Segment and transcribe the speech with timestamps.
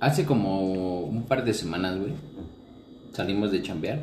[0.00, 2.12] Hace como un par de semanas, güey.
[3.12, 4.00] Salimos de chambear.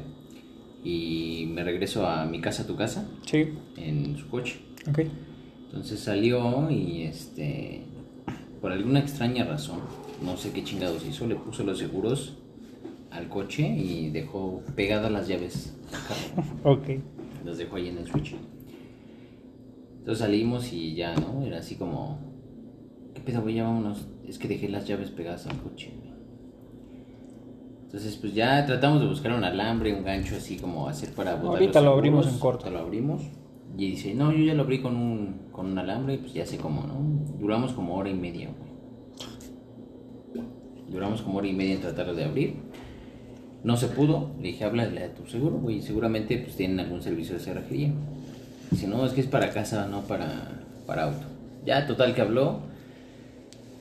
[0.83, 4.59] Y me regreso a mi casa, a tu casa, Sí, en su coche.
[4.87, 4.99] ok.
[5.67, 7.81] Entonces salió y este.
[8.61, 9.79] Por alguna extraña razón,
[10.23, 12.37] no sé qué chingados hizo, le puso los seguros
[13.11, 15.75] al coche y dejó pegadas las llaves.
[16.63, 16.87] Ok.
[17.45, 18.35] Las dejó ahí en el switch.
[19.99, 21.43] Entonces salimos y ya, ¿no?
[21.45, 22.19] Era así como.
[23.15, 23.55] ¿Qué pedo, güey?
[23.55, 24.05] Ya vámonos.
[24.27, 26.13] Es que dejé las llaves pegadas al coche, güey.
[27.85, 31.51] Entonces, pues ya tratamos de buscar un alambre, un gancho así como hacer para botar
[31.51, 32.69] Ahorita los lo abrimos en corto.
[32.69, 33.21] Lo abrimos.
[33.77, 36.45] Y dice, no, yo ya lo abrí con un, con un alambre y pues ya
[36.45, 36.95] sé cómo, ¿no?
[37.39, 40.45] Duramos como hora y media, güey.
[40.89, 42.55] Duramos como hora y media en tratar de abrir.
[43.63, 44.31] No se pudo.
[44.39, 45.81] Le dije, háblale a tu seguro, güey.
[45.81, 47.93] Seguramente pues tienen algún servicio de cerrajería.
[48.71, 51.25] Dice, no, es que es para casa, no para, para auto.
[51.65, 52.74] Ya, total que habló.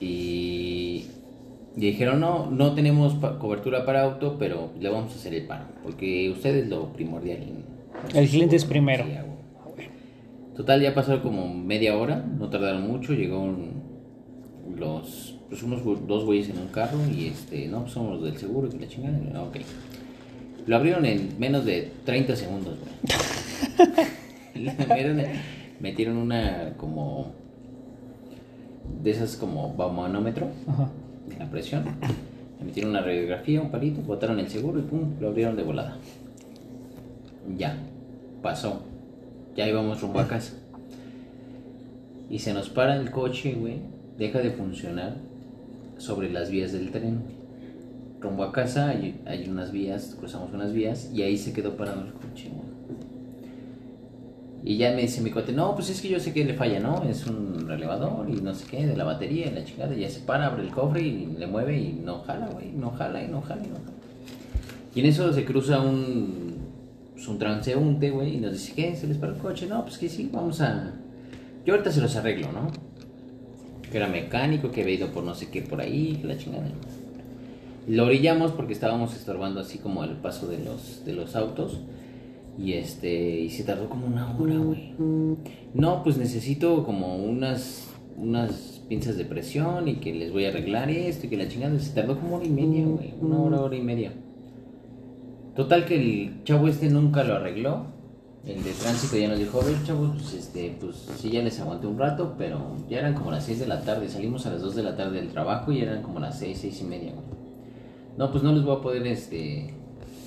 [0.04, 1.06] Y,
[1.76, 5.46] y dijeron, no, no tenemos pa- cobertura para auto, pero le vamos a hacer el
[5.46, 5.64] paro.
[5.82, 7.38] Porque usted es lo primordial.
[7.42, 7.64] en-
[8.18, 9.04] El cliente es primero.
[10.56, 13.82] Total, ya pasó como media hora, no tardaron mucho, llegó un-
[14.78, 18.36] los, pues unos dos güeyes en un carro y este, no, pues somos los del
[18.38, 19.56] seguro que la chingada, ok.
[20.66, 24.64] Lo abrieron en menos de 30 segundos, güey.
[25.80, 27.34] Metieron una como,
[29.02, 30.88] de esas como manómetro Ajá.
[31.28, 31.84] de la presión,
[32.58, 35.96] le metieron una radiografía, un palito, botaron el seguro y pum, lo abrieron de volada.
[37.56, 37.76] Ya,
[38.42, 38.82] pasó.
[39.56, 40.54] Ya íbamos rumbo a casa.
[42.30, 43.78] Y se nos para el coche, güey.
[44.18, 45.16] Deja de funcionar
[45.98, 47.22] sobre las vías del tren.
[48.20, 52.02] Rumbo a casa hay, hay unas vías, cruzamos unas vías y ahí se quedó parado
[52.02, 52.73] el coche, güey.
[54.66, 56.80] Y ya me dice mi cuate, no, pues es que yo sé que le falla,
[56.80, 57.02] ¿no?
[57.04, 59.94] Es un relevador y no sé qué, de la batería la chingada.
[59.94, 62.72] Y ya se para, abre el cofre y le mueve y no jala, güey.
[62.72, 63.94] No jala y no jala y no jala.
[64.94, 66.54] Y en eso se cruza un,
[67.12, 68.96] pues, un transeúnte, güey, y nos dice, ¿qué?
[68.96, 69.66] ¿Se les para el coche?
[69.66, 70.94] No, pues que sí, vamos a...
[71.66, 72.68] Yo ahorita se los arreglo, ¿no?
[73.90, 76.64] Que era mecánico, que había ido por no sé qué por ahí, la chingada.
[77.86, 81.80] Lo orillamos porque estábamos estorbando así como el paso de los, de los autos.
[82.56, 84.94] Y este, y se tardó como una hora, güey.
[85.74, 90.90] No, pues necesito como unas, unas pinzas de presión y que les voy a arreglar
[90.90, 91.78] esto y que la chingada.
[91.78, 93.14] Se tardó como hora y media, güey.
[93.20, 94.12] Una hora, hora y media.
[95.56, 97.94] Total que el chavo este nunca lo arregló.
[98.46, 101.58] El de tránsito ya nos dijo, a ver chavos, pues este, pues sí ya les
[101.60, 104.60] aguanté un rato, pero ya eran como las 6 de la tarde, salimos a las
[104.60, 107.24] 2 de la tarde del trabajo y eran como las 6, 6 y media, güey.
[108.18, 109.73] No, pues no les voy a poder este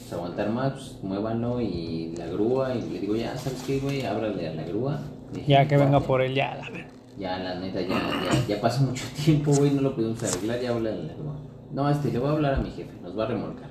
[0.09, 4.03] pues, aguantar más, pues muévanlo y la grúa, y le digo, ya, ¿sabes qué, güey?
[4.05, 4.99] Ábrale a la grúa.
[5.33, 6.87] Dije, Ya que venga "Cuate, por él, ya, la verdad.
[7.17, 10.69] ya, la neta, ya, ya, ya pasó mucho tiempo, güey, no lo pudimos arreglar, ya
[10.71, 11.39] habla la grúa.
[11.73, 13.69] No, este, le voy a hablar a mi jefe, nos va a remolcar.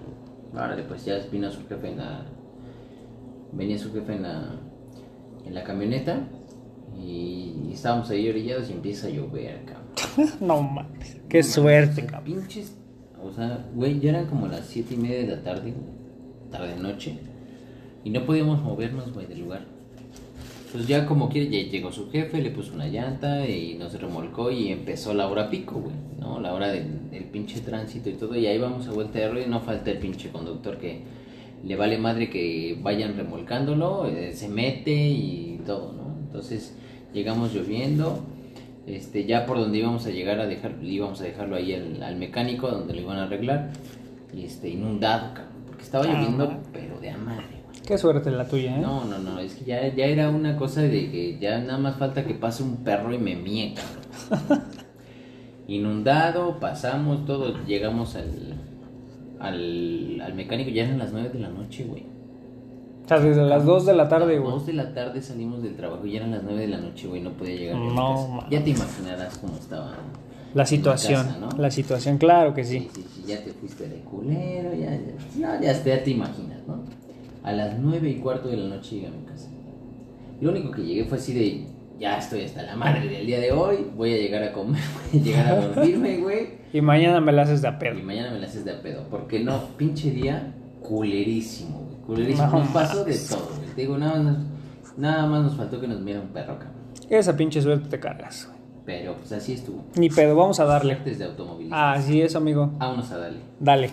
[0.54, 2.20] Árale, pues ya vino su jefe en la...
[3.52, 4.54] Venía su jefe en la,
[5.46, 6.20] en la camioneta
[6.98, 9.86] y estábamos ahí orillados y empieza a llover, cabrón.
[10.40, 11.18] No mames.
[11.28, 12.24] Qué suerte, cabrón.
[12.40, 12.74] Pinches,
[13.22, 15.74] o sea, güey, ya eran como las siete y media de la tarde,
[16.50, 17.18] tarde noche,
[18.04, 19.76] y no podíamos movernos, güey, del lugar.
[20.72, 24.50] Pues ya como quiere, ya llegó su jefe, le puso una llanta y nos remolcó
[24.50, 26.40] y empezó la hora pico, güey, ¿no?
[26.40, 26.86] La hora del,
[27.32, 29.98] pinche tránsito y todo, y ahí vamos a vuelta de ruedo y no falta el
[29.98, 31.00] pinche conductor que
[31.64, 36.16] le vale madre que vayan remolcándolo, eh, se mete y todo, ¿no?
[36.26, 36.76] Entonces
[37.12, 38.20] llegamos lloviendo,
[38.86, 42.16] este, ya por donde íbamos a llegar a dejar, íbamos a dejarlo ahí al, al
[42.16, 43.72] mecánico donde lo iban a arreglar,
[44.34, 45.55] y este, inundado, cabrón,
[45.86, 46.60] estaba Ah, lloviendo, madre.
[46.72, 47.80] pero de a madre, güey.
[47.86, 48.80] Qué suerte la tuya, ¿eh?
[48.80, 51.96] No, no, no, es que ya, ya era una cosa de que ya nada más
[51.96, 53.74] falta que pase un perro y me mie,
[54.28, 54.62] cabrón.
[55.68, 58.54] Inundado, pasamos todo, llegamos al,
[59.40, 62.04] al, al mecánico, ya eran las 9 de la noche, güey.
[63.04, 64.52] O sea, desde las 2 de la tarde, A güey.
[64.52, 67.08] 2 de la tarde salimos del trabajo y ya eran las 9 de la noche,
[67.08, 67.76] güey, no podía llegar.
[67.76, 68.44] a No, mames.
[68.50, 69.92] Ya te imaginarás cómo estaba.
[70.56, 71.24] La situación.
[71.26, 71.48] casa, ¿no?
[71.58, 73.04] La situación, claro que Sí, sí.
[73.14, 74.98] sí, ya te fuiste de culero, ya, ya,
[75.56, 76.82] no, ya, ya te imaginas, ¿no?
[77.42, 79.48] A las nueve y cuarto de la noche llegué a mi casa.
[80.40, 81.66] Lo único que llegué fue así de,
[81.98, 84.80] ya estoy hasta la madre del día de hoy, voy a llegar a comer,
[85.12, 88.02] voy a llegar a dormirme, güey, Y mañana me la haces de a y pedo.
[88.02, 92.58] mañana me la haces de a pedo, porque no, pinche día culerísimo, güey, culerísimo, No
[92.60, 94.36] nos pasó de todo, güey, te digo, nada más,
[94.96, 96.72] nada más nos faltó que nos viera un perro, cabrón,
[97.10, 98.55] Esa pinche suerte te cargas, güey.
[98.86, 100.94] Pero pues así estuvo, Ni pedo, vamos a darle.
[100.94, 102.68] suertes de automovilista, Así es, amigo.
[102.78, 103.40] vámonos a darle.
[103.60, 103.92] Dale.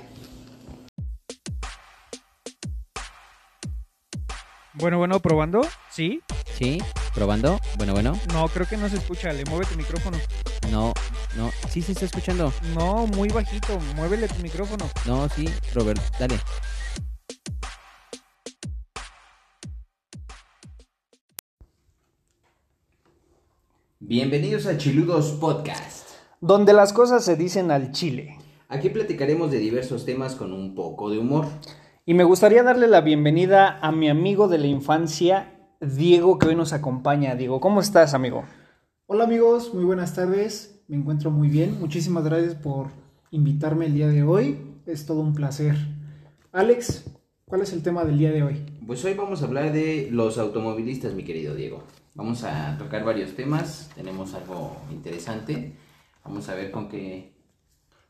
[4.76, 5.62] Bueno, bueno, probando.
[5.92, 6.22] ¿Sí?
[6.58, 6.80] Sí,
[7.14, 7.60] probando.
[7.78, 8.18] Bueno, bueno.
[8.34, 9.32] No, creo que no se escucha.
[9.32, 10.18] Le mueve tu micrófono.
[10.72, 10.94] No.
[11.38, 12.52] No, sí se está escuchando.
[12.76, 13.80] No, muy bajito.
[13.96, 14.86] Muévele tu micrófono.
[15.06, 16.40] No, sí, Robert, dale.
[24.06, 26.10] Bienvenidos a Chiludos Podcast.
[26.42, 28.38] Donde las cosas se dicen al chile.
[28.68, 31.46] Aquí platicaremos de diversos temas con un poco de humor.
[32.06, 36.56] Y me gustaría darle la bienvenida a mi amigo de la infancia, Diego, que hoy
[36.56, 37.36] nos acompaña.
[37.36, 38.44] Diego, ¿cómo estás, amigo?
[39.06, 40.84] Hola amigos, muy buenas tardes.
[40.90, 41.80] Me encuentro muy bien.
[41.80, 42.88] Muchísimas gracias por
[43.32, 44.58] invitarme el día de hoy.
[44.86, 45.78] Es todo un placer.
[46.52, 47.06] Alex,
[47.46, 48.66] ¿cuál es el tema del día de hoy?
[48.86, 51.84] Pues hoy vamos a hablar de los automovilistas, mi querido Diego.
[52.16, 53.90] Vamos a tocar varios temas.
[53.96, 55.74] Tenemos algo interesante.
[56.24, 57.34] Vamos a ver con qué,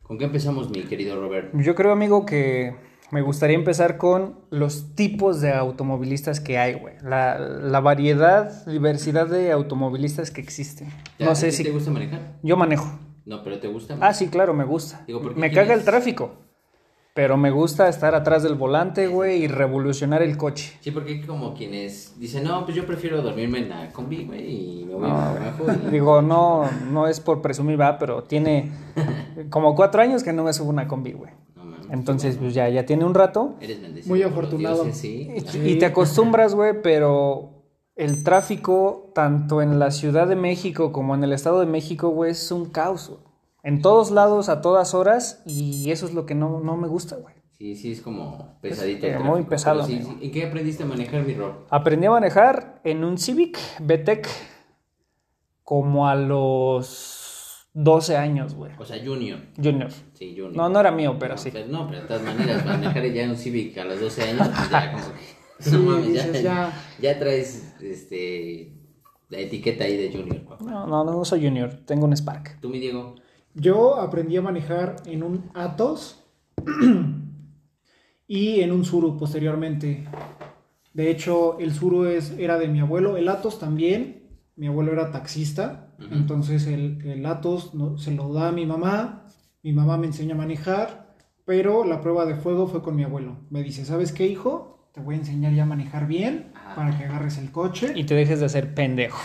[0.02, 1.52] con qué empezamos, mi querido Robert.
[1.56, 2.76] Yo creo, amigo, que
[3.12, 6.96] me gustaría empezar con los tipos de automovilistas que hay, güey.
[7.02, 10.90] La, la variedad, diversidad de automovilistas que existen.
[11.20, 11.64] ¿A No sé ti si...
[11.64, 12.40] te gusta manejar?
[12.44, 13.00] Yo manejo.
[13.26, 13.98] No, pero ¿te gusta?
[14.02, 15.04] Ah, sí, claro, me gusta.
[15.08, 16.36] Digo, ¿por qué Me caga el tráfico.
[17.16, 20.76] Pero me gusta estar atrás del volante, güey, y revolucionar el coche.
[20.82, 24.82] Sí, porque hay como quienes dicen, no, pues yo prefiero dormirme en la combi, güey,
[24.82, 25.66] y me voy No, a trabajo.
[25.88, 28.72] y- Digo, no, no es por presumir, va, pero tiene
[29.52, 31.32] como cuatro años que no me subo una combi, güey.
[31.56, 33.58] No, mames, Entonces, pues ya, ya tiene un rato.
[33.62, 34.84] Eres bendecido Muy afortunado.
[34.84, 35.30] dioses, sí.
[35.36, 35.60] Y, Sí.
[35.64, 37.62] y te acostumbras, güey, pero
[37.96, 42.32] el tráfico, tanto en la Ciudad de México como en el Estado de México, güey,
[42.32, 43.10] es un caos.
[43.10, 43.33] güey.
[43.64, 47.16] En todos lados, a todas horas, y eso es lo que no, no me gusta,
[47.16, 47.34] güey.
[47.58, 49.08] Sí, sí, es como pesadito.
[49.08, 50.18] Es, muy pesado, sí, sí.
[50.22, 51.54] ¿En qué aprendiste a manejar mi Rob?
[51.70, 54.28] Aprendí a manejar en un Civic VTEC
[55.64, 58.74] como a los 12 años, güey.
[58.78, 59.40] O sea, Junior.
[59.56, 59.92] Junior.
[60.14, 60.56] Sí, Junior.
[60.56, 61.52] No, no era mío, pero No, sí.
[61.54, 64.70] pero- no, pero de todas maneras, manejar ya un Civic a los 12 años, pues
[64.70, 65.44] ya como que...
[65.72, 66.74] No ya, ya.
[67.00, 68.74] ya traes este,
[69.30, 70.66] la etiqueta ahí de Junior, papá.
[70.66, 72.60] No, no, no soy Junior, tengo un Spark.
[72.60, 73.16] Tú, mi Diego.
[73.56, 76.24] Yo aprendí a manejar en un Atos
[78.28, 80.06] y en un Suru posteriormente.
[80.94, 84.22] De hecho, el Suru es, era de mi abuelo, el Atos también.
[84.56, 89.26] Mi abuelo era taxista, entonces el, el Atos no- se lo da a mi mamá.
[89.64, 91.16] Mi mamá me enseña a manejar,
[91.46, 93.38] pero la prueba de fuego fue con mi abuelo.
[93.50, 94.90] Me dice, ¿sabes qué, hijo?
[94.94, 97.94] Te voy a enseñar ya a manejar bien para que agarres el coche.
[97.96, 99.18] Y te dejes de hacer pendejo.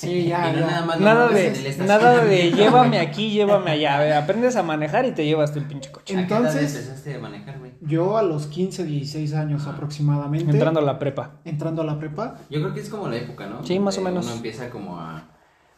[0.00, 0.66] Sí, ya, Y no ya.
[0.66, 3.96] nada más Nada de, nada de llévame aquí, llévame allá.
[3.98, 6.16] A ver, aprendes a manejar y te llevas el pinche coche.
[6.16, 7.72] ¿A qué edad Entonces- empezaste a manejar, güey?
[7.82, 9.72] Yo a los 15, 16 años Ah.
[9.72, 10.50] aproximadamente.
[10.50, 11.40] Entrando a la prepa.
[11.44, 12.38] entrando a la prepa.
[12.48, 13.62] Yo creo que es como la época, ¿no?
[13.64, 14.24] Sí, más o menos.
[14.24, 15.28] Uno empieza como a,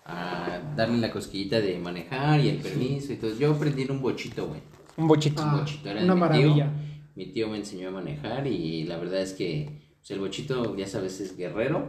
[0.04, 3.34] a darle la cosquillita de manejar y el permiso y todo.
[3.36, 4.60] Yo aprendí en un bochito, güey.
[4.96, 5.42] Un bochito.
[5.44, 6.28] Ah, bochito, era de una mi tío.
[6.28, 6.70] maravilla.
[7.16, 10.86] Mi tío me enseñó a manejar y la verdad es que pues, el bochito, ya
[10.86, 11.86] sabes, es guerrero.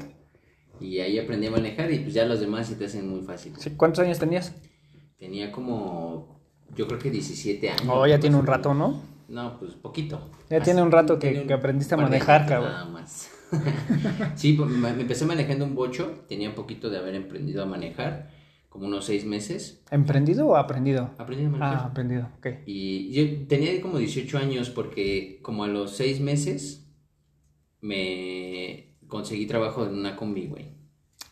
[0.79, 3.53] Y ahí aprendí a manejar y pues ya los demás se te hacen muy fácil.
[3.57, 4.53] Sí, ¿Cuántos años tenías?
[5.17, 6.41] Tenía como,
[6.75, 7.85] yo creo que 17 años.
[7.89, 8.73] Oh, ya tiene un rato.
[8.73, 9.01] ¿no?
[9.29, 10.29] No, pues poquito.
[10.49, 12.71] Ya tiene un rato que- un que aprendiste a manejar, cabrón.
[12.71, 13.29] Nada más.
[14.35, 18.31] sí, pues, me empecé manejando un bocho, tenía un poquito de haber aprendido a manejar,
[18.69, 19.83] como unos seis meses.
[19.91, 21.11] ¿Emprendido o aprendido?
[21.17, 21.75] Aprendí a manejar.
[21.75, 22.47] Ah, aprendido, ok.
[22.65, 26.87] Y yo tenía como 18 años porque como a los seis meses
[27.81, 30.65] me conseguí trabajo en una combi, güey.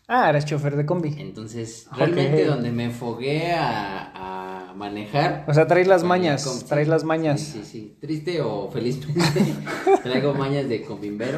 [0.08, 1.16] Ah, eres chofer de combi.
[1.18, 5.46] Entonces, realmente donde me enfogué a, a manejar...
[5.48, 6.64] O sea, traes las mañas, combi.
[6.66, 7.40] traes las mañas.
[7.42, 7.98] Sí, sí, sí.
[8.00, 9.42] Triste o felizmente
[10.04, 11.38] traigo mañas de combimbero.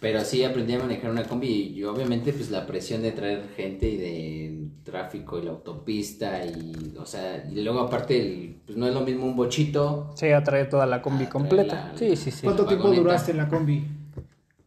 [0.00, 3.48] Pero sí aprendí a manejar una combi y yo, obviamente pues la presión de traer
[3.56, 8.78] gente y de tráfico y la autopista y, o sea, y luego aparte el- pues
[8.78, 11.90] no es lo mismo un bochito Sí, a traer toda la combi completa.
[11.92, 12.42] la- Sí, sí, sí.
[12.44, 13.02] ¿Cuánto la tiempo vagoneta.
[13.02, 13.84] duraste en la combi?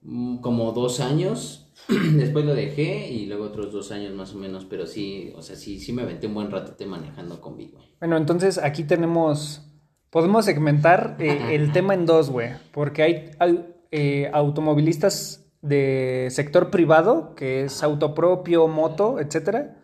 [0.03, 1.71] Mm, como dos años,
[2.13, 5.55] después lo dejé y luego otros dos años más o menos, pero sí, o sea,
[5.55, 7.85] sí, sí me aventé un buen ratote manejando combi, güey.
[7.99, 9.67] Bueno, entonces aquí tenemos.
[10.09, 12.49] Podemos segmentar eh, el tema en dos, güey.
[12.73, 19.77] Porque hay, hay, eh, automovilistas de sector privado, que es auto propio, moto, etcétera.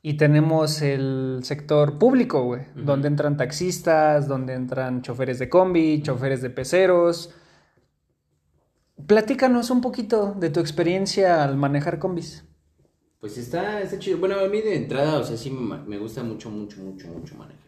[0.00, 2.82] Y tenemos el sector público, güey, Ujú.
[2.82, 7.34] donde entran taxistas, donde entran choferes de combi, choferes de peceros.
[9.06, 12.44] Platícanos un poquito de tu experiencia al manejar combis.
[13.20, 14.18] Pues está, está chido.
[14.18, 17.58] Bueno, a mí de entrada, o sea, sí me, gusta mucho, mucho, mucho, mucho manejar.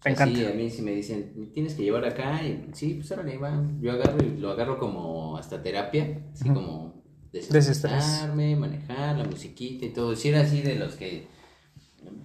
[0.00, 0.38] O sea, Me encanta.
[0.38, 3.36] Sí, a mí sí me dicen, "Me tienes que llevar acá, y sí, pues órale,
[3.38, 3.62] va.
[3.80, 9.90] Yo agarro y lo agarro como hasta terapia, así como desestresarme, manejar, la musiquita y
[9.90, 10.16] todo.
[10.16, 11.26] Si era así de los que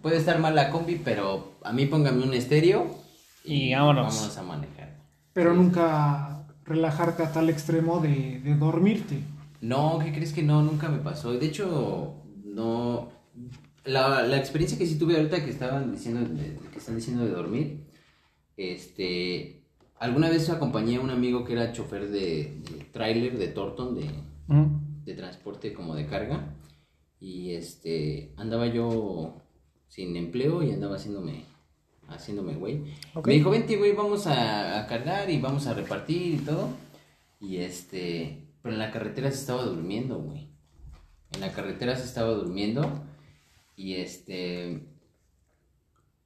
[0.01, 2.87] puede estar mal la combi, pero a mí póngame un estéreo
[3.43, 4.15] Y vámonos.
[4.15, 4.97] Vámonos a manejar.
[5.33, 5.57] Pero Sí.
[5.57, 6.32] nunca
[6.65, 9.19] relajarte a tal extremo de, de dormirte.
[9.61, 10.61] No, ¿qué crees que no?
[10.61, 11.31] Nunca me pasó.
[11.33, 12.15] De hecho,
[12.45, 13.09] no.
[13.85, 17.31] la, la experiencia que sí tuve ahorita que estaban diciendo, de- que están diciendo de
[17.31, 17.83] dormir,
[18.57, 19.63] este,
[19.99, 24.03] alguna vez acompañé a un amigo que era chofer de, de tráiler de Torton, de,
[24.47, 24.79] Ujú.
[25.05, 26.55] de transporte como de carga,
[27.19, 29.35] y este, andaba yo
[29.87, 31.45] sin empleo y andaba haciéndome,
[32.07, 32.81] haciéndome güey.
[33.25, 36.69] Me dijo, vente güey, vamos a, a cargar y vamos a repartir y todo,
[37.39, 40.49] y este, pero en la carretera se estaba durmiendo, güey.
[41.33, 43.03] En la carretera se estaba durmiendo
[43.75, 44.87] y este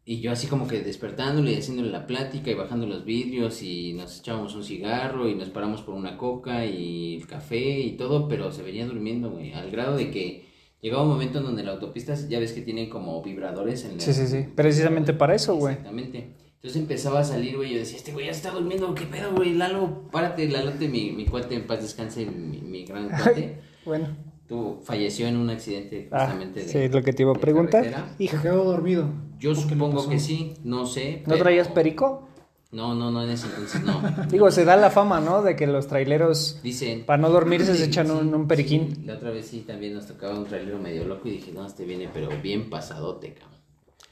[0.10, 3.92] y yo así como que despertándole y haciéndole la plática y bajando los vidrios y
[3.92, 8.30] nos echábamos un cigarro y nos paramos por una coca y el café y todo,
[8.30, 10.47] pero se venía durmiendo, güey, al grado de que
[10.82, 14.04] llegaba un momento en donde la autopista ya ves que tiene como vibradores en la-
[14.04, 14.46] Sí, sí, sí.
[14.56, 15.74] Precisamente para eso, güey.
[15.74, 16.34] Exactamente.
[16.56, 19.54] Entonces empezaba a salir, güey, yo decía, este güey ya está durmiendo, ¿qué pedo, güey?
[19.54, 23.60] Lalo, párate, Lalote, mi, mi cuate, en paz descanse, mi, mi gran cuate.
[23.86, 24.08] Bueno.
[24.48, 27.36] Tú falleció en un accidente Ah, justamente de sí, es lo que te iba a
[27.36, 27.84] preguntar.
[27.84, 28.16] carretera.
[28.18, 29.10] Y se quedó dormido.
[29.40, 31.18] Yo ¿Por qué le supongo que sí, no sé.
[31.26, 32.28] ¿No pero- traías perico?
[32.72, 34.02] No, no, no, en ese entonces no.
[34.30, 35.42] Digo, se da la fama, ¿no?
[35.42, 37.06] De que los traileros, Dicen.
[37.06, 38.94] para no dormirse, se Sí, echan sí, un, un periquín.
[38.96, 39.02] sí.
[39.06, 41.86] La otra vez sí también nos tocaba un trailero medio loco y dije, no, este
[41.86, 43.58] viene, pero bien pasadote, cabrón.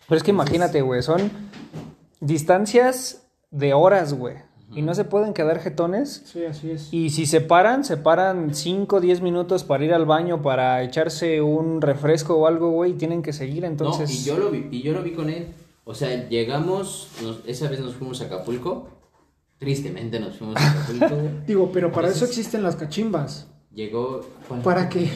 [0.08, 1.30] Pero es que imagínate, güey, son
[2.22, 4.36] distancias de horas, güey.
[4.74, 6.24] Y no se pueden quedar jetones.
[6.26, 6.92] Sí, así es.
[6.92, 10.82] Y si se paran, se paran 5 o 10 minutos para ir al baño, para
[10.84, 14.10] echarse un refresco o algo, güey, y tienen que seguir, entonces...
[14.10, 15.48] No, y yo lo vi, y yo lo vi con él.
[15.86, 18.90] O sea, llegamos, nos- esa vez nos fuimos a Acapulco.
[19.58, 21.16] Tristemente nos fuimos a Acapulco.
[21.48, 23.48] Digo, pero para eso existen las cachimbas.
[23.74, 24.22] Llegó.
[24.48, 24.62] ¿cuál?
[24.62, 25.10] Para que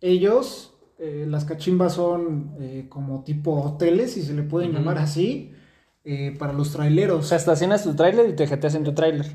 [0.00, 5.52] ellos, eh, las cachimbas son eh, como tipo hoteles, si se le pueden llamar así,
[6.04, 7.26] eh, para los O traileros.
[7.28, 9.26] sea, estacionas tu tráiler y te jeteas en tu tráiler.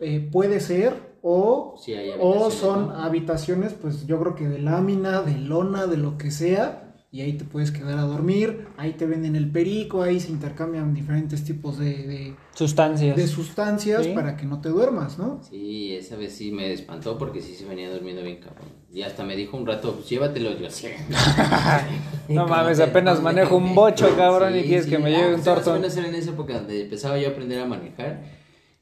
[0.00, 2.94] Eh, puede ser, o, Sí, hay o son ¿no?
[3.02, 6.85] habitaciones, pues yo creo que de lámina, de lona, de lo que sea,
[7.16, 10.92] y ahí te puedes quedar a dormir, ahí te venden el perico, ahí se intercambian
[10.92, 13.16] diferentes tipos de, de- Sustancias.
[13.16, 14.12] de sustancias Sí.
[14.14, 15.40] para que no te duermas, ¿no?
[15.48, 18.68] Sí, esa vez sí me espantó porque sí se venía durmiendo bien cabrón.
[18.92, 20.58] Y hasta me dijo un rato, pues llévatelo.
[20.58, 20.88] Yo, sí.
[22.28, 24.90] No mames, apenas manejo un bocho, cabrón, y quieres sí.
[24.90, 25.80] que me Ah, lleve un pues, tortón.
[25.80, 28.22] menos era en esa época donde empezaba yo a aprender a manejar.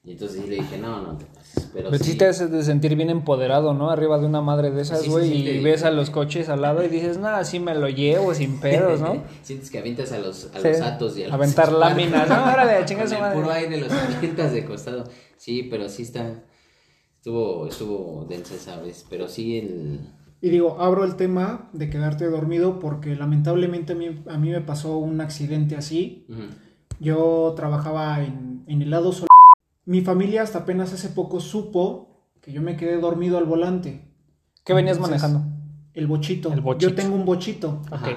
[0.07, 1.71] Y entonces sí le dije, no, no te pases.
[1.73, 3.89] Pero Pero sí sí, te haces de sentir bien empoderado, ¿no?
[3.91, 6.51] Arriba de una madre de esas, Sí, sí, güey, sí, y ves a los coches
[6.51, 9.23] al lado y dices, nada, sí me lo llevo sin pedos, ¿no?
[9.43, 10.69] Sientes que avientas a los, a Sí.
[10.69, 12.35] los atos y a los Aventar láminas, ¿no?
[12.45, 13.41] Órale, Con su el madre.
[13.41, 15.05] puro aire los avientas de costado.
[15.39, 16.43] Sí, pero sí está.
[17.17, 19.07] Estuvo, estuvo densa esa vez.
[19.09, 20.01] Pero sí el.
[20.43, 24.61] Y digo, abro el tema de quedarte dormido porque lamentablemente a mí, a mí me
[24.61, 26.27] pasó un accidente así.
[27.01, 29.27] Yo trabajaba en, en helado sol.
[29.87, 32.09] Mi familia hasta apenas hace poco supo
[32.41, 34.03] que yo me quedé dormido al volante.
[34.65, 35.55] ¿Qué venías Entonces, manejando?
[35.95, 36.53] El bochito.
[36.53, 36.89] El bochito.
[36.91, 37.83] Yo tengo un bochito.
[37.91, 38.07] Ajá.
[38.11, 38.17] Ok.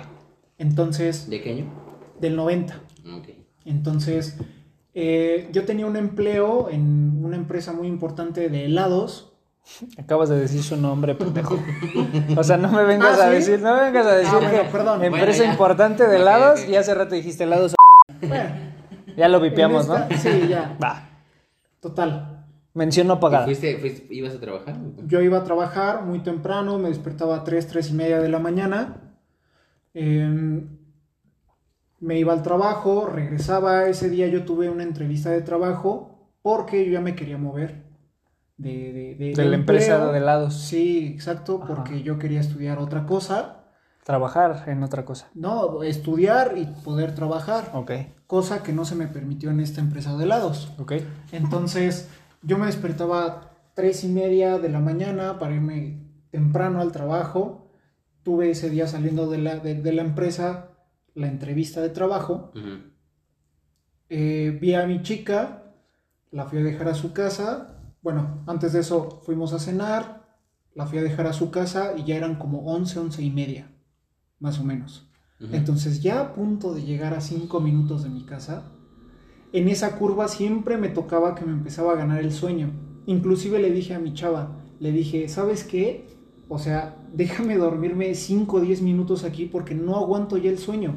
[0.58, 1.66] Entonces, ¿De qué año?
[2.20, 2.82] del 90.
[3.18, 3.30] Ok.
[3.66, 4.38] Entonces,
[4.94, 9.34] eh, yo tenía un empleo en una empresa muy importante de helados.
[9.98, 11.60] Acabas de decir su nombre, pendejo.
[12.38, 13.36] O sea, no me vengas ¿Ah, a sí?
[13.36, 15.04] decir, no me vengas a decir bueno, que perdón.
[15.04, 17.76] empresa Bueno, importante de helados y hace rato dijiste helados.
[18.22, 18.50] Bueno,
[19.18, 19.96] Ya lo en vipeamos, ¿no?
[20.18, 20.78] Sí, ya.
[20.82, 21.04] Va.
[21.80, 22.46] Total.
[22.74, 23.46] Mención no ¿Y pagada.
[23.46, 24.76] fuiste, fuiste- ibas a trabajar?
[25.08, 28.40] Yo iba a trabajar muy temprano, me despertaba a 3, 3 y media de la
[28.40, 29.16] mañana.
[29.94, 30.64] Eh,
[32.00, 33.86] me iba al trabajo, regresaba.
[33.88, 37.84] Ese día yo tuve una entrevista de trabajo porque yo ya me quería mover
[38.58, 40.12] de, de, de- De la empresa empleo.
[40.14, 40.54] de helados.
[40.62, 41.74] Sí, exacto, Ajá.
[41.74, 43.64] porque yo quería estudiar otra cosa.
[44.04, 45.30] Trabajar en otra cosa.
[45.34, 47.72] No, estudiar y poder trabajar.
[47.74, 47.92] Ok,
[48.28, 50.72] Cosa que no se me permitió en esta empresa de helados.
[50.78, 50.94] ok.
[51.32, 52.10] Entonces,
[52.44, 57.72] yo me despertaba tres y media de la mañana para irme temprano al trabajo.
[58.24, 60.72] Tuve ese día saliendo de la, de, de la empresa
[61.18, 62.52] la entrevista de trabajo.
[64.10, 65.74] Eh, vi a mi chica,
[66.32, 67.82] la fui a dejar a su casa.
[68.02, 70.28] Bueno, antes de eso fuimos a cenar,
[70.76, 73.72] la fui a dejar a su casa y ya eran como 11, 11 y media,
[74.40, 75.07] más o menos.
[75.40, 78.72] Entonces ya a punto de llegar a cinco minutos de mi casa,
[79.54, 82.72] en esa curva siempre me tocaba que me empezaba a ganar el sueño.
[83.06, 86.08] Inclusive le dije a mi chava, le dije, ¿sabes qué?
[86.50, 90.96] O sea, déjame dormirme 5 o 10 minutos aquí porque no aguanto ya el sueño.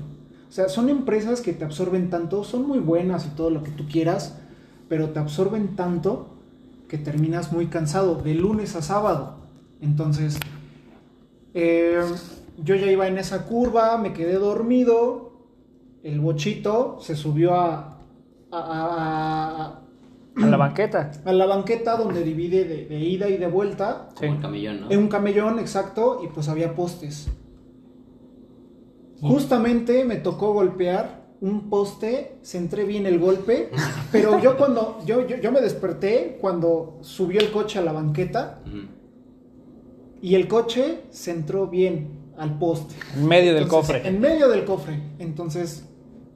[0.49, 3.71] O sea, son empresas que te absorben tanto, son muy buenas y todo lo que
[3.71, 4.39] tú quieras,
[4.89, 6.35] pero te absorben tanto
[6.89, 9.37] que terminas muy cansado de lunes a sábado.
[9.81, 10.41] Entonces,
[11.55, 12.03] eh,
[12.63, 15.33] yo ya iba en esa curva, me quedé dormido,
[16.03, 17.99] el bochito se subió a,
[18.51, 19.83] a, a- a-
[20.43, 21.11] A la banqueta.
[21.25, 24.09] a la banqueta donde divide de, de ida y de vuelta.
[24.17, 24.37] Como Sí.
[24.37, 24.91] el camellón, ¿no?
[24.91, 27.29] En un camellón, exacto, y pues había postes.
[29.21, 33.71] Justamente me tocó golpear un poste, centré bien el golpe,
[34.13, 38.61] pero yo cuando, yo, yo, yo me desperté cuando subió el coche a la banqueta
[40.23, 42.95] y el coche se entró bien al poste.
[43.17, 44.09] En medio del Entonces, cofre.
[44.09, 44.99] En medio del cofre.
[45.19, 45.85] Entonces.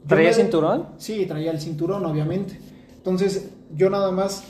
[0.07, 0.89] ¿Traía me- cinturón?
[0.99, 2.61] Sí, traía el cinturón, obviamente.
[2.97, 4.45] Entonces, yo nada más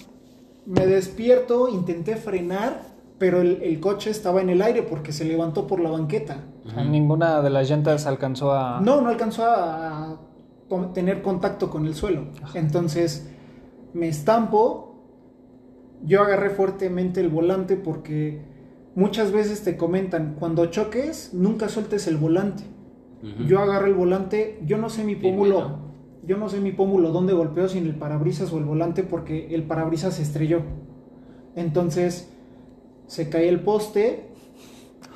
[0.66, 2.82] me despierto, intenté frenar,
[3.18, 6.38] pero el, el coche estaba en el aire porque se levantó por la banqueta.
[6.90, 8.80] Ninguna de las llantas alcanzó a...
[8.80, 10.18] No, no alcanzó a,
[10.92, 12.24] tener contacto con el suelo.
[12.54, 13.28] Entonces,
[13.92, 14.96] me estampo.
[16.02, 18.42] Yo agarré fuertemente el volante porque
[18.94, 22.64] muchas veces te comentan, cuando choques, nunca sueltes el volante.
[23.46, 25.78] Yo agarré el volante, yo no sé mi pómulo,
[26.26, 29.62] yo no sé mi pómulo dónde golpeó, sin el parabrisas o el volante, porque el
[29.62, 30.60] parabrisas se estrelló.
[31.56, 32.28] Entonces,
[33.06, 34.28] se cae el poste,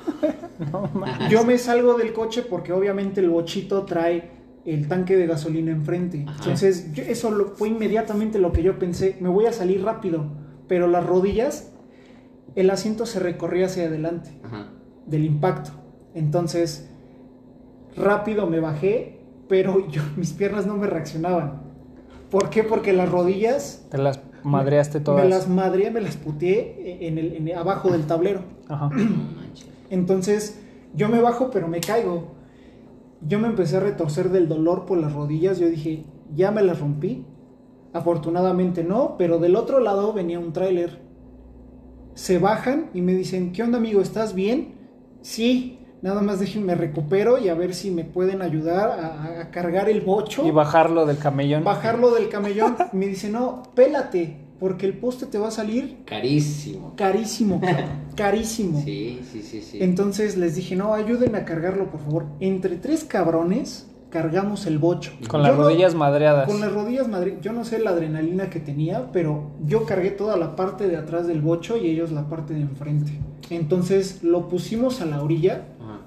[0.71, 0.89] No,
[1.29, 4.31] yo me salgo del coche porque obviamente el bochito trae
[4.65, 6.25] el tanque de gasolina enfrente.
[6.27, 6.35] Ajá.
[6.39, 10.25] Entonces, yo- eso lo- fue inmediatamente lo que yo pensé, me voy a salir rápido,
[10.67, 11.71] pero las rodillas,
[12.55, 14.67] el asiento se recorría hacia adelante Ajá.
[15.05, 15.71] del impacto.
[16.13, 16.89] Entonces,
[17.95, 21.61] rápido me bajé, pero yo, mis piernas no me reaccionaban.
[22.29, 22.63] ¿Por qué?
[22.63, 25.23] Porque las rodillas Te las madreaste todas.
[25.23, 28.41] me las madreé, me las puteé en el, en- abajo del tablero.
[28.67, 28.89] Ajá.
[28.89, 28.95] No
[29.35, 29.67] manches.
[29.89, 30.59] Entonces,
[30.93, 32.35] yo me bajo, pero me caigo.
[33.27, 35.57] Yo me empecé a retorcer del dolor por las rodillas.
[35.59, 37.25] Yo dije, ya me las rompí.
[37.93, 40.99] Afortunadamente no, pero del otro lado venía un tráiler.
[42.15, 44.01] Se bajan y me dicen, ¿qué onda amigo?
[44.01, 44.75] ¿Estás bien?
[45.21, 49.89] Sí, nada más déjenme recupero y a ver si me pueden ayudar a, a cargar
[49.89, 50.45] el bocho.
[50.45, 51.63] Y bajarlo del camellón.
[51.63, 52.75] bajarlo del camellón.
[52.93, 56.93] Y me dice, no, pélate, porque el poste te va a salir Carísimo.
[56.97, 57.85] carísimo, cabrón,
[58.15, 58.81] carísimo.
[58.83, 59.77] Sí, sí, sí, sí.
[59.81, 62.25] Entonces les dije, no, ayúdenme a cargarlo, por favor.
[62.41, 65.11] Entre tres cabrones cargamos el bocho.
[65.27, 66.47] Con las Yo no- rodillas madreadas.
[66.47, 67.37] con las rodillas, madre.
[67.41, 71.27] Yo no sé la adrenalina que tenía, pero yo cargué toda la parte de atrás
[71.27, 73.19] del bocho y ellos la parte de enfrente.
[73.49, 75.65] Entonces lo pusimos a la orilla.
[75.79, 75.99] Ajá.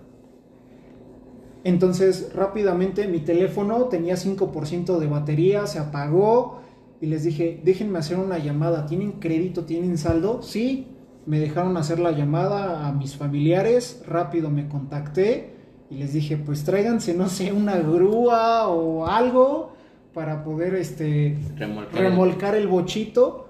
[1.65, 6.61] Entonces rápidamente mi teléfono tenía 5% de batería, se apagó
[7.01, 8.87] y les dije, déjenme hacer una llamada.
[8.87, 9.65] ¿Tienen crédito?
[9.65, 10.43] ¿Tienen saldo?
[10.43, 10.88] Sí.
[11.25, 15.52] Me dejaron hacer la llamada a mis familiares, rápido me contacté
[15.93, 19.73] y les dije, pues tráiganse, no sé, una grúa o algo
[20.15, 22.01] para poder este, Remolcar.
[22.01, 23.49] remolcar el bochito.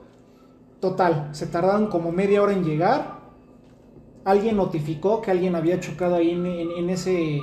[0.80, 3.20] Total, se tardaron como media hora en llegar.
[4.24, 7.38] Alguien notificó que alguien había chocado ahí en, en- en ese,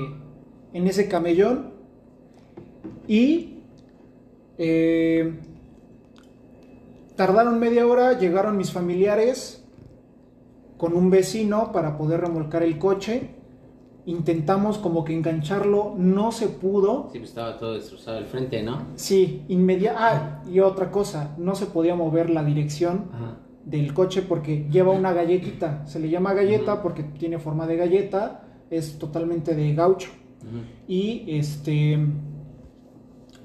[0.74, 1.72] en ese camellón.
[3.08, 3.60] Y
[4.58, 5.34] eh,
[7.16, 9.64] tardaron media hora, llegaron mis familiares
[10.78, 13.30] con un vecino para poder remolcar el coche.
[14.10, 17.10] Intentamos como que engancharlo, no se pudo.
[17.12, 18.82] Sí, pues estaba todo destrozado el frente, ¿no?
[18.95, 20.41] Sí, inmediata.
[20.43, 23.38] Ah, y otra cosa, no se podía mover la dirección Ajá.
[23.65, 25.86] del coche porque lleva una galletita.
[25.86, 28.41] Se le llama galleta porque tiene forma de galleta,
[28.72, 30.10] es totalmente de gaucho.
[30.88, 32.00] Y este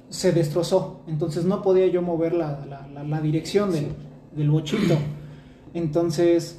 [0.08, 1.00] se destrozó.
[1.08, 3.88] Entonces no podía yo mover la, la- la- la dirección del,
[4.34, 4.94] del bochito.
[5.74, 6.58] Entonces,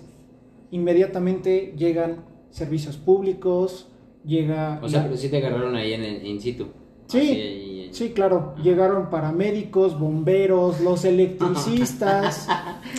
[0.71, 2.17] inmediatamente llegan
[2.51, 3.87] servicios públicos,
[4.25, 4.79] llega.
[4.81, 6.67] O sea, la- pero sí te agarraron ahí en, in situ.
[7.07, 12.47] Sí, Así, Sí, claro, llegaron paramédicos, bomberos, los electricistas,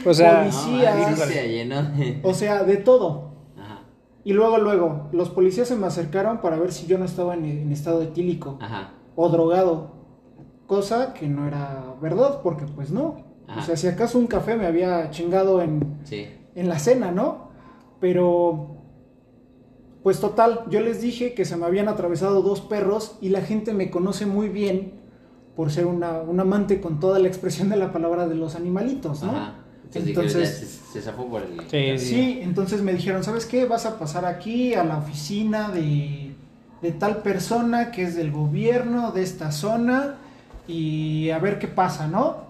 [0.07, 3.33] O sea, No, policías, ahí se llenó de- o sea, de todo.
[3.59, 3.81] Ajá.
[4.25, 7.45] Y luego, luego, los policías se me acercaron para ver si yo no estaba en,
[7.45, 8.93] en estado etílico Ajá.
[9.17, 9.91] o drogado,
[10.67, 13.25] cosa que no era verdad, porque pues no.
[13.49, 13.61] Ajá.
[13.61, 16.27] O sea, si acaso un café me había chingado en, Sí.
[16.55, 17.51] en la cena, ¿no?
[18.01, 18.76] Pero,
[20.07, 23.75] pues total, yo les dije que se me habían atravesado dos perros y la gente
[23.75, 24.92] me conoce muy bien
[25.57, 29.25] por ser una, un amante con toda la expresión de la palabra de los animalitos,
[29.25, 29.33] ¿no?
[29.33, 29.55] Ajá.
[29.92, 31.59] Entonces, se, se zafó por el.
[31.69, 33.66] Sí, Sí, entonces me dijeron, ¿sabes qué?
[33.66, 36.37] Vas a pasar aquí a la oficina de,
[36.83, 40.19] de tal persona que es del gobierno de esta zona
[40.69, 42.47] y a ver qué pasa, ¿no?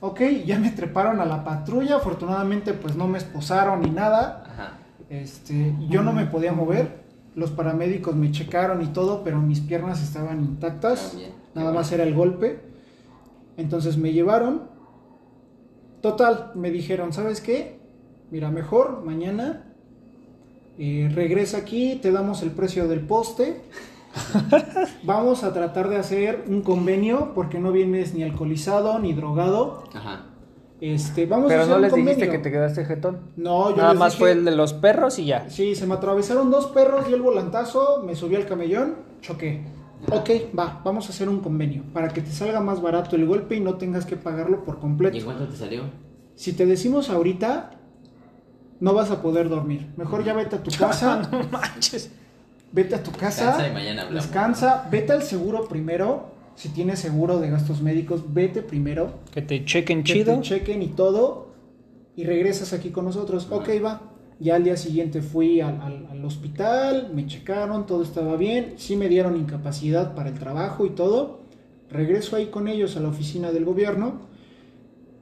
[0.00, 4.43] Ok, ya me treparon a la patrulla, afortunadamente pues no me esposaron ni nada.
[5.22, 7.04] Este, yo no me podía mover.
[7.34, 11.12] Los paramédicos me checaron y todo, pero mis piernas estaban intactas.
[11.12, 11.30] Ah, bien.
[11.54, 12.60] Nada más era el golpe.
[13.56, 14.62] Entonces me llevaron.
[16.00, 17.80] Total, me dijeron, ¿sabes qué?
[18.30, 19.64] Mira, mejor mañana
[20.78, 23.62] eh, regresa aquí, te damos el precio del poste.
[25.02, 29.84] Vamos a tratar de hacer un convenio porque no vienes ni alcoholizado ni drogado.
[29.94, 30.33] Ajá.
[30.92, 32.32] Este, vamos a hacer no un les dijiste convenio.
[32.32, 33.20] que te quedaste jetón.
[33.36, 35.48] No, yo Nada les más dije- fue el de los perros y ya.
[35.48, 39.64] Sí, se me atravesaron dos perros, dio el volantazo, me subí al camellón, choqué.
[40.12, 43.54] Ok, va, vamos a hacer un convenio para que te salga más barato el golpe
[43.56, 45.24] y no tengas que pagarlo por ¿Y completo.
[45.24, 45.84] cuánto te salió?
[46.34, 47.70] Si te decimos ahorita,
[48.80, 49.90] no vas a poder dormir.
[49.96, 52.10] Mejor ya vete a tu casa, no manches.
[52.72, 54.24] vete a tu casa, Descansa y mañana hablamos.
[54.24, 56.33] descansa, vete al seguro primero.
[56.56, 59.14] Si tienes seguro de gastos médicos, vete primero.
[59.32, 60.36] Que te chequen que chido.
[60.36, 61.48] te chequen y todo
[62.16, 63.48] y regresas aquí con nosotros.
[63.50, 64.02] Ok, va.
[64.40, 68.96] Ya al día siguiente fui al, al- al hospital, me checaron, todo estaba bien, sí
[68.96, 71.40] me dieron incapacidad para el trabajo y todo.
[71.90, 74.20] Regreso ahí con ellos a la oficina del gobierno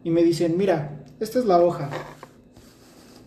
[0.04, 1.90] y me dicen, mira, esta es la hoja.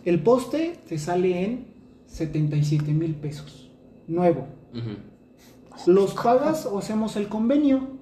[0.04, 1.66] El poste te sale en
[2.06, 3.70] 77 mil pesos,
[4.06, 4.46] nuevo.
[5.86, 7.95] ¿Los pagas o hacemos el convenio?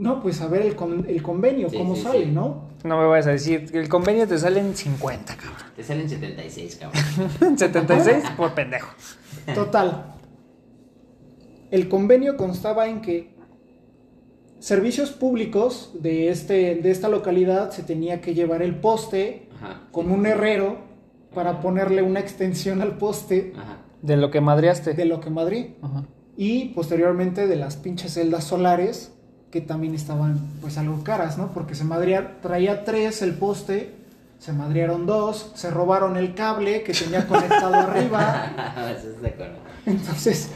[0.00, 2.30] No, pues a ver el, con- el convenio, Sí, cómo sí, sale, sí.
[2.30, 2.70] ¿no?
[2.84, 5.54] No me vayas a decir que el convenio te sale en 50, cabrón.
[5.76, 7.58] Te salen 76, cabrón.
[7.58, 8.88] 76 por pendejo.
[9.54, 10.14] Total.
[11.70, 13.34] El convenio constaba en que
[14.58, 19.82] servicios públicos de, este, de esta localidad se tenía que llevar el poste Ajá.
[19.92, 20.78] con un herrero
[21.34, 23.78] para ponerle una extensión al poste Ajá.
[24.02, 24.94] De lo que madreaste.
[24.94, 26.04] de lo que Madrid Ajá.
[26.36, 29.12] y posteriormente de las pinches celdas solares
[29.50, 31.52] que también estaban pues algo caras, ¿no?
[31.52, 33.94] Porque se madrea, traía tres el poste,
[34.38, 38.52] se madrearon dos, se robaron el cable que tenía conectado arriba,
[38.96, 39.56] Eso es de acuerdo.
[39.86, 40.50] entonces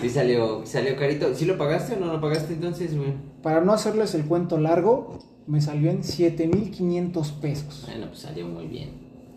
[0.00, 1.34] Sí salió, salió carito.
[1.34, 3.12] ¿Sí lo pagaste o no lo pagaste entonces, güey?
[3.42, 7.84] Para no hacerles el cuento largo, me salió en 7500 pesos.
[7.86, 8.90] Bueno, pues salió muy bien.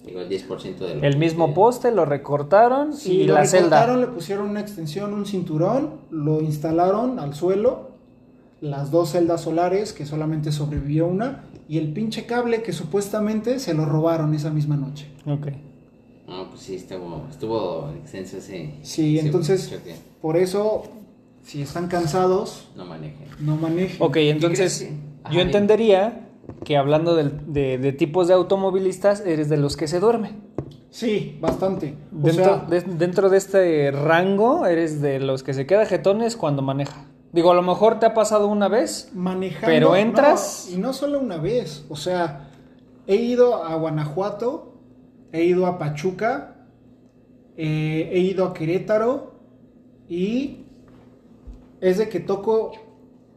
[0.05, 3.33] Digo, el 10% de lo El que mismo te- poste lo recortaron Sí, y lo
[3.33, 4.07] la recortaron, celda.
[4.07, 7.96] le pusieron una extensión, un cinturón, lo instalaron al suelo,
[8.61, 13.73] las dos celdas solares, que solamente sobrevivió una, y el pinche cable que supuestamente se
[13.73, 15.07] lo robaron esa misma noche.
[15.25, 15.47] Ok.
[16.27, 18.73] No, pues sí, estuvo, estuvo extenso ese.
[18.81, 19.95] Sí, ese entonces, choque.
[20.21, 20.83] por eso,
[21.43, 23.25] si están cansados, No maneje.
[23.39, 23.97] no manejen.
[24.01, 24.89] Ok, entonces
[25.23, 26.27] Ajá, yo entendería
[26.65, 30.31] que hablando del- de, de tipos de automovilistas, eres de los que se duerme.
[30.89, 31.93] Sí, bastante.
[32.13, 36.35] O Dentro, sea, de, dentro de este rango, eres de los que se queda jetones
[36.35, 37.05] cuando maneja.
[37.33, 39.11] Digo, a lo mejor te ha pasado una vez.
[39.13, 39.67] manejando.
[39.67, 41.85] Pero entras- no, y no solo una vez.
[41.89, 42.49] O sea,
[43.05, 44.73] he ido a Guanajuato,
[45.31, 46.65] he ido a Pachuca,
[47.57, 49.33] eh, he ido a Querétaro
[50.07, 50.65] y
[51.81, 52.71] es de que toco,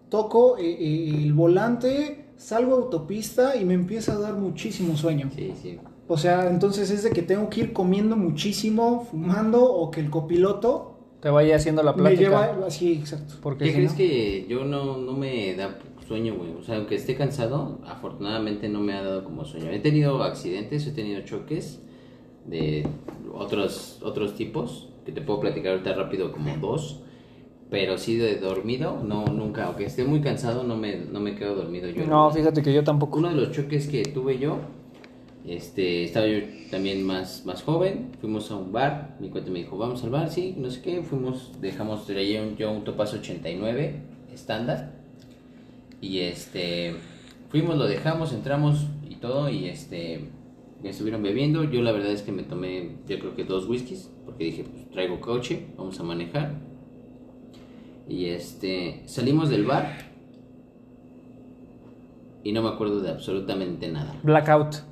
[0.08, 5.30] toco eh, eh, el volante, salgo a autopista y me empieza a dar muchísimo sueño.
[5.34, 5.78] Sí, sí.
[6.08, 10.10] O sea, entonces es de que tengo que ir comiendo muchísimo, fumando o que el
[10.10, 10.89] copiloto
[11.20, 12.20] Te vaya haciendo la me plática.
[12.22, 13.34] lleva así, exacto.
[13.42, 15.78] Porque ¿Qué si crees no- que yo no, no me da
[16.08, 16.52] sueño, güey?
[16.52, 19.70] O sea, aunque esté cansado, afortunadamente no me ha dado como sueño.
[19.70, 21.80] He tenido accidentes, he tenido choques
[22.46, 22.86] de
[23.34, 27.02] otros, otros tipos, que te puedo platicar ahorita rápido como dos.
[27.70, 29.66] Pero sí de dormido, no, nunca.
[29.66, 32.04] Aunque esté muy cansado, no me, no me quedo dormido yo.
[32.04, 33.18] No, fíjate que yo tampoco.
[33.18, 34.56] Uno de los choques que tuve yo,
[35.46, 36.38] este, estaba yo
[36.70, 40.30] también más, más joven, fuimos a un bar, mi cuate me dijo, vamos al bar,
[40.30, 44.92] sí, no sé qué, fuimos, dejamos, traía yo un Topaz 89 estándar,
[46.00, 46.94] y este,
[47.48, 50.28] fuimos, lo dejamos, entramos y todo, y este,
[50.82, 54.10] ya estuvieron bebiendo, yo la verdad es que me tomé, yo creo que dos whiskies,
[54.26, 56.52] porque dije, pues traigo coche, vamos a manejar,
[58.08, 60.10] y este, salimos del bar,
[62.44, 64.18] y no me acuerdo de absolutamente nada.
[64.22, 64.89] Blackout.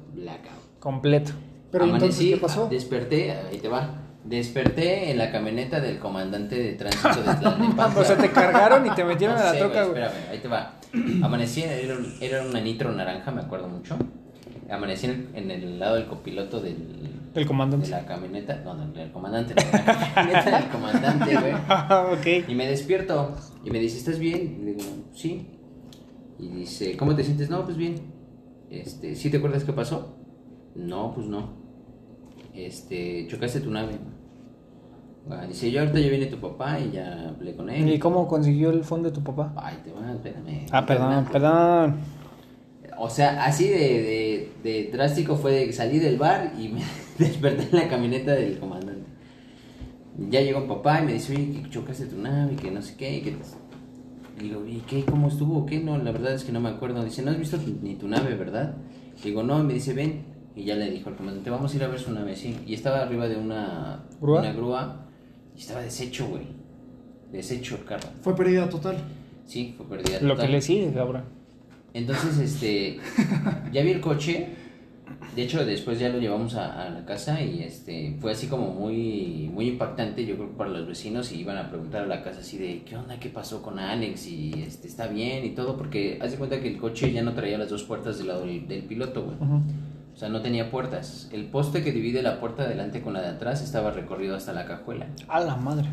[0.81, 1.33] Completo.
[1.71, 2.69] Pero Amanecí, entonces, ¿qué pasó?
[2.69, 4.05] Desperté, ahí te va.
[4.25, 8.01] Desperté en la camioneta del comandante de tránsito de Tlalnepantla.
[8.01, 10.03] O sea, te cargaron y te metieron No a la sé, troca, güey.
[10.03, 10.75] Espérame, ahí te va.
[11.23, 13.97] Amanecí, era, era una nitro naranja, me acuerdo mucho.
[14.71, 16.77] Amanecí en el, en el lado del copiloto del,
[17.35, 17.89] El de comandante.
[17.89, 18.57] la camioneta.
[18.65, 19.55] No, no, del comandante.
[19.55, 21.53] de la camioneta del comandante, güey.
[22.45, 22.49] ok.
[22.49, 24.59] Y me despierto y me dice, ¿estás bien?
[24.61, 25.49] Y le digo, sí.
[26.39, 27.49] Y dice, ¿cómo te sientes?
[27.51, 27.97] No, pues bien.
[28.71, 30.18] Este, ¿sí te acuerdas qué pasó?
[30.79, 31.49] No, pues no.
[32.55, 33.99] Este, chocaste tu nave.
[35.31, 37.93] Ah, dice, yo ahorita ya viene tu papá y ya hablé con él.
[37.93, 39.53] ¿Y cómo consiguió el fondo de tu papá?
[39.57, 40.67] Ay, te va, espérame.
[40.71, 41.97] Ah, perdón, perdón.
[42.97, 46.81] O sea, así de, de, de drástico fue de salí del bar y me
[47.19, 49.07] desperté en la camioneta del comandante.
[50.31, 52.97] Ya llegó papá y me dice, oye, que chocaste tu nave y que no sé
[52.97, 53.19] qué.
[53.19, 53.37] Y que...
[54.41, 55.05] Digo, ¿y qué?
[55.05, 55.67] ¿Cómo estuvo?
[55.67, 55.81] ¿Qué?
[55.81, 57.05] No, la verdad es que no me acuerdo.
[57.05, 58.77] Dice, no has visto ni tu nave, ¿verdad?
[59.23, 60.38] Digo, no, y me dice, ven.
[60.59, 62.59] Y ya le dijo al comandante, vamos a ir a ver su nave, sí.
[62.67, 64.41] Y estaba arriba de una ¿Grúa?
[64.41, 65.07] Una grúa
[65.57, 66.43] y estaba deshecho, güey.
[67.31, 68.09] Deshecho el carro.
[68.23, 68.97] Fue pérdida total.
[69.47, 70.21] Sí, fue perdida.
[70.21, 70.53] Lo que total.
[70.53, 71.23] le sigue, cabrón.
[71.95, 72.99] Entonces, este,
[73.73, 74.49] ya vi el coche,
[75.37, 78.73] De hecho, después ya lo llevamos a, a la casa y este fue así como
[78.73, 82.23] muy muy impactante, yo creo que para los vecinos y iban a preguntar a la
[82.23, 85.77] casa así de qué onda, qué pasó con Alex y este está bien y todo,
[85.77, 88.45] porque haz de cuenta que el coche ya no traía las dos puertas del lado
[88.45, 89.37] del, del piloto, güey.
[90.19, 91.29] O sea, no tenía puertas.
[91.31, 94.53] El poste que divide la puerta de delante con la de atrás estaba recorrido hasta
[94.53, 95.07] la cajuela.
[95.29, 95.87] A la madre.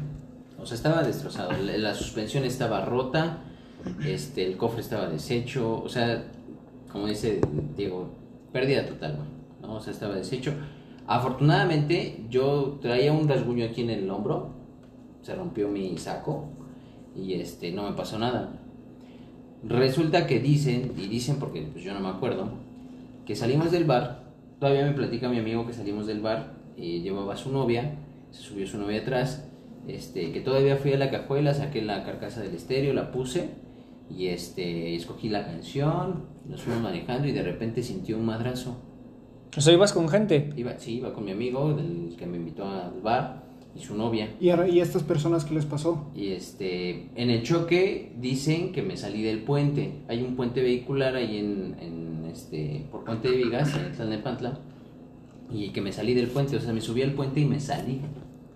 [0.60, 1.52] O sea, estaba destrozado.
[1.52, 3.44] La, la suspensión estaba rota,
[4.04, 5.80] este, el cofre estaba deshecho.
[5.80, 6.24] O sea,
[6.92, 7.40] como dice
[7.78, 8.16] Diego,
[8.52, 9.28] pérdida total, güey.
[9.62, 9.76] ¿no?
[9.76, 10.56] O sea, estaba deshecho.
[11.06, 14.56] Afortunadamente, yo traía un rasguño aquí en el hombro.
[15.22, 16.50] Se rompió mi saco
[17.16, 18.60] y este, no me pasó nada.
[19.64, 22.65] Resulta que dicen, y dicen porque pues, yo no me acuerdo,
[23.26, 24.24] que salimos del bar.
[24.60, 27.96] Todavía me platica mi amigo que salimos del bar, y llevaba a su novia,
[28.32, 29.50] se subió su novia atrás,
[29.88, 33.50] este, que todavía fui a la cajuela, saqué la carcasa del estéreo, la puse
[34.10, 38.78] y este, escogí la canción, nos fuimos manejando y de repente sintió un madrazo.
[39.58, 40.52] O sea, ibas con gente.
[40.58, 44.36] Iba, sí, iba con mi amigo, del que me invitó al bar, y su novia.
[44.40, 46.12] ¿Y a, y a estas personas qué les pasó?
[46.16, 50.04] Y este, en el choque dicen que me salí del puente.
[50.08, 54.60] Hay un puente vehicular ahí en, en este, por Puente de Vigas, en Tlalnepantla.
[55.50, 58.02] Y que me salí del puente, o sea, me subí al puente y me salí.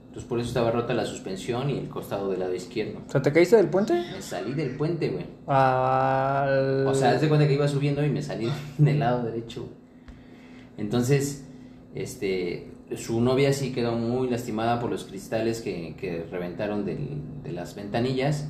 [0.07, 2.99] Entonces por eso estaba rota la suspensión y el costado del lado izquierdo.
[3.07, 3.93] O sea, ¿te caíste del puente?
[3.93, 5.25] Me salí del puente, güey.
[5.45, 6.87] Al...
[6.87, 9.69] O sea, haz de cuenta que iba subiendo y me salí del lado derecho.
[10.77, 11.45] Entonces,
[11.93, 17.51] este, su novia sí quedó muy lastimada por los cristales que, que reventaron del- de
[17.51, 18.49] las ventanillas.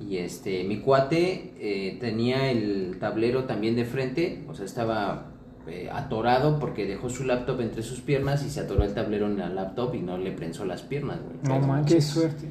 [0.00, 5.32] Y este, mi cuate eh, tenía el tablero también de frente, o sea, estaba
[5.66, 9.38] eh, atorado porque dejó su laptop entre sus piernas y se atoró el tablero en
[9.38, 11.36] la laptop y no le prensó las piernas, güey.
[11.60, 11.94] No manches.
[11.94, 12.46] Qué suerte.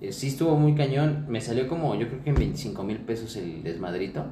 [0.00, 3.36] eh, sí estuvo muy cañón, me salió como, yo creo que en 25 mil pesos
[3.36, 4.24] el desmadrito,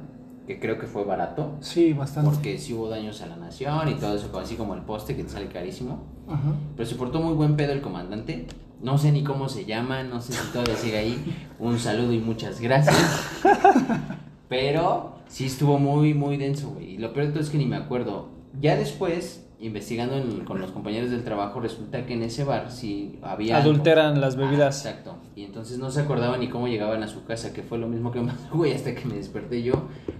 [0.47, 1.57] que creo que fue barato.
[1.59, 2.31] Sí, bastante.
[2.31, 5.23] Porque sí hubo daños a la nación y todo eso, así como el poste que
[5.23, 5.99] te sale carísimo.
[6.27, 6.53] Ajá.
[6.75, 8.47] Pero se portó muy buen pedo el comandante.
[8.81, 11.35] No sé ni cómo se llama, no sé si todavía sigue ahí.
[11.59, 12.95] Un saludo y muchas gracias.
[14.49, 16.93] Pero sí estuvo muy, muy denso, güey.
[16.93, 18.29] Y lo peor de todo es que ni me acuerdo.
[18.61, 23.17] Ya después, investigando en- con los compañeros del trabajo, resulta que en ese bar sí
[23.23, 23.57] había...
[23.57, 23.71] algo.
[23.71, 24.85] Adulteran las bebidas.
[24.85, 25.15] Ah, exacto.
[25.35, 28.11] Y entonces no se acordaba ni cómo llegaban a su casa, que fue lo mismo
[28.11, 29.73] que pasó, güey, hasta que me desperté yo.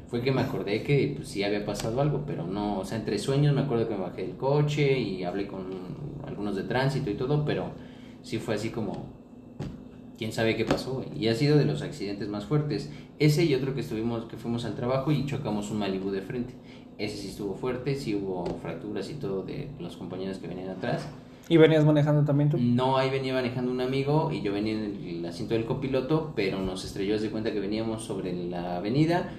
[0.07, 3.19] Fue que me acordé que pues, sí había pasado algo, pero no, o sea, entre
[3.19, 5.65] sueños me acuerdo que me bajé del coche y hablé con
[6.25, 7.71] algunos de tránsito y todo, pero
[8.23, 9.05] sí fue así como,
[10.17, 11.09] quién sabe qué pasó, güey.
[11.15, 12.91] Y ha sido de los accidentes más fuertes.
[13.19, 16.53] Ese y otro que estuvimos, que fuimos al trabajo y chocamos un Malibu de frente.
[16.97, 21.07] Ese sí estuvo fuerte, sí hubo fracturas y todo de los compañeros que venían atrás.
[21.49, 22.57] ¿Y venías manejando también tú?
[22.57, 26.59] No, ahí venía manejando un amigo y yo venía en el asiento del copiloto, pero
[26.59, 29.29] nos estrelló, de cuenta que veníamos sobre la avenida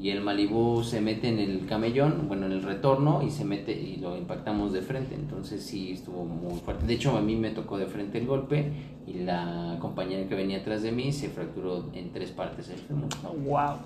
[0.00, 3.72] y el Malibú se mete en el camellón, bueno, en el retorno y se mete
[3.72, 6.86] y lo impactamos de frente, entonces sí estuvo muy fuerte.
[6.86, 8.72] De hecho, a mí me tocó de frente el golpe
[9.06, 13.08] y la compañera que venía atrás de mí se fracturó en tres partes el fémur.
[13.44, 13.76] Wow.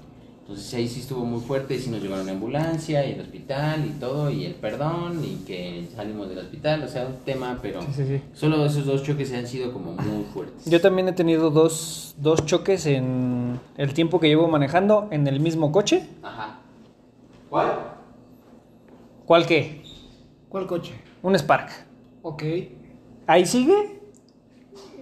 [0.49, 3.99] Entonces ahí sí estuvo muy fuerte, sí nos llevaron a ambulancia y al hospital y
[3.99, 7.89] todo, y el perdón, y que salimos del hospital, o sea, un tema, pero Sí,
[7.97, 8.21] sí, sí.
[8.33, 10.65] solo esos dos choques han sido como muy fuertes.
[10.67, 15.41] Yo también he tenido dos, dos choques en el tiempo que llevo manejando en el
[15.41, 16.09] mismo coche.
[16.23, 16.61] Ajá.
[17.51, 17.79] ¿Cuál?
[19.25, 19.83] ¿Cuál qué?
[20.49, 20.93] ¿Cuál coche?
[21.25, 21.71] Un Spark.
[22.23, 22.45] Ok.
[23.27, 24.01] Ahí sigue.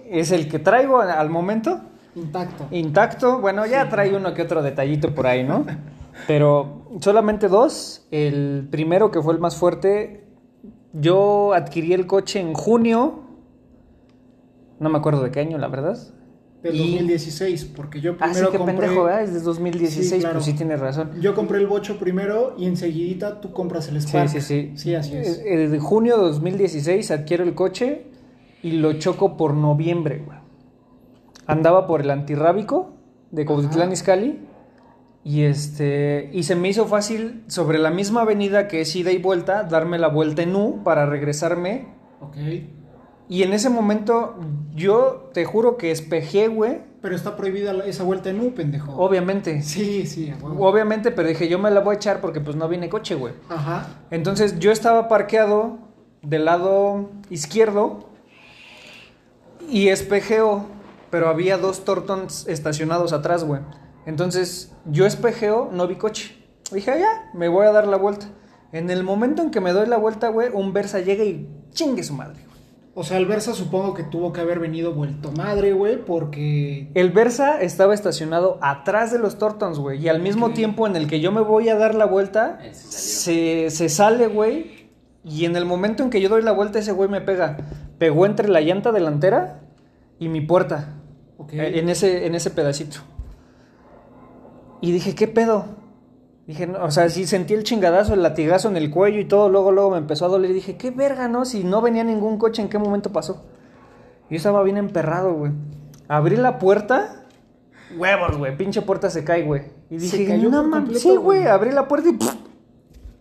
[0.09, 1.81] Es el que traigo al momento.
[2.15, 2.67] Intacto.
[2.71, 3.39] Intacto.
[3.39, 5.65] Bueno, ya trae uno que otro detallito por ahí, ¿no?
[6.27, 8.05] Pero solamente dos.
[8.11, 10.23] El primero, que fue el más fuerte,
[10.93, 13.21] yo adquirí el coche en junio.
[14.79, 15.97] No me acuerdo de qué año, la verdad.
[16.63, 18.75] Del Y- 2016, porque yo Ah, sí, primero qué compré...
[18.77, 19.23] pendejo, ¿verdad?
[19.23, 20.33] Es de 2016, Sí, claro.
[20.35, 21.11] pues sí tienes razón.
[21.21, 24.29] Yo compré el bocho primero y enseguidita tú compras el Sí, Spark.
[24.29, 24.71] sí, sí.
[24.75, 25.41] Sí, así es.
[25.45, 28.07] Eh, De junio de 2016 adquiero el coche
[28.63, 30.39] y lo choco por noviembre, güey.
[31.47, 32.93] Andaba por el antirrábico
[33.31, 33.91] de Cuautitlán.
[33.91, 34.39] Izcalli
[35.23, 39.17] y este y se me hizo fácil sobre la misma avenida que es ida y
[39.17, 41.87] vuelta darme la vuelta en U para regresarme
[42.21, 42.37] Ok.
[43.27, 44.35] y en ese momento
[44.75, 46.81] yo te juro que espejé, güey.
[47.01, 48.91] Pero está prohibida esa vuelta en U, pendejo.
[48.97, 49.61] Obviamente.
[49.61, 50.33] Sí, sí.
[50.57, 53.33] Obviamente, pero dije, yo me la voy a echar porque pues no viene coche, güey.
[53.49, 53.87] Ajá.
[54.09, 55.77] Entonces yo estaba parqueado
[56.23, 58.09] del lado izquierdo
[59.69, 60.65] y espejeo,
[61.09, 63.61] pero había dos Tortons estacionados atrás, güey.
[64.05, 66.35] Entonces yo espejeo, no vi coche.
[66.71, 68.27] Dije, "Ah, ya, me voy a dar la vuelta.
[68.71, 72.03] En el momento en que me doy la vuelta, güey, un Versa llega y chingue
[72.03, 72.35] su madre.
[72.45, 72.55] güey.
[72.97, 76.89] O sea, el Versa supongo que tuvo que haber venido vuelto madre, güey, porque...
[76.93, 80.01] El Versa estaba estacionado atrás de los Tortons, güey.
[80.01, 83.69] Y al mismo tiempo en el que yo me voy a dar la vuelta, se,
[83.69, 84.89] se sale, güey.
[85.25, 87.57] Y en el momento en que yo doy la vuelta, ese güey me pega.
[87.97, 89.61] Pegó entre la llanta delantera
[90.19, 91.01] y mi puerta.
[91.51, 92.99] Eh, En ese, en ese pedacito.
[94.81, 95.65] Y dije, ¿qué pedo?
[96.47, 99.49] Dije, no, o sea, sí sentí el chingadazo, el latigazo en el cuello y todo,
[99.49, 100.51] luego, luego me empezó a doler.
[100.51, 101.43] Y dije, ¿qué verga, no?
[101.45, 103.45] Si no venía ningún coche, ¿en qué momento pasó?
[104.29, 105.51] Yo estaba bien emperrado, güey.
[106.07, 107.25] Abrí la puerta,
[107.97, 109.63] huevos, güey, pinche puerta se cae, güey.
[109.89, 112.17] Y dije, no mames, sí, güey, abrí la puerta y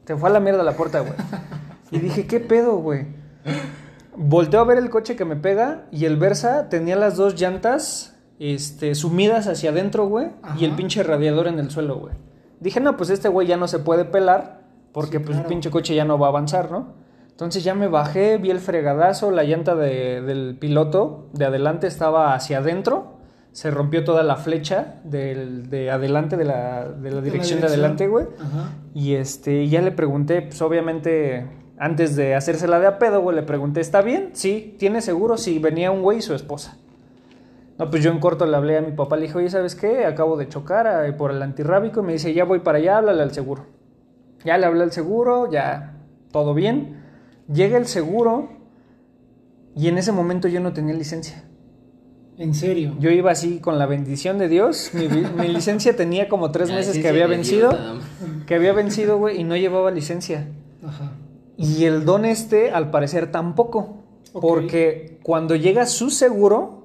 [0.06, 1.14] se fue a la mierda la puerta, güey.
[1.90, 3.06] Y dije, ¿qué pedo, güey?
[4.16, 8.16] Volteo a ver el coche que me pega y el Versa tenía las dos llantas
[8.38, 12.14] este, sumidas hacia adentro, güey, y el pinche radiador en el suelo, güey.
[12.60, 15.70] Dije, no, pues este güey ya no se puede pelar porque Sí, pues el pinche
[15.70, 16.94] coche ya no va a avanzar, ¿no?
[17.30, 22.32] Entonces ya me bajé, vi el fregadazo, la llanta de- del piloto de adelante estaba
[22.34, 23.14] hacia adentro,
[23.50, 28.06] se rompió toda la flecha del, de adelante, de la, de la dirección de adelante,
[28.08, 28.26] güey.
[28.94, 31.46] Y este, ya le pregunté, pues obviamente,
[31.78, 34.30] antes de hacérsela de a pedo, güey, le pregunté, ¿está bien?
[34.34, 35.36] Sí, ¿tiene seguro?
[35.36, 36.78] Sí, venía un güey y su esposa.
[37.78, 40.04] No, pues yo en corto le hablé a mi papá, le dije, oye, ¿sabes qué?
[40.06, 43.22] Acabo de chocar eh, por el antirrábico y me dice, ya voy para allá, háblale
[43.22, 43.66] al seguro.
[44.44, 45.96] Ya le hablé al seguro, ya
[46.30, 47.02] todo bien.
[47.52, 48.50] Llega el seguro
[49.74, 51.42] y en ese momento yo no tenía licencia.
[52.38, 52.96] En serio.
[53.00, 54.90] Yo iba así con la bendición de Dios.
[54.92, 57.76] Mi, mi licencia tenía como tres meses que había vencido.
[58.46, 60.46] Que había vencido, güey, y no llevaba licencia.
[60.84, 61.12] Ajá.
[61.56, 63.98] Y el don este, al parecer, tampoco.
[64.32, 66.84] Porque cuando llega su seguro,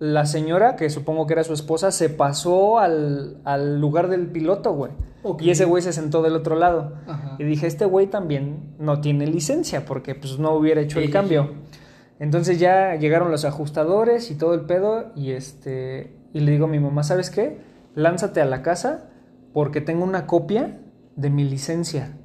[0.00, 4.72] la señora, que supongo que era su esposa, se pasó al, al lugar del piloto,
[4.72, 4.92] güey.
[5.40, 6.94] Y ese güey se sentó del otro lado.
[7.06, 7.36] Ajá.
[7.38, 11.10] Y dije, este güey también no tiene licencia, porque pues no hubiera hecho Sí, el
[11.12, 11.50] cambio.
[11.52, 11.78] sí.
[12.20, 16.68] Entonces ya llegaron los ajustadores y todo el pedo, y este, y le digo a
[16.68, 17.60] mi mamá, ¿sabes qué?
[17.94, 19.08] Lánzate a la casa
[19.52, 20.80] porque tengo una copia
[21.14, 22.17] de mi licencia.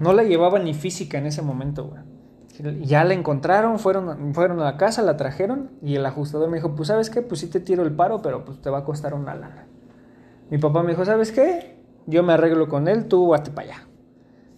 [0.00, 2.02] No la llevaba ni física en ese momento, güey.
[2.84, 6.74] Ya la encontraron, fueron, fueron a la casa, la trajeron y el ajustador me dijo,
[6.74, 9.12] pues sabes qué, pues sí te tiro el paro, pero pues te va a costar
[9.12, 9.66] una lana.
[10.50, 11.76] Mi papá me dijo, ¿sabes qué?
[12.06, 13.88] Yo me arreglo con él, tú vate para allá.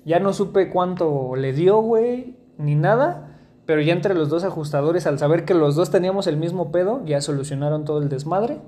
[0.04, 5.06] Ya no supe cuánto le dio, güey, ni nada, pero ya entre los dos ajustadores,
[5.06, 8.60] al saber que los dos teníamos el mismo pedo, ya solucionaron todo el desmadre.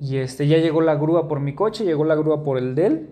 [0.00, 2.86] Y este, ya llegó la grúa por mi coche, llegó la grúa por el de
[2.86, 3.10] él.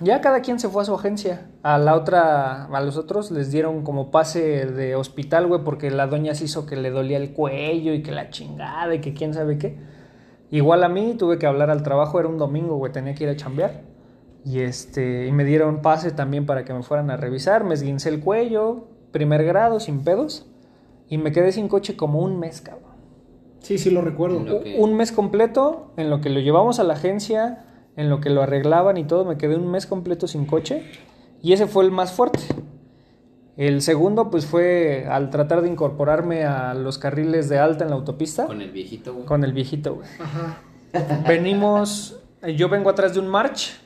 [0.00, 1.50] Ya cada quien se fue a su agencia.
[1.62, 6.06] A la otra, a los otros les dieron como pase de hospital, güey, porque la
[6.06, 9.34] doña se hizo que le dolía el cuello y que la chingada y que quién
[9.34, 9.76] sabe qué.
[10.50, 13.30] Igual a mí tuve que hablar al trabajo, era un domingo, güey, tenía que ir
[13.30, 13.82] a chambear.
[14.44, 18.08] Y este, y me dieron pase también para que me fueran a revisar, me esguincé
[18.08, 20.46] el cuello, primer grado, sin pedos,
[21.08, 22.88] y me quedé sin coche como un mes, cabrón.
[23.60, 24.38] Sí, sí lo recuerdo.
[24.40, 27.64] Lo que- Un mes completo en lo que lo llevamos a la agencia,
[27.98, 30.84] en lo que lo arreglaban y todo, me quedé un mes completo sin coche
[31.42, 32.38] y ese fue el más fuerte.
[33.56, 37.96] El segundo pues fue al tratar de incorporarme a los carriles de alta en la
[37.96, 39.26] autopista Con el viejito, güey.
[39.26, 40.08] con el viejito, güey.
[40.20, 40.62] Ajá.
[41.28, 42.20] Venimos,
[42.56, 43.76] yo vengo atrás de un march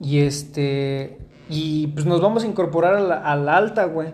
[0.00, 4.08] y este y pues nos vamos a incorporar a la, a la alta, güey.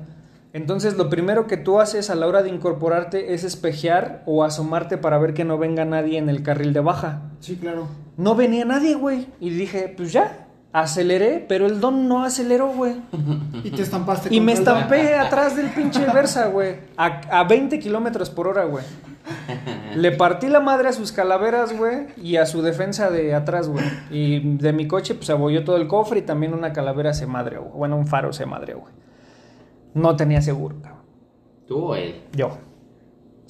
[0.52, 4.98] Entonces lo primero que tú haces a la hora de incorporarte es espejear o asomarte
[4.98, 7.22] para ver que no venga nadie en el carril de baja.
[7.40, 7.88] Sí, claro.
[8.20, 9.28] No venía nadie, güey.
[9.40, 12.96] Y dije, pues ya, aceleré, pero el don no aceleró, güey.
[13.64, 16.76] Y te estampaste Y me el- estampé atrás del pinche Versa, güey.
[16.96, 18.84] A, a 20 kilómetros por hora, güey.
[19.94, 23.84] Le partí la madre a sus calaveras, güey, y a su defensa de atrás, güey.
[24.10, 27.58] Y de mi coche, pues abolló todo el cofre y también una calavera se madre,
[27.58, 27.70] güey.
[27.72, 28.92] Bueno, un faro se madre, güey.
[29.94, 31.02] No tenía seguro, cabrón.
[31.66, 32.22] ¿Tú o él?
[32.32, 32.58] Yo.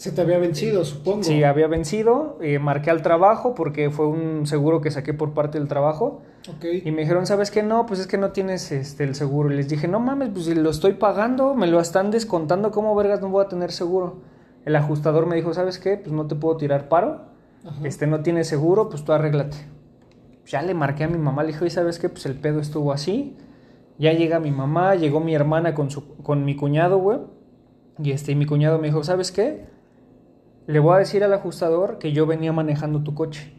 [0.01, 1.25] Se te había vencido, supongo.
[1.25, 5.59] Sí, había vencido, eh, marqué al trabajo porque fue un seguro que saqué por parte
[5.59, 6.23] del trabajo.
[6.49, 6.65] Ok.
[6.87, 7.63] Y me dijeron, ¿sabes qué?
[7.63, 9.53] No, pues es que no tienes este, el seguro.
[9.53, 12.95] Y les dije, no mames, pues si lo estoy pagando, me lo están descontando, ¿cómo
[12.95, 14.23] vergas no voy a tener seguro?
[14.65, 15.99] El ajustador me dijo, ¿sabes qué?
[15.99, 17.27] Pues no te puedo tirar paro,
[17.67, 17.87] Ajá.
[17.87, 19.59] este no tiene seguro, pues tú arréglate.
[20.47, 22.09] Ya le marqué a mi mamá, le dije, "Oye, ¿sabes qué?
[22.09, 23.37] Pues el pedo estuvo así.
[23.99, 27.19] Ya llega mi mamá, llegó mi hermana con, su, con mi cuñado, güey.
[28.03, 29.79] Y este, y mi cuñado me dijo, ¿sabes qué?
[30.67, 33.53] Le voy a decir al ajustador que yo venía manejando tu coche.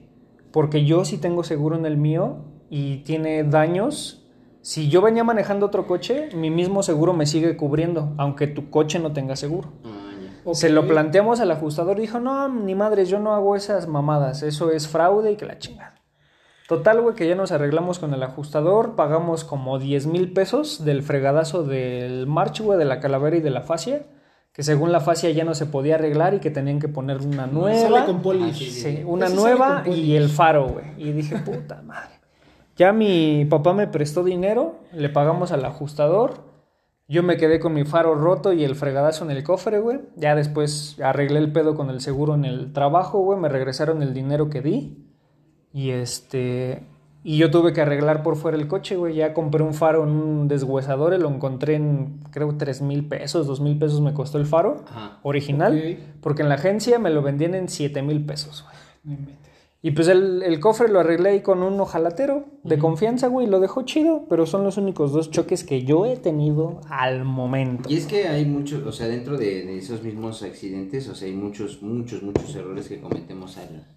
[0.52, 4.28] Porque yo sí tengo seguro en el mío y tiene daños.
[4.62, 9.00] Si yo venía manejando otro coche, mi mismo seguro me sigue cubriendo, aunque tu coche
[9.00, 9.70] no tenga seguro.
[9.84, 10.42] Ah, ya.
[10.46, 10.56] Ok.
[10.56, 14.44] Se lo planteamos al ajustador y dijo, no, ni madres, yo no hago esas mamadas,
[14.44, 16.02] eso es fraude y que la chingada.
[16.72, 21.04] Total, güey, que ya nos arreglamos con el ajustador, pagamos como 10 mil pesos del
[21.04, 24.06] fregadazo del march, güey, de la calavera y de la fascia,
[24.54, 27.48] que según la fascia ya no se podía arreglar y que tenían que poner una
[27.48, 28.04] nueva.
[28.04, 28.44] Sale con.
[28.44, 30.86] Ah, sí, una Ese nueva y el faro, güey.
[30.98, 32.22] Y dije, puta madre.
[32.76, 36.46] Ya mi papá me prestó dinero, le pagamos al ajustador
[37.08, 40.00] Yo me quedé con mi faro roto y el fregadazo en el cofre, güey.
[40.16, 43.40] Ya después arreglé el pedo con el seguro en el trabajo, güey.
[43.40, 45.06] Me regresaron el dinero que di.
[45.74, 46.84] Y este.
[47.24, 49.16] Y yo tuve que arreglar por fuera el coche, güey.
[49.16, 51.20] Ya compré un faro en un deshuesador.
[51.20, 55.20] Lo encontré en, creo, 3 mil pesos, 2 mil pesos me costó el faro Ajá.
[55.22, 56.00] original.
[56.22, 58.66] Porque en la agencia me lo vendían en 7 mil pesos,
[59.04, 59.18] güey.
[59.84, 63.48] Y pues el, el cofre lo arreglé ahí con un ojalatero de confianza, güey.
[63.48, 67.90] Lo dejó chido, pero son los únicos dos choques que yo he tenido al momento.
[67.90, 71.28] Y es que hay muchos, o sea, dentro de, de esos mismos accidentes, o sea,
[71.28, 73.88] hay muchos, muchos, muchos errores que cometemos al,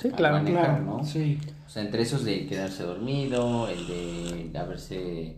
[0.00, 0.36] Sí, claro.
[0.38, 1.04] manejar, Claro, ¿no?
[1.04, 1.38] sí.
[1.66, 3.86] O sea, entre esos de quedarse dormido, el
[4.52, 5.36] de haberse,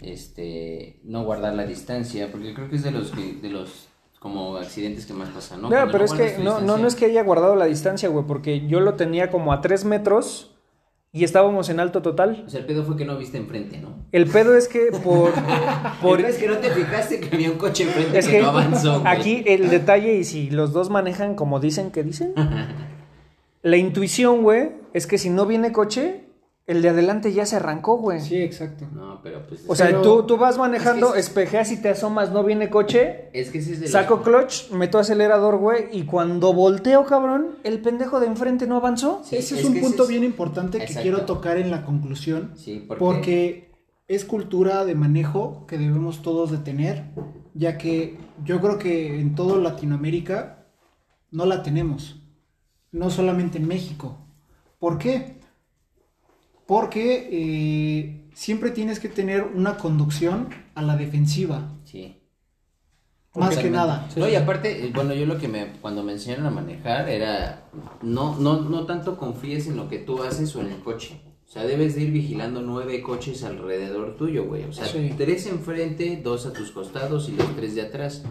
[0.00, 3.88] este, no guardar la distancia, porque creo que es de los, que- de los,
[4.20, 5.68] como accidentes que más pasan, ¿no?
[5.68, 8.24] Cuando pero no es que no, no, no es que haya guardado la distancia, güey,
[8.26, 10.50] porque yo lo tenía como a tres metros
[11.12, 12.44] y estábamos en alto total.
[12.46, 14.04] O sea, el pedo fue que no viste enfrente, ¿no?
[14.12, 15.32] El pedo es que por...
[16.02, 18.32] por El pedo es que no te fijaste que había un coche enfrente es que,
[18.32, 19.12] que no avanzó, güey.
[19.16, 22.32] aquí el detalle, y si los dos manejan como dicen que dicen,
[23.64, 26.20] la intuición, güey, es que si no viene coche,
[26.66, 28.20] el de adelante ya se arrancó, güey.
[28.20, 28.86] Sí, exacto.
[28.94, 29.64] No, pero pues...
[29.68, 32.42] O sea, Pero- tú, tú vas manejando, Es que es- espejeas y te asomas, no
[32.44, 36.52] viene coche, es que ese es de los- saco clutch, meto acelerador, güey, y cuando
[36.54, 39.20] volteo, cabrón, el pendejo de enfrente no avanzó.
[39.24, 41.02] Sí, ese es, es un punto es- bien importante que Exacto.
[41.02, 42.52] quiero tocar en la conclusión.
[42.54, 42.98] Sí, porque...
[43.04, 43.72] Porque
[44.08, 47.04] es cultura de manejo que debemos todos de tener,
[47.54, 50.66] ya que yo creo que en toda Latinoamérica
[51.30, 52.22] no la tenemos,
[52.94, 54.16] no solamente en México.
[54.78, 55.40] ¿Por qué?
[56.66, 62.20] Porque eh, siempre tienes que tener una conducción a la defensiva, Sí.
[63.34, 64.08] más que nada.
[64.16, 67.64] No, y aparte, eh, bueno, yo lo que me, cuando me enseñaron a manejar era,
[68.00, 71.20] no, no, no tanto confíes en lo que tú haces o en el coche.
[71.46, 74.64] O sea, debes de ir vigilando nueve coches alrededor tuyo, güey.
[74.64, 75.12] O sea, Sí.
[75.16, 78.24] tres enfrente, dos a tus costados y los tres de atrás.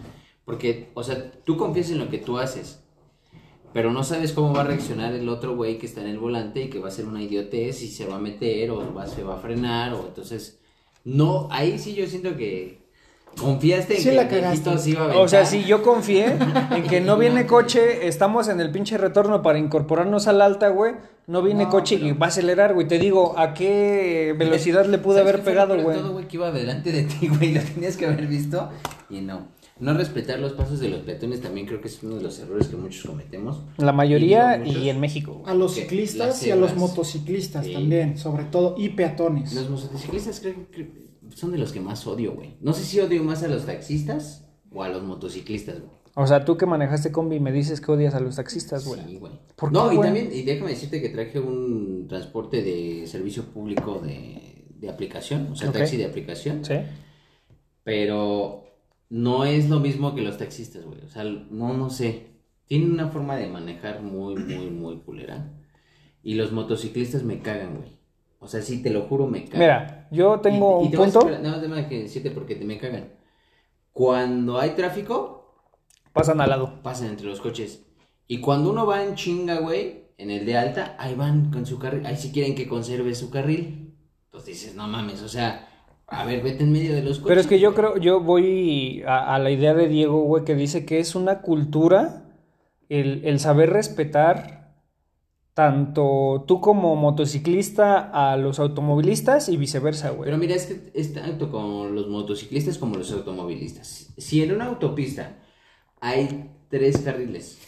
[0.44, 2.83] Porque, o sea, tú confías en lo que tú haces.
[3.74, 6.62] Pero no sabes cómo va a reaccionar el otro güey que está en el volante
[6.62, 9.22] y que va a hacer una idiotez y se va a meter o va, se
[9.24, 10.60] va a frenar o entonces...
[11.04, 12.78] No, ahí sí yo siento que
[13.38, 14.78] confiaste en Sí que la cagaste.
[14.78, 16.36] se iba a O sea, si yo confié
[16.70, 20.94] en que no viene coche, estamos en el pinche retorno para incorporarnos al alta, güey.
[21.26, 22.86] No viene No, coche y va a acelerar, güey.
[22.86, 25.98] Te digo, ¿a qué velocidad le pude ¿Sabes haber pegado, güey?
[25.98, 26.28] todo, güey?
[26.28, 27.54] Que iba delante de ti, güey.
[27.54, 28.70] Lo tenías que haber visto
[29.10, 29.48] y no.
[29.80, 32.68] No respetar los pasos de los peatones también creo que es uno de los errores
[32.68, 33.60] que muchos cometemos.
[33.78, 35.34] La mayoría Y en México.
[35.40, 35.50] güey.
[35.50, 37.72] A los Que ciclistas y a los motociclistas Sí.
[37.72, 39.52] también, sobre todo, y peatones.
[39.52, 41.04] Los motociclistas creo que
[41.34, 42.56] son de los que más odio, güey.
[42.60, 45.90] No sé si odio más a los taxistas o a los motociclistas, güey.
[46.16, 49.00] O sea, tú que manejaste combi me dices que odias a los taxistas, güey.
[49.04, 49.32] Sí, güey.
[49.56, 50.06] ¿Por no, qué, y güey?
[50.08, 55.56] también, y déjame decirte que traje un transporte de servicio público de, de aplicación, o
[55.56, 56.64] sea, taxi de aplicación.
[56.64, 56.74] Sí.
[57.82, 58.62] Pero
[59.10, 61.00] no es lo mismo que los taxistas, güey.
[61.04, 62.34] O sea, no, no sé.
[62.66, 65.52] Tienen una forma de manejar muy, muy, muy culera.
[66.22, 67.90] Y los motociclistas me cagan, güey.
[68.40, 69.60] O sea, sí, te lo juro, me cagan.
[69.60, 71.28] Mira, yo tengo Y- y un te voy a punto.
[71.28, 73.10] decir- Nada más que decirte porque te me cagan.
[73.92, 75.62] Cuando hay tráfico,
[76.12, 76.82] Pasan al lado.
[76.82, 77.84] pasan entre los coches.
[78.26, 81.78] Y cuando uno va en chinga, güey, en el de alta, ahí van con su
[81.78, 82.06] carril.
[82.06, 83.94] Ahí sí quieren que conserve su carril.
[84.26, 85.68] Entonces dices, no mames, o sea,
[86.20, 87.28] a ver, vete en medio de los coches.
[87.28, 90.54] Pero es que yo creo, yo voy a, a la idea de Diego, güey, que
[90.54, 92.24] dice que es una cultura
[92.88, 94.64] el, el saber respetar
[95.54, 100.26] tanto tú como motociclista a los automovilistas y viceversa, güey.
[100.26, 104.12] Pero mira, es que es tanto con los motociclistas como los automovilistas.
[104.16, 105.38] Si en una autopista
[106.00, 107.58] hay tres carriles,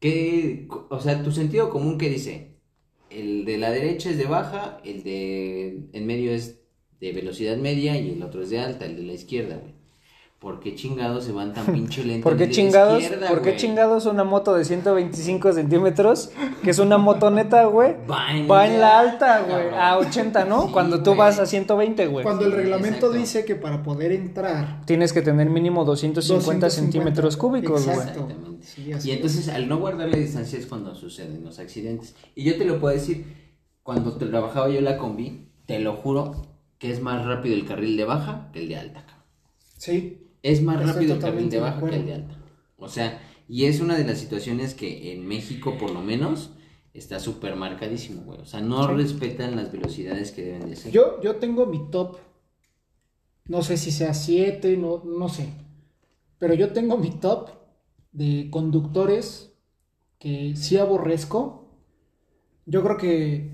[0.00, 2.58] ¿qué, o sea, tu sentido común qué dice?
[3.10, 6.63] El de la derecha es de baja, el de en medio es
[7.06, 9.74] de velocidad media y el otro es de alta, el de la izquierda, güey.
[10.38, 12.22] ¿Por qué chingados se van tan pinche lentos?
[12.30, 13.00] ¿Por qué chingados?
[13.02, 16.30] izquierda, ¿Por qué chingados una moto de 125 centímetros,
[16.62, 20.66] que es una motoneta, güey, Va en va en la alta, güey, a 80, ¿no?
[20.66, 21.18] Sí, Cuando tú güey.
[21.20, 22.24] vas a 120, güey.
[22.24, 23.12] Cuando el reglamento exacto.
[23.16, 27.96] dice que para poder entrar Tienes que tener mínimo 250, 250 centímetros cúbicos, güey.
[27.96, 28.66] Exactamente.
[28.66, 32.14] Sí, y entonces al no guardar la distancia es cuando suceden los accidentes.
[32.34, 33.24] Y yo te lo puedo decir,
[33.82, 36.53] cuando te- trabajaba yo la combi, te lo juro
[36.84, 39.06] que es más rápido el carril de baja que el de alta.
[39.78, 42.36] Sí, Es más rápido el carril de baja que el de alta.
[42.76, 46.50] O sea, y es una de las situaciones que en México por lo menos
[46.92, 48.38] está súper marcadísimo, güey.
[48.40, 48.92] O sea, no Sí.
[48.96, 50.92] respetan las velocidades que deben de ser.
[50.92, 52.18] Yo, yo tengo mi top.
[53.46, 55.48] No sé si sea 7, no, no sé.
[56.36, 57.48] Pero yo tengo mi top
[58.12, 59.54] de conductores
[60.18, 61.70] que sí aborrezco.
[62.66, 63.53] Yo creo que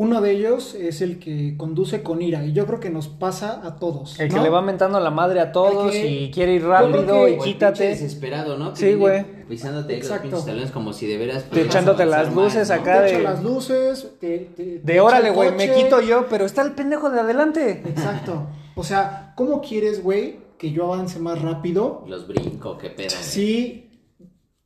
[0.00, 3.60] Uno de ellos es el que conduce con ira y yo creo que nos pasa
[3.64, 4.20] a todos.
[4.20, 7.04] El que le va mentando la madre a todos El que- y quiere ir rápido
[7.24, 7.72] que- y el quítate.
[7.88, 8.72] pinche desesperado, ¿no?
[8.74, 9.24] Que Sí, güey.
[9.48, 10.22] Pisándote los Exacto.
[10.28, 11.44] pinches talones como si de veras...
[11.50, 12.74] Te echándote las luces ¿no?
[12.76, 12.98] acá.
[12.98, 16.44] Te de- echa las luces, te, te- De órale, el güey, me quito yo, pero
[16.44, 17.82] está el pendejo de adelante.
[17.84, 18.46] Exacto.
[18.76, 23.08] O sea, ¿cómo quieres, güey, que yo avance más rápido Los brinco, qué pedo.
[23.08, 23.87] güey.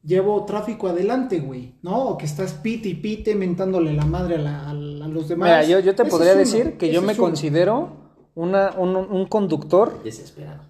[0.05, 1.75] Llevo tráfico adelante, güey?
[1.83, 2.05] ¿No?
[2.09, 4.73] O que estás pite y pite mentándole la madre a, la-
[5.09, 5.47] los demás.
[5.49, 7.23] Mira, yo, yo te Ese podría uno, decir que yo me uno.
[7.23, 7.89] considero
[8.35, 10.63] una, un, un conductor Desesperado.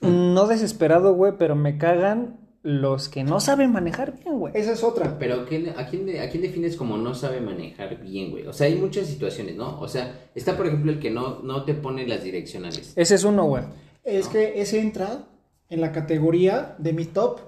[0.00, 4.52] no desesperado, güey, pero me cagan los que no saben manejar bien, güey.
[4.56, 5.18] Esa es otra.
[5.18, 8.46] Pero ¿quién- a, quién, ¿a quién defines como no sabe manejar bien, güey?
[8.46, 9.80] O sea, hay muchas situaciones, ¿no?
[9.80, 12.92] O sea, está por ejemplo el que no, no te pone las direccionales.
[12.96, 13.64] Ese es uno, güey.
[14.04, 15.26] Es que ese entra
[15.68, 17.40] en la categoría de mi top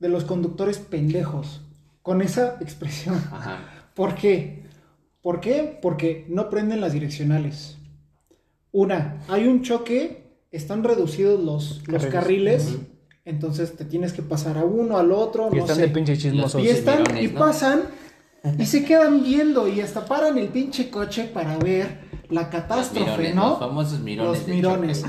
[0.00, 1.60] de los conductores pendejos.
[2.02, 3.16] Con esa expresión.
[3.30, 3.58] Ajá.
[3.94, 4.64] ¿Por qué?
[5.22, 5.78] ¿Por qué?
[5.80, 7.76] Porque no prenden las direccionales.
[8.72, 12.76] Una, hay un choque, están reducidos los, los Carriles.
[13.24, 15.82] entonces te tienes que pasar a uno, al otro, Y no están sé.
[15.82, 16.62] de pinche chismosos.
[16.62, 17.38] Y están mirones, y ¿no?
[17.38, 17.82] pasan
[18.58, 23.10] y se quedan viendo y hasta paran el pinche coche para ver la Los catástrofe,
[23.10, 23.48] mirones, ¿no?
[23.50, 24.38] los famosos mirones.
[24.38, 25.04] Los mirones.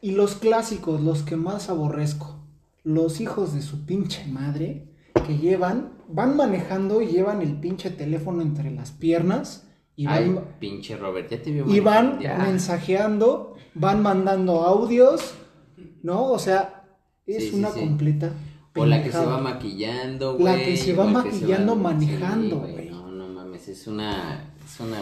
[0.00, 2.37] Y los clásicos, los que más aborrezco.
[2.84, 4.88] Los hijos de su pinche madre
[5.26, 9.66] que llevan, van manejando y llevan el pinche teléfono entre las piernas
[9.96, 10.06] y.
[10.06, 12.38] Ay, van, pinche Robert, ya te vio y van ya.
[12.38, 15.34] mensajeando, van mandando audios,
[16.02, 16.30] ¿no?
[16.30, 16.84] O sea,
[17.26, 17.80] es Sí, sí, una sí.
[17.80, 18.32] completa.
[18.76, 20.44] O la que se va maquillando, güey.
[20.44, 22.90] La que se va maquillando manejando, güey.
[22.90, 24.52] No, no mames, es una.
[24.64, 24.98] Es una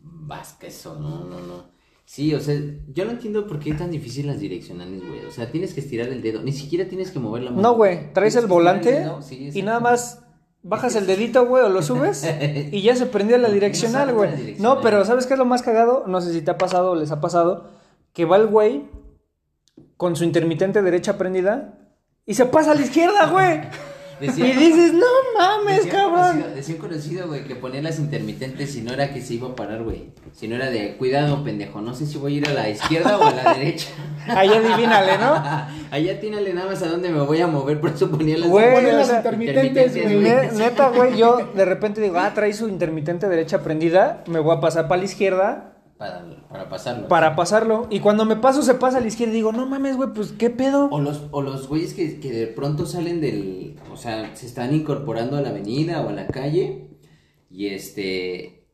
[0.00, 1.75] vasca eso, no, no, no.
[2.06, 2.54] Sí, o sea,
[2.92, 5.26] yo no entiendo por qué es tan difícil las direccionales, güey.
[5.26, 6.40] O sea, tienes que estirar el dedo.
[6.40, 7.62] Ni siquiera tienes que mover la mano.
[7.62, 10.22] No, güey, traes el volante el sí, y nada más
[10.62, 12.24] bajas el dedito, güey, o lo subes
[12.72, 14.36] y ya se prendió la direccional, güey.
[14.36, 14.76] direccional.
[14.76, 16.04] No, pero ¿sabes qué es lo más cagado?
[16.06, 17.70] No sé si te ha pasado o les ha pasado
[18.12, 18.84] que va el güey
[19.96, 21.78] con su intermitente derecha prendida
[22.24, 23.62] y se pasa a la izquierda, güey.
[24.20, 25.06] Decía- Y dices, no
[25.38, 26.22] mames, Decía cabrón.
[26.42, 29.48] conocido- Decía un conocido, güey, que ponía las intermitentes y no era que se iba
[29.48, 30.06] a parar, güey.
[30.32, 33.18] Si no era de, cuidado, pendejo, no sé si voy a ir a la izquierda
[33.18, 33.88] o a la derecha.
[34.28, 35.34] Ahí adivínale, ¿no?
[35.90, 38.72] Allá tínale nada más a dónde me voy a mover, por eso ponía las Güey,
[38.74, 40.16] Ponen o las intermitentes, güey.
[40.18, 44.56] Ne- Neta, güey, yo de repente digo, ah, trae su intermitente derecha prendida, me voy
[44.56, 47.08] a pasar para la izquierda Para, para pasarlo.
[47.08, 47.86] para pasarlo.
[47.90, 50.32] Y cuando me paso, se pasa a la izquierda y digo, no mames, güey, pues
[50.32, 50.88] qué pedo.
[50.90, 53.80] O los, o los güeyes que, que de pronto salen del.
[53.90, 56.90] O sea, se están incorporando a la avenida o a la calle.
[57.50, 58.66] Y este.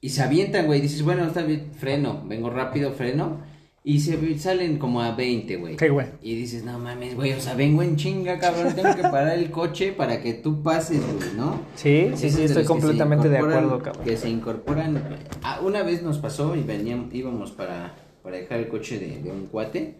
[0.00, 0.80] Y se avientan, güey.
[0.80, 2.22] Dices, bueno, está bien, freno.
[2.26, 3.40] Vengo rápido, freno.
[3.84, 5.76] Y se salen como a 20, güey.
[5.76, 6.06] Sí, güey.
[6.22, 7.32] Y dices, no mames, güey.
[7.32, 8.74] O sea, vengo en chinga, cabrón.
[8.76, 11.60] Tengo que parar el coche para que tú pases, güey, ¿no?
[11.74, 14.04] Sí, sí, sí, estoy completamente de acuerdo, cabrón.
[14.04, 15.02] Que se incorporan.
[15.42, 19.32] Ah, una vez nos pasó y veníamos, íbamos para, para dejar el coche de, de
[19.32, 19.98] un cuate.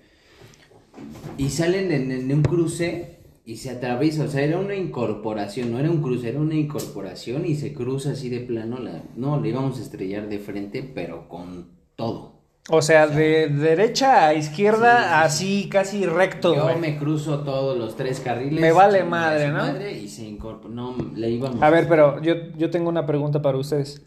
[1.36, 4.24] Y salen en, en un cruce y se atraviesa.
[4.24, 8.12] O sea, era una incorporación, no era un cruce, era una incorporación y se cruza
[8.12, 8.78] así de plano.
[8.78, 11.66] La, no, le íbamos a estrellar de frente, pero con
[11.96, 12.31] todo.
[12.68, 16.78] O sea, de derecha a izquierda, Sí, sí, así casi recto, Yo güey.
[16.78, 18.60] me cruzo todos los tres carriles.
[18.60, 19.58] Me vale madre, ¿no?
[19.58, 20.72] madre, y se incorpora.
[20.72, 21.60] No, le íbamos.
[21.60, 24.06] A ver, pero yo, yo tengo una pregunta para ustedes.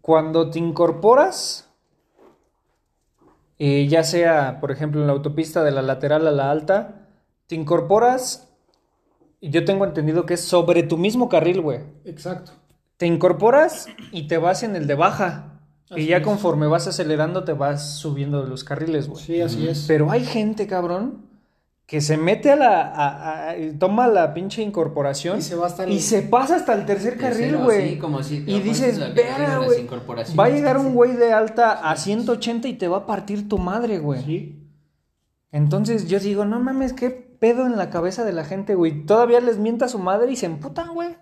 [0.00, 1.68] Cuando te incorporas,
[3.58, 7.08] eh, ya sea, por ejemplo, en la autopista de la lateral a la alta,
[7.48, 8.48] te incorporas,
[9.40, 11.80] y yo tengo entendido que es sobre tu mismo carril, güey.
[12.04, 12.52] Exacto.
[12.96, 15.57] Te incorporas y te vas en el de baja.
[15.96, 16.22] Y ya es.
[16.22, 19.22] conforme vas acelerando, te vas subiendo de los carriles, güey.
[19.24, 19.84] Sí, así es.
[19.88, 21.26] Pero hay gente, cabrón,
[21.86, 22.82] que se mete a la.
[22.82, 26.74] a- a- toma la pinche incorporación Y se va hasta el- y se pasa hasta
[26.74, 27.90] el tercer carril, güey.
[27.94, 29.88] sí, como si- y dices, verga, güey.
[30.38, 33.56] Va a llegar un güey de alta a 180 y te va a partir tu
[33.58, 34.22] madre, güey.
[34.22, 34.54] Sí.
[35.50, 39.06] Entonces yo digo, no mames, qué pedo en la cabeza de la gente, güey.
[39.06, 41.16] Todavía les mienta a su madre y se emputan, güey.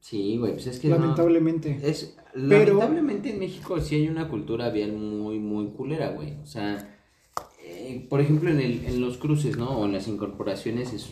[0.00, 0.88] Sí, güey, pues es que.
[0.88, 1.78] no- Lamentablemente.
[1.82, 6.34] Es, Pero- lamentablemente en México sí hay una cultura vial muy, muy culera, güey.
[6.42, 6.96] O sea,
[7.64, 9.70] eh, por ejemplo, en, el, en los cruces, ¿no?
[9.78, 11.10] O en las incorporaciones es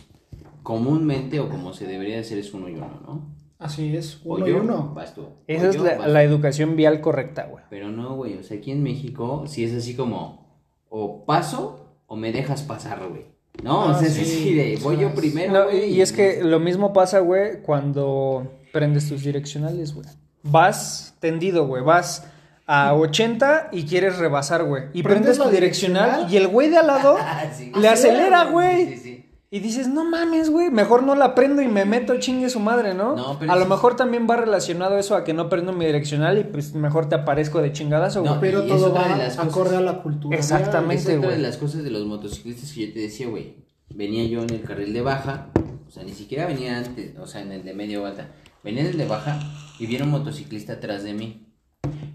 [0.63, 3.37] comúnmente o como se debería hacer es uno y uno, ¿no?
[3.59, 4.21] Así es.
[4.25, 4.91] O Uno yo, y uno.
[4.93, 5.21] vas tú.
[5.21, 6.25] O Esa es yo, la, vas la tú.
[6.29, 7.63] educación vial correcta, güey.
[7.69, 10.45] Pero no, güey, o sea, aquí en México sí es así como
[10.89, 13.25] o paso o me dejas pasar, güey.
[13.63, 14.21] No, o Ah, sea, es sí.
[14.21, 18.56] así de voy yo primero, No, güey, y es que lo mismo pasa, güey, cuando
[18.71, 20.07] prendes tus direccionales, güey.
[20.43, 21.83] Vas tendido, güey.
[21.83, 22.25] Vas
[22.65, 24.83] a 80 y quieres rebasar, güey.
[24.93, 26.33] Y Prendes prendes tu direccional direccional.
[26.33, 27.71] y el güey de al lado Ah, sí.
[27.79, 28.85] le acelera, güey.
[28.87, 29.23] Sí, sí, sí.
[29.49, 32.93] Y dices, no mames, güey, mejor no la prendo y me meto chingue su madre,
[32.93, 33.15] ¿no?
[33.15, 36.37] No, pero a lo mejor también va relacionado eso a que no prendo mi direccional
[36.37, 38.33] y pues mejor te aparezco de chingadazo, güey.
[38.33, 40.35] No, Pero todo va cosas- acorde a la cultura.
[40.37, 40.95] Exactamente.
[41.01, 41.39] Esa es de güey.
[41.39, 43.55] las cosas de los motociclistas que yo te decía, güey.
[43.95, 45.47] Venía yo en el carril de baja,
[45.87, 48.27] o sea, ni siquiera venía antes, o sea, en el de medio alta.
[48.67, 49.39] Venía en el de baja
[49.79, 51.47] y viene un motociclista atrás de mí.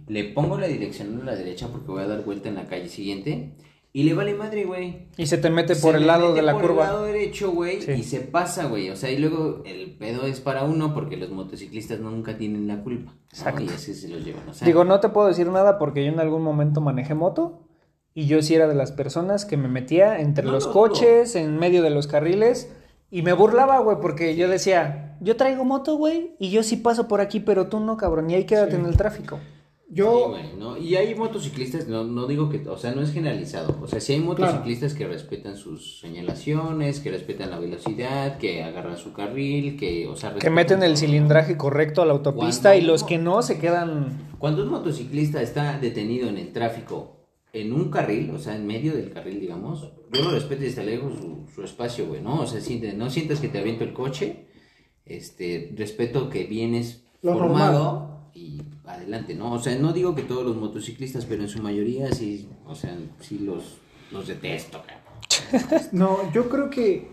[0.07, 2.91] Le pongo la dirección a la derecha porque voy a dar vuelta en la calle
[2.91, 3.55] siguiente.
[3.95, 5.09] Y le vale madre, güey.
[5.17, 6.85] Y se te mete Se por el lado mete de la por curva.
[6.85, 7.93] el lado derecho, güey, Sí.
[7.93, 8.91] y se pasa, güey.
[8.91, 12.83] O sea, y luego el pedo es para uno porque los motociclistas nunca tienen la
[12.83, 13.13] culpa.
[13.13, 13.19] ¿no?
[13.31, 13.63] Exacto.
[13.63, 14.47] Y así se los llevan.
[14.51, 17.67] O sea, Digo, no te puedo decir nada porque yo en algún momento manejé moto
[18.13, 21.35] y yo sí era de las personas que me metía entre No, los no, coches,
[21.35, 22.71] en medio de los carriles
[23.13, 27.07] y me burlaba, güey, porque yo decía, yo traigo moto, güey, y yo sí paso
[27.07, 28.79] por aquí, pero tú no, cabrón, y ahí quédate Sí.
[28.79, 29.37] en el tráfico.
[29.39, 29.43] Sí,
[29.95, 30.79] Yo, güey, ¿no?
[30.79, 33.77] Y hay motociclistas, no, no digo que, o sea, no es generalizado.
[33.83, 38.97] O sea, sí hay motociclistas que respetan sus señalaciones, que respetan la velocidad, que agarran
[38.97, 42.87] su carril, que, o sea, Que meten el cilindraje correcto a la autopista Cuando y
[42.87, 44.31] los que no se quedan...
[44.39, 48.95] Cuando un motociclista está detenido en el tráfico, en un carril, o sea, en medio
[48.95, 52.41] del carril, digamos, yo lo respeto desde lejos su, su espacio, güey, ¿no?
[52.41, 54.47] O sea, siente- no sientas que te aviento el coche,
[55.07, 59.53] este, respeto que vienes Lo formado y adelante, ¿no?
[59.53, 62.97] O sea, no digo que todos los motociclistas, pero en su mayoría sí, o sea,
[63.21, 63.79] sí los,
[64.11, 65.83] los detesto, cabrón.
[65.93, 67.09] no, yo creo que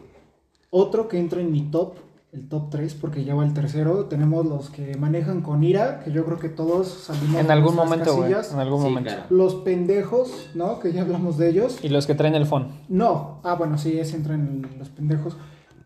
[0.70, 1.96] otro que entra en mi top,
[2.32, 6.12] el top 3, porque ya va el tercero, tenemos los que manejan con ira, que
[6.12, 9.10] yo creo que todos salimos En de algún momento, güey, en algún Sí, momento.
[9.10, 9.26] claro.
[9.32, 10.80] Los pendejos, ¿no?
[10.80, 11.80] Que ya hablamos de ellos.
[11.82, 12.68] Y los que traen el phone.
[12.88, 15.38] No, ah, bueno, sí, ese entra en los pendejos.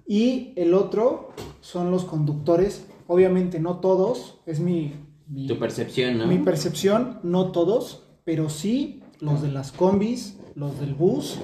[0.06, 1.30] Y el otro
[1.62, 2.88] son los conductores.
[3.08, 4.94] Obviamente no todos, es mi,
[5.28, 6.28] mi, Tu percepción, ¿no?
[6.28, 11.39] mi percepción, no todos, pero sí los de las combis, los del bus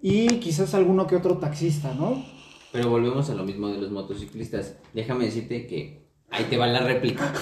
[0.00, 2.22] y quizás alguno que otro taxista, ¿no?
[2.72, 4.76] Pero volvemos a lo mismo de los motociclistas.
[4.94, 7.32] Déjame decirte que ahí te va la réplica.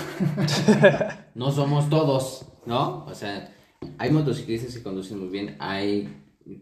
[1.35, 3.05] no somos todos, ¿no?
[3.07, 3.55] O sea,
[3.99, 6.09] hay motociclistas que conducen muy bien, hay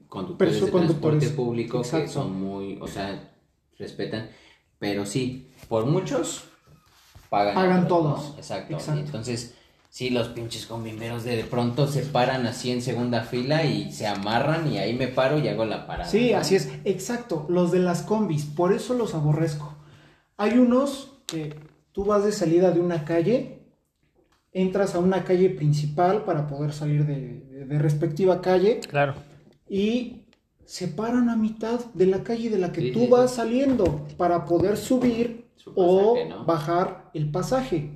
[0.08, 3.32] conductores Pero de conductores, transporte público que son muy, o sea,
[3.78, 4.28] respetan,
[4.78, 6.44] pero sí, por muchos
[7.30, 7.54] pagan.
[7.54, 8.34] Pagan todos.
[8.36, 8.74] Exacto.
[8.74, 9.00] Exacto.
[9.00, 9.54] Entonces,
[9.89, 14.07] sí, los pinches combimberos de, de pronto se paran así en segunda fila y se
[14.07, 16.09] amarran y ahí me paro y hago la parada.
[16.11, 16.39] Sí, ¿no?
[16.39, 19.74] así es, exacto, los de las combis, por eso los aborrezco.
[20.36, 21.55] Hay unos que
[21.93, 23.62] tú vas de salida de una calle,
[24.53, 29.14] entras a una calle principal para poder salir de, de- de respectiva calle Claro.
[29.68, 30.22] y
[30.64, 33.36] se paran a mitad de la calle de la que Sí, tú sí, vas sí.
[33.36, 36.14] saliendo para poder subir Su o
[36.47, 37.91] bajar el pasaje.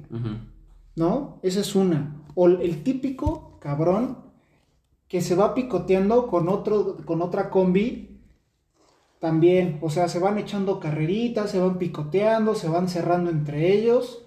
[0.96, 1.38] ¿No?
[1.42, 2.22] Esa es una.
[2.34, 4.18] O el típico cabrón
[5.08, 8.12] que se va picoteando con otro con otra combi
[9.20, 14.24] también, o sea, se van echando carreritas, se van picoteando, se van cerrando entre ellos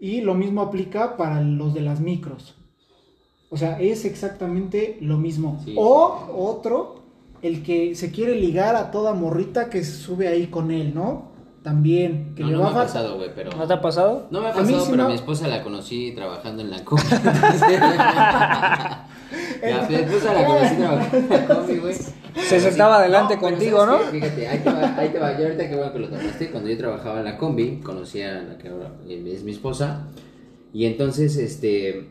[0.00, 2.56] y lo mismo aplica para los de las micros.
[3.50, 5.60] O sea, es exactamente lo mismo.
[5.64, 5.74] Sí.
[5.78, 7.02] O otro,
[7.42, 11.31] el que se quiere ligar a toda morrita que se sube ahí con él, ¿no?
[11.62, 13.52] También, que No, le no me ha pasado, güey, pero...
[13.56, 14.26] ¿No te ha pasado?
[14.32, 16.84] No me ha A mí pasado, pero me- mi esposa la conocí trabajando en la
[16.84, 17.02] combi.
[17.22, 19.06] la,
[19.88, 21.94] mi esposa la conocí trabajando en la combi, güey.
[22.34, 24.10] Se sentaba adelante contigo, ¿sabes ¿no?
[24.10, 24.20] qué?
[24.20, 25.38] Fíjate, ahí te va, ahí te va.
[25.38, 28.42] Yo ahorita que bueno que lo tomaste, cuando yo trabajaba en la combi, conocí a
[28.42, 30.08] la que ahora es mi esposa.
[30.72, 32.08] Y entonces, este...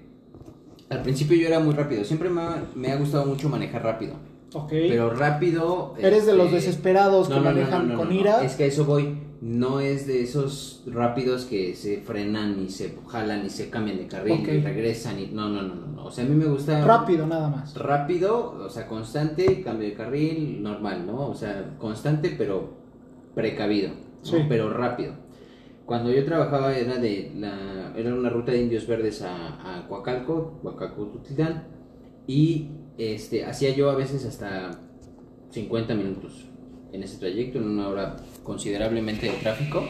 [0.90, 2.04] Al principio yo era muy rápido.
[2.04, 4.14] Siempre me ha, me ha gustado mucho manejar rápido.
[4.54, 4.70] Ok.
[4.70, 5.96] Pero rápido...
[5.98, 8.44] Eres de los este, desesperados que no, no, no, manejan no, no, con no, ira.
[8.44, 9.18] Es que a eso voy.
[9.42, 14.08] No es de esos rápidos que se frenan y se jalan y se cambian de
[14.08, 16.06] carril y regresan y no, no, no, no, no.
[16.06, 17.76] O sea, a mí me gusta Rápido nada más.
[17.76, 21.28] rápido, o sea, constante, cambio de carril, normal, ¿no?
[21.28, 22.70] O sea, constante pero
[23.34, 23.96] precavido, ¿no?
[24.22, 24.38] Sí.
[24.48, 25.16] Pero rápido.
[25.88, 30.60] Cuando yo trabajaba era de la era una ruta de Indios Verdes a, a Coacalco,
[30.62, 31.20] Coacalco
[32.28, 32.70] y
[33.00, 34.80] este hacía yo a veces hasta
[35.50, 36.51] 50 minutos
[36.94, 39.84] en ese trayecto, en una hora considerablemente de tráfico.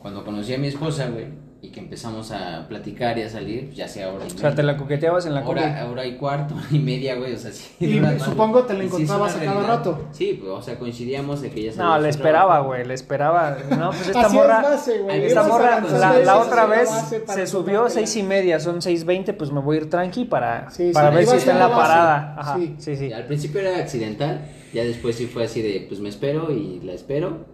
[0.00, 1.26] Cuando conocí a mi esposa, güey,
[1.64, 4.52] y que empezamos a platicar y a salir, pues, ya sea hora y O sea,
[4.52, 7.52] te la coqueteabas en la hora, hora y cuarto, hora y media, güey, o sea,
[7.52, 7.70] sí.
[7.78, 9.76] Y me- supongo te la sí encontrabas a cada realidad.
[9.76, 10.08] rato.
[10.10, 13.56] Sí, pues, o sea, coincidíamos de que ella No, le esperaba, güey, le esperaba.
[13.78, 14.56] No, pues esta Así morra.
[14.56, 15.24] es base, güey.
[15.24, 16.90] Esta morra, la, la otra vez
[17.28, 20.68] se subió seis y media, son seis veinte, pues me voy a ir tranqui para,
[20.70, 21.80] Sí, sí, para ver ibas si está a en la base.
[21.80, 22.34] parada.
[22.40, 22.74] Ajá, Sí.
[22.78, 23.12] sí, sí.
[23.12, 24.40] Al principio era accidental,
[24.72, 27.46] ya después sí fue así de, pues me espero y la espero.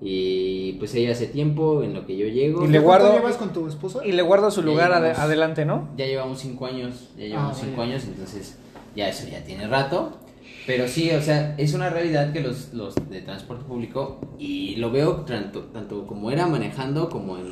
[0.00, 2.64] Y pues ella hace tiempo en lo que yo llego.
[2.64, 4.04] Y le ¿Cuánto guardo- llevas con tu esposa?
[4.04, 5.18] Y le guardo su Ya lugar ade- llegamos.
[5.20, 5.88] adelante, ¿no?
[5.96, 7.92] Ya llevamos cinco años, ya llevamos Ah, cinco vaya.
[7.92, 8.58] años, entonces
[8.94, 10.18] ya eso ya tiene rato.
[10.66, 14.90] Pero sí, o sea, es una realidad que los, los de transporte público, y lo
[14.90, 17.46] veo tanto, tanto como era manejando como en,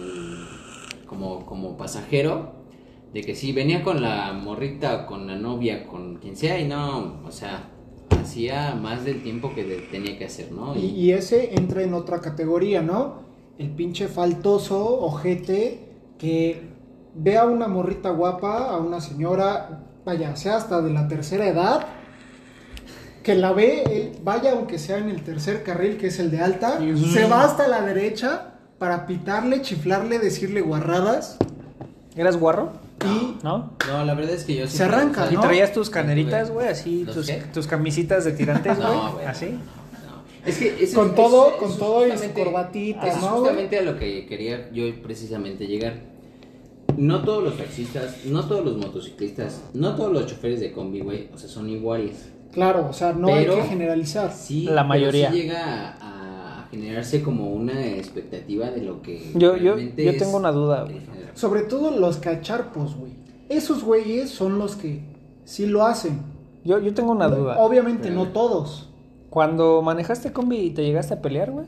[1.07, 2.53] como, como pasajero,
[3.13, 7.21] de que sí, venía con la morrita, con la novia, con quien sea, y no,
[7.27, 7.69] o sea,
[8.23, 10.77] hacía más del tiempo que de- tenía que hacer, ¿no?
[10.77, 13.23] Y, y ese entra en otra categoría, ¿no?
[13.59, 16.63] El pinche faltoso, ojete, que
[17.15, 21.87] ve a una morrita guapa, a una señora, vaya, sea hasta de la tercera edad,
[23.23, 26.41] que la ve, él, vaya aunque sea en el tercer carril, que es el de
[26.41, 26.79] alta,
[27.13, 31.39] se va hasta la derecha para pitarle, chiflarle, decirle guarradas
[32.17, 32.73] ¿Eras guarro?
[33.07, 33.73] Y ¿No?
[33.89, 35.41] No, la verdad es que yo sí Se arranca, ¿Y ¿no?
[35.41, 36.69] traías tus caneritas, güey?
[36.69, 37.43] Así, ¿Los tus, qué?
[37.53, 38.89] tus camisitas de tirantes, güey.
[38.89, 39.27] No, güey.
[39.27, 39.47] Así.
[39.47, 40.23] no, no.
[40.47, 43.23] Es que eso- Con todo- eso con es todo y su justamente- corbatita, eso es
[43.23, 43.41] ¿no, güey?
[43.41, 45.95] justamente a lo que quería yo precisamente llegar.
[46.97, 51.29] No todos los taxistas, no todos los motociclistas, no todos los choferes de combi, güey,
[51.33, 52.29] o sea, son iguales.
[52.53, 54.31] claro, o sea, no Pero- hay que generalizar.
[54.31, 55.31] Sí, La pero mayoría.
[55.31, 56.12] sí llega a, a
[56.73, 60.83] generarse como una expectativa de lo que Yo, yo, realmente yo es tengo una duda,
[60.83, 61.01] el güey.
[61.35, 63.13] Sobre todo los cacharpos, güey.
[63.49, 65.01] Esos güeyes son los que
[65.45, 66.21] sí lo hacen.
[66.65, 67.59] Yo, yo tengo una duda.
[67.59, 68.89] Obviamente Pero- no todos.
[69.31, 71.67] Cuando manejaste combi y te llegaste a pelear, güey.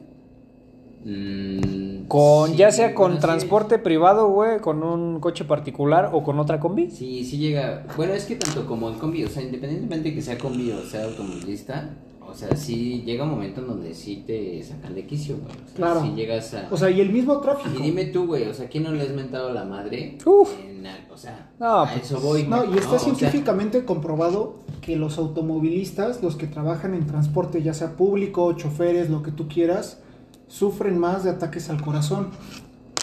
[1.04, 3.22] Mm, Con, sí, ya sea con bueno, sí.
[3.22, 6.90] transporte privado, güey, con un coche particular o con otra combi.
[6.90, 7.84] Sí, sí llega.
[7.96, 10.82] Bueno, es que tanto como en combi, o sea, independientemente de que sea combi o
[10.82, 11.90] sea automovilista,
[12.34, 15.54] o sea, sí llega un momento en donde sí te sacan de quicio, güey.
[15.54, 16.02] O sea, Claro.
[16.02, 16.66] Sí llegas a.
[16.68, 17.78] O sea, y el mismo tráfico.
[17.78, 20.18] y dime tú, güey, o sea, ¿quién no le has mentado la madre?
[20.26, 20.50] Uf.
[20.60, 22.42] En o sea, No, a pues, eso voy.
[22.42, 27.62] No, y está o sea, científicamente comprobado que los automovilistas, los que trabajan en transporte,
[27.62, 30.02] ya sea público, choferes, lo que tú quieras,
[30.48, 32.30] sufren más de ataques al corazón.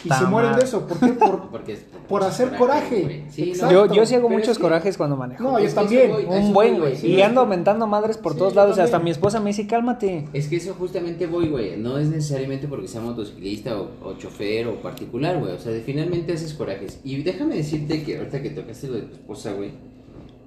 [0.03, 0.87] Y se mueren de eso.
[0.87, 1.07] ¿Por qué?
[1.13, 3.25] Por, porque es por hacer coraje.
[3.29, 3.71] Sí, no.
[3.71, 5.43] Yo, yo sí hago pero muchos que- corajes cuando manejo.
[5.43, 6.11] No, yo también.
[6.11, 6.95] voy, un buen, güey.
[6.97, 8.77] sí, y ando aumentando madres por Sí, todos lados.
[8.79, 10.27] Hasta mi esposa me dice, cálmate.
[10.33, 11.77] Es que eso justamente voy, güey.
[11.77, 15.53] No es necesariamente porque sea motociclista o, o chofer o particular, güey.
[15.53, 16.99] O sea, de- finalmente haces corajes.
[17.03, 19.71] Y déjame decirte que ahorita que tocaste lo de tu esposa, güey.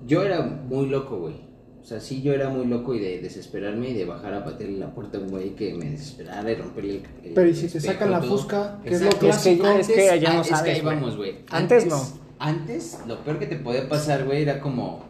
[0.06, 1.34] Yo era muy loco, güey.
[1.84, 4.78] O sea, sí, yo era muy loco y de desesperarme y de bajar a patearle
[4.78, 7.02] la puerta a un güey que me desesperara y romperle el.
[7.22, 8.80] el Pero ¿y si te sacan la fusca?
[8.82, 9.26] Que es lo Exacto.
[9.26, 9.66] clásico.
[9.68, 11.36] Es que allá no ah, es que sabes, ahí vamos, güey.
[11.50, 12.02] Antes no.
[12.38, 15.04] Antes, lo peor que te podía pasar, güey, era como.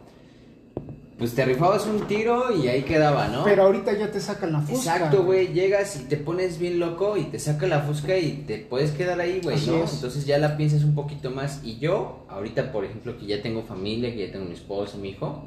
[1.17, 3.45] Pues te rifabas un tiro y ahí quedaba, ¿no?
[3.45, 4.95] Pero ahorita ya te sacan la fusca.
[4.95, 8.57] Exacto, güey, llegas y te pones bien loco y te saca la fusca y te
[8.57, 9.85] puedes quedar ahí, güey, ¿no?
[9.85, 9.93] es.
[9.93, 11.61] Entonces ya la piensas un poquito más.
[11.63, 15.11] Y yo, ahorita, por ejemplo, que ya tengo familia, que ya tengo mi esposo, mi
[15.11, 15.45] hijo,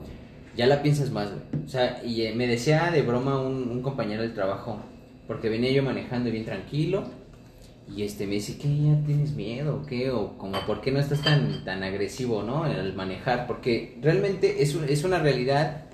[0.59, 1.65] ya la piensas más, güey.
[1.65, 4.79] O sea, y eh, me decía de broma un, un compañero del trabajo,
[5.27, 7.05] porque venía yo manejando bien tranquilo.
[7.97, 8.69] Y este me dice, ¿qué?
[8.69, 10.11] ¿Ya tienes miedo o qué?
[10.11, 12.65] O como, ¿por qué no estás tan, tan agresivo, no?
[12.65, 13.47] Al manejar.
[13.47, 15.85] Porque realmente es, un- es una realidad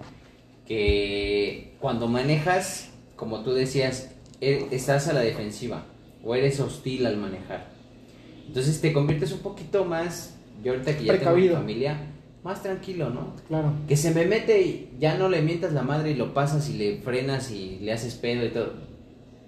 [0.67, 4.11] que cuando manejas, como tú decías,
[4.41, 5.85] e- estás a la defensiva
[6.25, 7.69] o eres hostil al manejar.
[8.47, 10.35] Entonces te conviertes un poquito más,
[10.65, 11.55] yo ahorita que ya Precavido.
[11.55, 11.99] tengo mi familia,
[12.45, 13.35] más tranquilo, ¿no?
[13.49, 13.73] Claro.
[13.89, 16.75] Que se me mete y ya no le mientas la madre y lo pasas y
[16.75, 18.75] le frenas y le haces pedo y todo.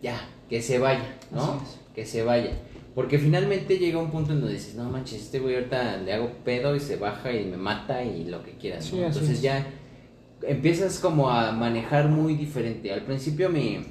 [0.03, 0.18] Ya,
[0.49, 1.62] que se vaya, ¿no?
[1.62, 1.78] Es.
[1.94, 2.59] Que se vaya.
[2.94, 6.30] Porque finalmente llega un punto en donde dices, no manches, este güey ahorita le hago
[6.42, 8.99] pedo y se baja y me mata y lo que quieras, ¿no?
[8.99, 9.42] Sí, Entonces es.
[9.42, 9.66] ya
[10.42, 12.90] empiezas como a manejar muy diferente.
[12.90, 13.84] Al principio mi,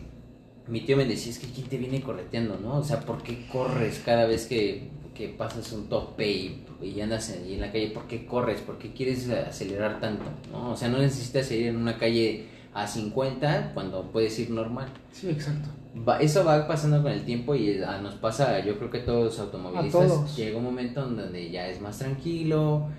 [0.67, 2.77] mi tío me decía, es que quién te viene correteando, ¿no?
[2.77, 7.29] O sea, ¿por qué corres cada vez que, que pasas un tope y, y andas
[7.31, 7.87] ahí en la calle?
[7.87, 8.61] ¿Por qué corres?
[8.61, 10.25] ¿Por qué quieres acelerar tanto?
[10.51, 10.71] ¿no?
[10.71, 14.87] O sea, no necesitas ir en una calle a 50 cuando puedes ir normal.
[15.13, 15.69] Sí, exacto.
[16.07, 19.05] Va- eso va pasando con el tiempo y ah, nos pasa, yo creo que a
[19.05, 20.35] todos los automovilistas todos.
[20.35, 22.89] llega un momento en donde ya es más tranquilo,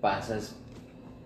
[0.00, 0.56] pasas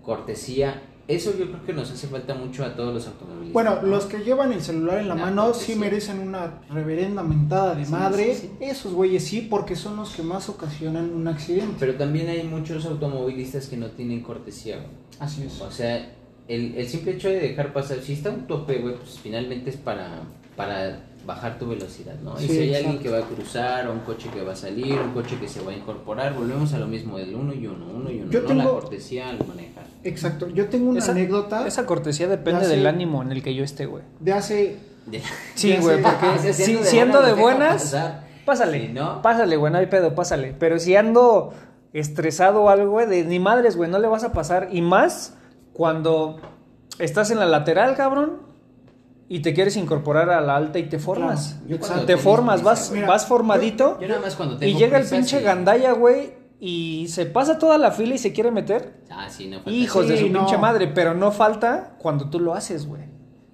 [0.03, 0.83] cortesía.
[1.15, 3.53] Eso yo creo que nos hace falta mucho a todos los automovilistas.
[3.53, 3.89] Bueno, ¿no?
[3.89, 7.91] los que llevan el celular en la mano sí merecen una reverenda mentada de Sí,
[7.93, 8.37] madre.
[8.61, 11.77] Esos güeyes sí, porque son los que más ocasionan un accidente.
[11.79, 14.77] Pero también hay muchos automovilistas que no tienen cortesía.
[14.77, 14.89] güey.
[15.19, 15.61] Así es.
[15.61, 16.13] O sea,
[16.49, 19.77] el, el simple hecho de dejar pasar, si está un tope, güey, pues finalmente es
[19.77, 20.23] para,
[20.57, 22.35] para bajar tu velocidad, ¿no?
[22.41, 22.89] y si hay exacto.
[22.89, 25.47] alguien que va a cruzar, o un coche que va a salir, un coche que
[25.49, 28.31] se va a incorporar, volvemos a lo mismo, del uno y uno, uno y uno,
[28.31, 29.85] Yo no tengo- la cortesía al manejar.
[30.05, 30.49] Exacto.
[30.49, 33.87] Yo tengo una Esa- anécdota Esa cortesía depende del ánimo en el que yo esté,
[33.87, 34.03] güey.
[34.21, 34.79] de hace.
[35.07, 35.23] De-
[35.55, 38.25] Sí, güey, porque si- siendo de buenas, pasar.
[38.45, 38.87] pásale.
[38.87, 40.55] Si no, Pásale, güey, no hay pedo, pásale.
[40.59, 41.53] Pero si ando
[41.93, 44.69] estresado o algo, güey, de ni madres, güey, no le vas a pasar.
[44.73, 45.37] Y más
[45.73, 46.41] cuando
[46.99, 48.52] estás en la lateral, cabrón,
[49.29, 51.59] y te quieres incorporar a la alta y te formas.
[51.67, 52.91] Claro, yo Te formas, prisa, vas.
[52.93, 53.99] Mira, vas formadito.
[54.01, 55.45] Yo nada más cuando Y tengo llega el pinche sí.
[55.45, 59.57] gandalla, güey, y se pasa toda la fila y se quiere meter, Ah, sí, no
[59.57, 60.41] falta hijos de su no.
[60.41, 63.03] pinche madre, pero no falta cuando tú lo haces, güey.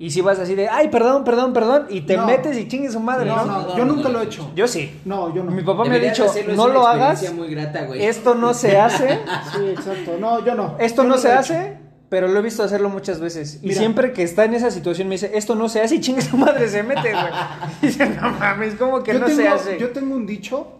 [0.01, 2.25] Y si vas así de, ay, perdón, perdón, perdón, y te No.
[2.27, 3.63] metes y chingue su madre, No, ¿no?
[3.63, 4.49] no, yo nunca lo he hecho.
[4.55, 5.01] Yo sí.
[5.05, 5.51] No, yo no.
[5.51, 8.05] Mi papá me ha dicho, no lo hagas, experiencia muy grata, güey.
[8.05, 9.19] esto no se hace,
[9.57, 10.13] Sí, exacto.
[10.21, 10.77] No, yo no.
[10.79, 11.79] esto Yo no se hace,
[12.09, 13.59] pero lo he visto hacerlo muchas veces.
[13.63, 13.81] Y Mira.
[13.81, 16.37] siempre que está en esa situación me dice, esto no se hace y chingue su
[16.37, 17.33] madre se mete, güey.
[17.83, 19.79] Y dice, no mames, como que yo no tengo, se hace.
[19.79, 20.79] Yo tengo un dicho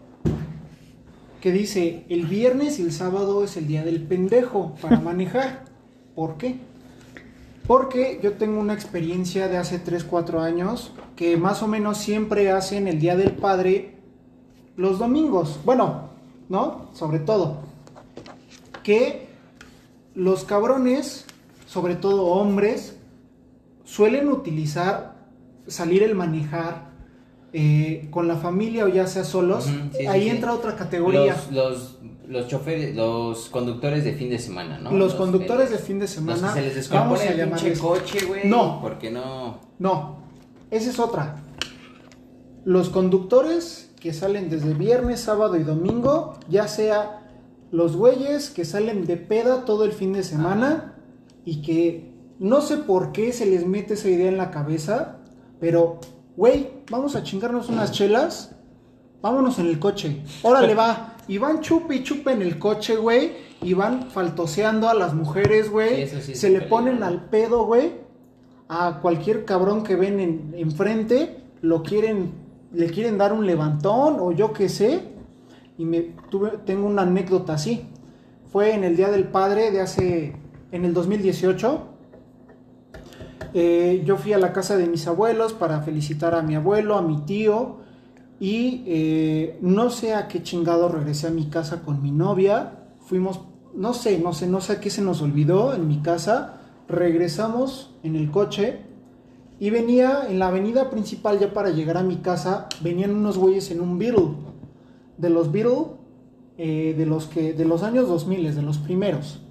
[1.41, 5.65] que dice, el viernes y el sábado es el día del pendejo para manejar.
[6.15, 6.57] ¿Por qué?
[7.67, 12.49] Porque yo tengo una experiencia de hace 3, 4 años que más o menos siempre
[12.49, 13.95] hacen el Día del Padre
[14.75, 15.59] los domingos.
[15.63, 16.09] Bueno,
[16.49, 16.89] ¿no?
[16.93, 17.59] Sobre todo.
[18.81, 19.28] Que
[20.19, 21.25] los cabrones,
[21.65, 22.97] sobre todo hombres,
[23.85, 25.15] suelen utilizar
[25.67, 26.89] salir el manejar
[27.53, 29.69] eh, con la familia o ya sea solos.
[29.97, 30.29] Sí, Ahí sí.
[30.29, 31.37] entra otra categoría.
[31.49, 31.97] Los, los,
[32.27, 34.91] los choferes, los conductores de fin de semana, ¿no?
[34.91, 38.47] Los conductores de fin de Los semana, que se les descompone el pinche coche, güey.
[38.47, 38.79] No.
[38.81, 39.59] Porque no.
[39.79, 40.17] No,
[40.69, 41.37] esa es otra.
[42.65, 47.18] Los conductores que salen desde viernes, sábado y domingo, ya sea
[47.71, 50.95] los güeyes que salen de peda todo el fin de semana
[51.45, 55.17] y que no sé por qué se les mete esa idea en la cabeza,
[55.59, 55.99] pero,
[56.37, 58.55] güey, vamos a chingarnos unas chelas,
[59.21, 63.33] vámonos en el coche, órale va, y van chupe y chupe en el coche, güey,
[63.61, 66.77] y van faltoseando a las mujeres, güey, Sí, sí se le peligro.
[66.77, 67.91] ponen al pedo, güey,
[68.69, 72.31] a cualquier cabrón que ven en, enfrente, lo quieren,
[72.71, 75.18] le quieren dar un levantón o yo qué sé.
[75.79, 76.11] Y me
[76.65, 77.85] tengo una anécdota así.
[78.51, 80.35] Fue en el Día del Padre de hace,
[80.73, 81.87] en el 2018.
[83.53, 87.01] Eh, yo fui a la casa de mis abuelos para felicitar a mi abuelo, a
[87.01, 87.77] mi tío.
[88.41, 92.89] Y eh, no sé a qué chingado regresé a mi casa con mi novia.
[92.99, 93.39] Fuimos,
[93.73, 96.59] no sé, no sé, no sé a qué se nos olvidó en mi casa.
[96.89, 98.81] Regresamos en el coche
[99.61, 102.67] y venía en la avenida principal ya para llegar a mi casa.
[102.81, 104.48] Venían unos güeyes en un Beetle.
[105.19, 105.99] De los Beetle,
[106.57, 109.41] eh, de los que, de los años 2000, de los primeros.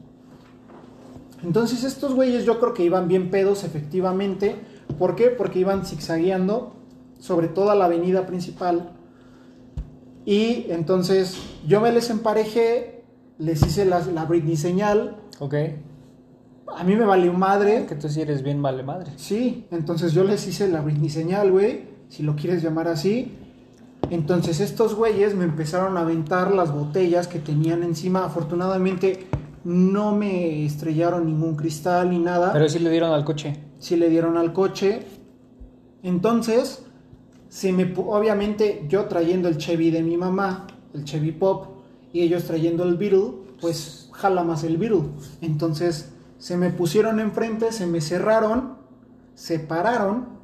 [1.42, 4.56] Entonces estos güeyes yo creo que iban bien pedos efectivamente.
[4.98, 5.28] ¿Por qué?
[5.28, 6.74] Porque iban zigzagueando
[7.18, 8.90] sobre toda la avenida principal.
[10.24, 13.04] Y entonces yo me les emparejé,
[13.38, 15.16] les hice la, la Britney señal.
[15.38, 15.54] Ok.
[16.76, 17.86] A mí me valió madre.
[17.86, 19.12] Que tú sí eres bien vale madre.
[19.16, 23.32] Sí, entonces yo les hice la Britney señal, güey, si lo quieres llamar así.
[24.10, 28.24] Entonces estos güeyes me empezaron a aventar las botellas que tenían encima.
[28.24, 29.26] Afortunadamente
[29.64, 32.52] no me estrellaron ningún cristal ni nada.
[32.52, 33.56] Pero sí le dieron al coche.
[33.78, 35.06] sí le dieron al coche.
[36.02, 36.84] Entonces,
[37.48, 41.66] se me obviamente yo trayendo el Chevy de mi mamá, el Chevy Pop,
[42.12, 45.02] y ellos trayendo el Beetle, pues jala más el Beetle.
[45.40, 48.78] Entonces, se me pusieron enfrente, se me cerraron,
[49.34, 50.37] se pararon.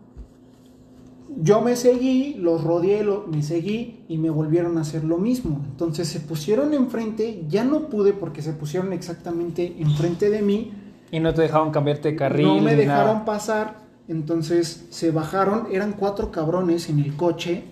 [1.37, 5.61] Yo me seguí, los rodeé, lo- me seguí y me volvieron a hacer lo mismo.
[5.71, 10.73] Entonces se pusieron enfrente, ya no pude porque se pusieron exactamente enfrente de mí.
[11.11, 12.47] Y no te dejaron cambiarte de carril.
[12.47, 13.25] No me dejaron nada.
[13.25, 13.79] pasar,
[14.09, 17.65] entonces se bajaron, eran cuatro cabrones en el coche.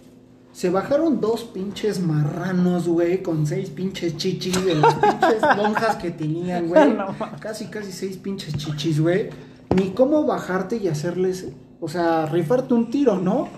[0.53, 6.11] Se bajaron dos pinches marranos, güey, con seis pinches chichis de las pinches lonjas que
[6.11, 6.93] tenían, güey.
[6.97, 7.07] No.
[7.41, 9.31] Casi, casi seis pinches chichis, güey.
[9.75, 11.49] Ni cómo bajarte y hacerles,
[11.83, 13.49] o sea, rifarte un tiro, ¿no?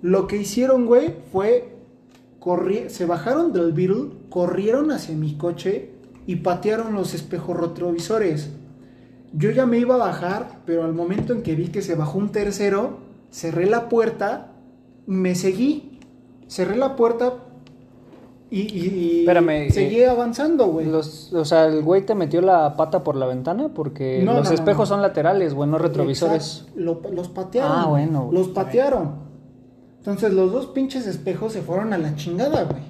[0.00, 1.76] Lo que hicieron, güey, fue
[2.88, 5.90] se bajaron del Beetle, corrieron hacia mi coche
[6.26, 8.48] y patearon los espejos retrovisores.
[9.34, 12.18] Yo ya me iba a bajar, pero al momento en que vi que se bajó
[12.18, 13.00] un tercero,
[13.30, 14.52] cerré la puerta
[15.06, 15.98] me seguí.
[16.48, 17.34] Cerré la puerta
[18.50, 20.86] y, y- y Espérame, seguí eh, avanzando, güey.
[20.86, 24.48] Los, o sea, el güey te metió la pata por la ventana porque No, los
[24.48, 24.94] no, espejos no.
[24.96, 26.66] son laterales, güey, no retrovisores.
[26.74, 27.72] Lo- los patearon.
[27.72, 29.30] Ah, bueno, güey, Los patearon.
[29.98, 32.82] Entonces los dos pinches espejos se fueron a la chingada, güey.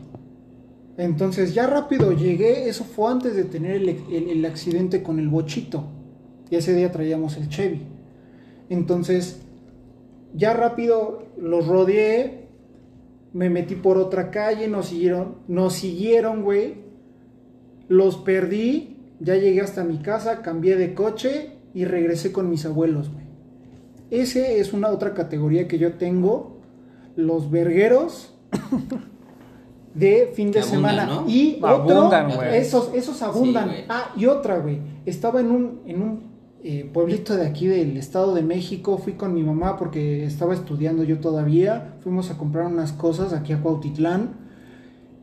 [0.97, 5.29] Entonces ya rápido llegué, eso fue antes de tener el, el- el accidente con el
[5.29, 5.85] bochito.
[6.51, 7.83] Y ese día traíamos el Chevy.
[8.69, 9.41] Entonces,
[10.35, 12.40] ya rápido los rodeé,
[13.33, 16.75] me metí por otra calle, nos siguieron, nos siguieron, güey.
[17.89, 23.11] Los perdí, ya llegué hasta mi casa, cambié de coche y regresé con mis abuelos,
[23.13, 23.25] güey.
[24.11, 26.59] Ese es una otra categoría que yo tengo,
[27.17, 28.35] los vergueros
[29.95, 31.07] de fin de abundan, semana.
[31.07, 31.29] ¿no?
[31.29, 33.71] Y Abundan, otro, esos, esos abundan.
[33.89, 34.81] ah, y otra, güey.
[35.07, 36.30] Estaba en un, en un
[36.63, 41.05] eh, pueblito de aquí del Estado de México, fui con mi mamá porque estaba estudiando
[41.05, 44.37] yo todavía, fuimos a comprar unas cosas aquí a Cuautitlán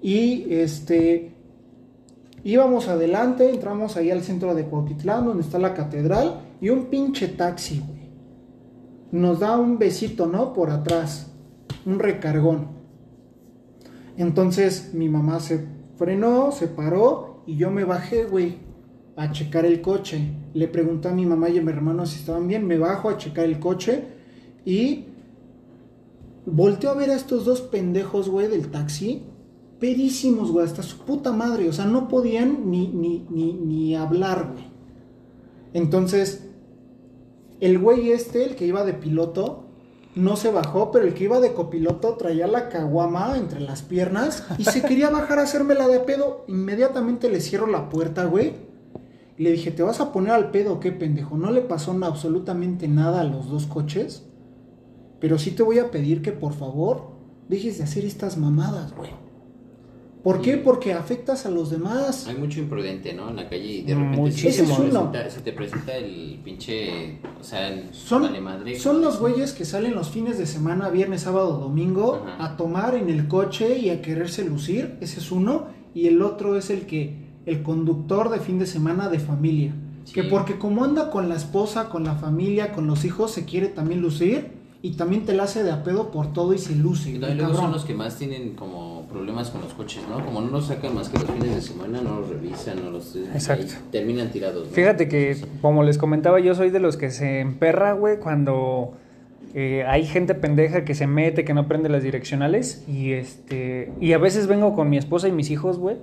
[0.02, 1.38] y este
[2.48, 7.28] Íbamos adelante, entramos ahí al centro de Cuautitlán, donde está la catedral, y un pinche
[7.28, 7.84] taxi.
[9.12, 10.54] Nos da un besito, ¿no?
[10.54, 11.30] Por atrás,
[11.86, 12.70] un recargón.
[14.16, 15.66] Entonces mi mamá se
[15.98, 18.60] frenó, se paró y yo me bajé, güey,
[19.18, 20.32] a checar el coche.
[20.58, 23.18] Le pregunté a mi mamá y a mi hermano si estaban bien, me bajo a
[23.18, 24.06] checar el coche
[24.66, 25.06] y
[26.48, 29.22] volteo a ver a estos dos pendejos, güey, del taxi.
[29.80, 31.70] Perísimos, güey, hasta su puta madre.
[31.70, 34.66] O sea, no podían ni, ni, ni, ni hablar, güey.
[35.74, 36.48] Entonces,
[37.60, 39.66] el güey este, el que iba de piloto,
[40.16, 44.44] no se bajó, pero el que iba de copiloto traía la caguama entre las piernas
[44.58, 46.46] y se quería bajar a hacerme la de pedo.
[46.48, 48.67] Inmediatamente le cierro la puerta, güey.
[49.38, 51.38] Le dije, ¿te vas a poner al pedo o qué, pendejo?
[51.38, 54.26] No le pasó absolutamente nada a los dos coches.
[55.20, 57.12] Pero sí te voy a pedir que por favor
[57.50, 59.12] dejes de hacer estas mamadas, güey.
[60.24, 60.58] ¿Por qué?
[60.58, 62.28] Porque afectas a los demás.
[62.28, 63.30] Hay mucho imprudente, ¿no?
[63.30, 64.52] En la calle y de repente Muchísimo.
[64.52, 65.12] se, te Ese es uno.
[65.12, 67.20] presenta, se te presenta el pinche.
[67.40, 68.78] O sea, el Son, vale madre.
[68.78, 72.44] son los güeyes que salen los fines de semana, viernes, sábado, domingo, Ajá.
[72.46, 74.98] a tomar en el coche y a quererse lucir.
[75.00, 75.68] Ese es uno.
[75.94, 79.74] Y el otro es el que, el conductor de fin de semana de familia.
[80.04, 80.14] Sí.
[80.14, 83.68] Que porque como anda con la esposa, con la familia, con los hijos, se quiere
[83.70, 84.56] también lucir.
[84.84, 87.10] Y también te la hace de a pedo por todo y se luce.
[87.10, 90.24] Y luego son los que más tienen como problemas con los coches, ¿no?
[90.24, 93.16] Como no los sacan más que los fines de semana, no los revisan, no los...
[93.16, 93.66] Exacto.
[93.66, 94.74] ahí terminan tirados, ¿no?
[94.74, 98.94] Fíjate que, como les comentaba, yo soy de los que se emperra, güey, cuando
[99.56, 102.84] eh, hay gente pendeja que se mete, que no prende las direccionales.
[102.88, 103.92] Y este.
[104.00, 105.98] Y a veces vengo con mi esposa y mis hijos, güey.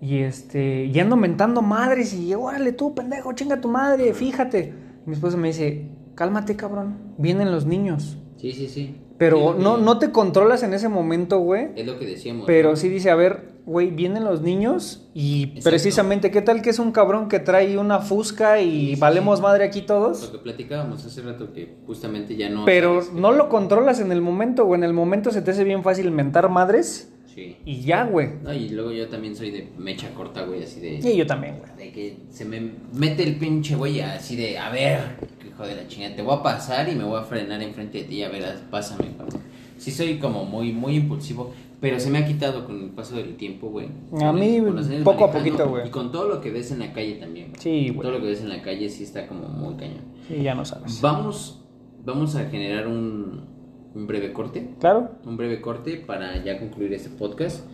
[0.00, 0.84] Y este.
[0.86, 2.12] Y ando mentando madres.
[2.14, 4.74] Y órale tú, pendejo, chinga tu madre, fíjate.
[5.06, 6.98] Y mi esposa me dice, cálmate, cabrón.
[7.18, 8.18] Vienen los niños.
[8.36, 9.00] Sí, sí, sí.
[9.16, 11.68] Pero lo no, que- no te controlas en ese momento, güey.
[11.76, 12.44] Es lo que decíamos.
[12.46, 12.76] Pero ¿no?
[12.76, 15.70] sí dice, a ver, güey, vienen los niños y Exacto.
[15.70, 19.38] precisamente, ¿qué tal que es un cabrón que trae una fusca y Sí, sí, valemos
[19.38, 19.42] sí.
[19.44, 20.26] madre aquí Lo todos?
[20.26, 22.64] que platicábamos hace rato que justamente ya no...
[22.64, 24.80] Pero no lo controlas en el momento, güey.
[24.80, 27.56] En el momento se te hace bien fácil mentar madres Sí.
[27.64, 28.28] y ya, güey.
[28.42, 31.00] No, y luego yo también soy de mecha corta, güey, así de...
[31.02, 31.70] Y yo también, güey.
[31.76, 35.00] De que se me mete el pinche güey así de, a ver,
[35.46, 38.04] hijo de la chingada, te voy a pasar y me voy a frenar enfrente de
[38.04, 39.40] ti, a ver, pásame, cabrón.
[39.78, 43.36] Sí soy como muy, muy impulsivo, pero se me ha quitado con el paso del
[43.36, 43.88] tiempo, güey.
[44.22, 44.62] A mí,
[45.02, 45.88] poco a poquito, güey.
[45.88, 47.48] Y con todo lo que ves en la calle también.
[47.48, 47.60] güey.
[47.60, 48.00] Sí, güey.
[48.00, 50.04] Todo lo que ves en la calle sí está como muy cañón.
[50.30, 51.00] Y ya no sabes.
[51.02, 51.62] Vamos,
[52.04, 53.53] vamos a generar un,
[53.94, 54.70] un breve corte.
[54.80, 55.12] Claro.
[55.24, 57.64] Un breve corte para ya concluir este podcast.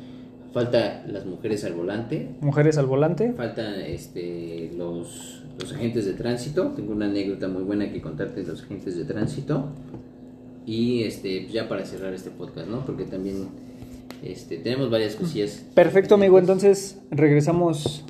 [0.53, 2.31] Falta las mujeres al volante.
[2.41, 3.33] Mujeres al volante.
[3.33, 6.73] Faltan este, los, los agentes de tránsito.
[6.73, 9.68] Tengo una anécdota muy buena que contarte de los agentes de tránsito.
[10.66, 12.85] Y este, ya para cerrar este podcast, ¿no?
[12.85, 13.49] Porque también
[14.23, 15.64] este, tenemos varias cosillas.
[15.75, 16.39] Perfecto, amigo.
[16.39, 18.05] Entonces regresamos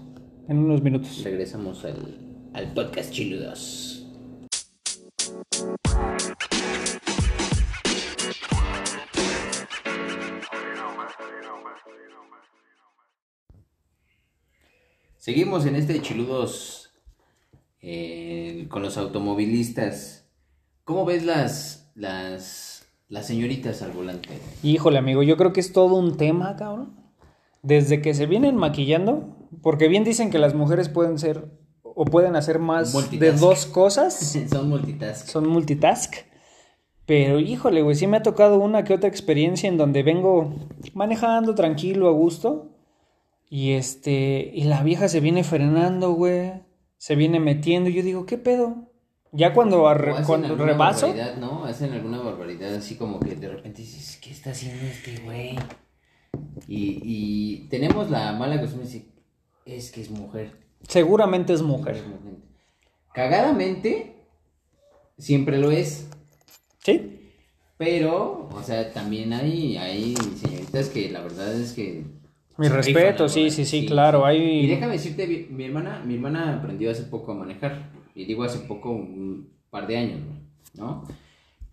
[0.49, 1.23] en unos minutos.
[1.23, 2.19] Regresamos al,
[2.55, 4.07] al podcast Chiludos.
[15.31, 16.91] Seguimos en este Chiludos
[17.81, 20.29] eh, con los automovilistas.
[20.83, 24.31] ¿Cómo ves las, las, las señoritas al volante?
[24.65, 26.97] Híjole, amigo, yo creo que es todo un tema, cabrón.
[27.63, 31.49] Desde que se vienen maquillando, porque bien dicen que las mujeres pueden ser
[31.85, 34.15] o pueden hacer más de dos cosas,
[34.51, 35.29] Son multitask.
[35.29, 36.13] son multitask.
[37.07, 40.57] Pero híjole, güey, sí me ha tocado una que otra experiencia en donde vengo
[40.93, 42.80] manejando tranquilo, a gusto.
[43.51, 46.53] Y este, y la vieja se viene frenando, güey.
[46.97, 47.91] Se viene metiendo.
[47.91, 48.91] Y yo digo, ¿qué pedo?
[49.33, 51.65] Ya cuando, hacen cuando barbaridad, ¿no?
[51.65, 55.57] Hacen alguna barbaridad así como que de repente dices, ¿qué está haciendo este güey?
[56.67, 59.13] Y, y tenemos la mala costumbre de decir,
[59.67, 60.57] es que es mujer.
[60.89, 61.97] Seguramente es mujer.
[62.07, 62.39] Mujer.
[63.13, 64.17] Cagadamente,
[65.19, 66.09] siempre lo es.
[66.83, 67.35] ¿Sí?
[67.79, 72.05] Pero, o sea, también hay, hay señoritas que la verdad es que.
[72.61, 76.57] Mi respeto, sí, sí, sí, claro, hay- Y déjame decirte, mi, mi hermana, mi hermana
[76.59, 77.91] aprendió hace poco a manejar.
[78.15, 80.21] Y digo hace poco, un par de años,
[80.75, 81.05] ¿no?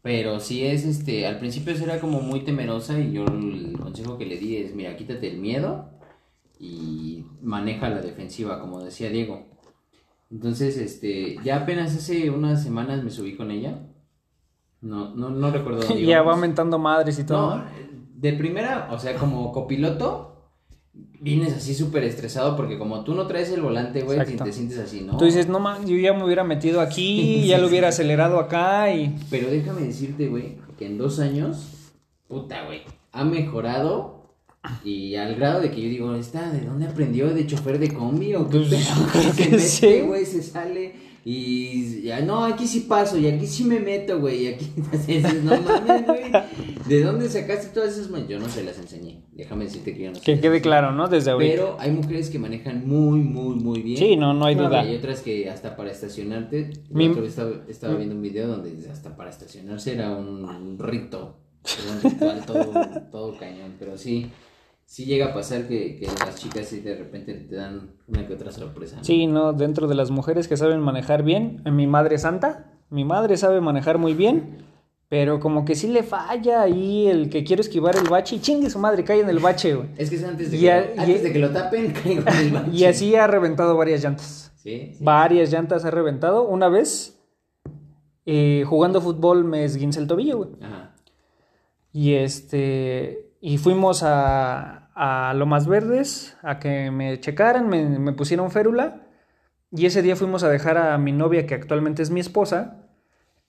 [0.01, 4.25] Pero sí es, este, al principio era como muy temerosa y yo el consejo que
[4.25, 5.89] le di es, mira, quítate el miedo
[6.59, 9.45] y maneja la defensiva, como decía Diego.
[10.31, 13.79] Entonces, este, ya apenas hace unas semanas me subí con ella.
[14.81, 16.39] No, no, no recuerdo dónde ya va íbamos.
[16.39, 17.57] mentando madres y todo.
[17.57, 17.63] No,
[18.15, 20.36] de primera, o sea, como copiloto,
[21.19, 25.01] vienes así súper estresado porque como tú no traes el volante, güey, te sientes así,
[25.01, 25.17] ¿no?
[25.17, 28.93] Tú dices, no man, yo ya me hubiera metido aquí, ya lo hubiera acelerado acá
[28.93, 29.15] y.
[29.29, 31.91] Pero déjame decirte, güey, que en dos años,
[32.27, 32.81] puta, güey,
[33.11, 34.33] ha mejorado
[34.83, 37.33] Y al grado de que yo digo, ¿esta de dónde aprendió?
[37.33, 40.01] ¿De chofer de combi o qué Pues, se que sí.
[40.01, 40.93] güey, se sale
[41.29, 44.71] y ya, no, aquí sí paso y aquí sí me meto, güey, y aquí
[45.43, 46.31] no mames, güey.
[46.87, 49.23] ¿De dónde sacaste todas esas man-?" Yo no se las enseñé.
[49.33, 51.09] Déjame decirte que yo no se Que quede claro, ¿no?
[51.09, 51.51] Desde ahorita.
[51.53, 53.97] Pero hay mujeres que manejan muy, muy, muy bien.
[53.97, 54.79] Sí, no, no hay duda.
[54.79, 56.71] Hay otras que hasta para estacionarte.
[56.91, 61.39] Mi- otra vez estaba, estaba viendo un video donde hasta para estacionarse era un rito.
[61.83, 62.71] Era un ritual todo,
[63.11, 63.73] todo cañón.
[63.77, 64.27] Pero sí,
[64.89, 68.33] sí llega a pasar que, que las chicas sí de repente te dan una que
[68.33, 68.95] otra sorpresa.
[68.97, 69.03] ¿no?
[69.03, 73.35] Sí, no, dentro de las mujeres que saben manejar bien, mi madre santa, mi madre
[73.35, 74.65] sabe manejar muy bien,
[75.09, 78.69] pero como que sí le falla ahí el que quiere esquivar el bache y chingue
[78.69, 79.89] su madre, cae en el bache, güey.
[79.97, 81.91] Es que es antes de, Y que, a- lo, y- antes de que lo tapen,
[82.03, 82.69] caigo en el bache.
[82.71, 84.51] Y así ha reventado varias llantas.
[84.55, 85.03] Sí, sí.
[85.03, 86.43] Varias llantas ha reventado.
[86.47, 87.17] Una vez,
[88.25, 90.49] eh, jugando fútbol, me esguince el tobillo, güey.
[90.61, 90.93] Ajá.
[91.93, 93.26] Y este.
[93.47, 99.07] Y fuimos a, a Lomas Verdes a que me checaran, me, me pusieron férula.
[99.71, 102.89] Y ese día fuimos a dejar a mi novia, que actualmente es mi esposa.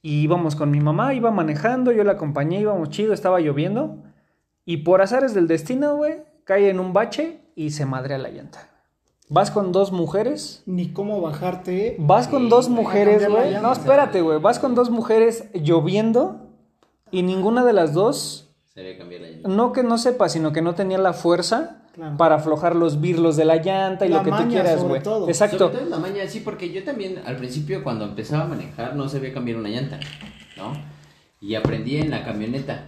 [0.00, 4.04] Y íbamos con mi mamá, iba manejando, yo la acompañé, íbamos chido, estaba lloviendo.
[4.64, 8.68] Y por azares del destino, güey, cae en un bache y se madrea la llanta.
[9.28, 11.96] Vas con dos mujeres Ni cómo bajarte.
[11.98, 13.60] Vas con Sí, dos mujeres, güey.
[13.60, 14.38] No, espérate, güey.
[14.38, 16.52] Vas con dos mujeres lloviendo
[17.10, 18.47] y ninguna de las dos,
[18.78, 19.48] Se había cambiado la llanta.
[19.48, 22.16] no que no sepa, sino que no tenía la fuerza Claro.
[22.16, 24.88] para aflojar los birlos de la llanta y La lo que tú maña, quieras, sobre
[24.88, 25.02] güey.
[25.02, 25.26] todo.
[25.26, 25.58] Exacto.
[25.58, 29.08] Sobre todo la mañana, sí, porque yo también al principio cuando empezaba a manejar no
[29.08, 29.98] sabía cambiar una llanta,
[30.56, 30.74] ¿no?
[31.40, 32.86] Y aprendí en la camioneta.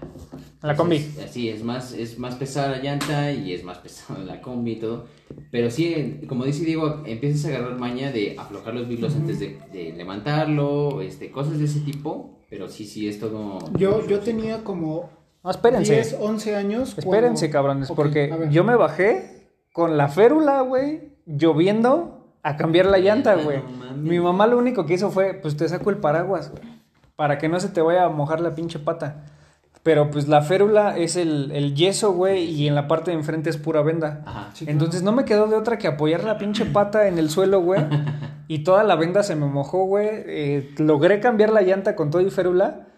[0.63, 0.97] La combi.
[0.99, 4.73] Entonces, Así, es más, es más pesada la llanta y es más pesada la combi
[4.73, 5.07] y todo.
[5.51, 9.59] Pero sí, como dice Diego, empiezas a agarrar maña de aflojar los birlos antes de,
[9.73, 12.39] de levantarlo, este, cosas de ese tipo.
[12.49, 13.59] Pero sí, sí, es todo...
[13.77, 15.09] Yo, yo tenía como
[15.43, 15.95] No, espérense.
[15.95, 16.95] 10, 11 años.
[16.99, 22.99] Espérense, cuando- cabrones, porque yo me bajé con la férula, güey, lloviendo a cambiar la
[22.99, 23.63] llanta, güey.
[23.97, 26.63] Mi mamá lo único que hizo fue, pues te saco el paraguas, güey,
[27.17, 29.25] para que no se te vaya a mojar la pinche pata.
[29.83, 33.49] Pero pues la férula es el, el yeso, güey, y en la parte de enfrente
[33.49, 34.23] es pura venda.
[34.27, 34.51] Ajá.
[34.53, 37.63] Sí, Entonces no me quedó de otra que apoyar la pinche pata en el suelo,
[37.63, 37.81] güey.
[38.47, 40.07] Y toda la venda se me mojó, güey.
[40.13, 42.89] Eh, logré cambiar la llanta con todo y férula.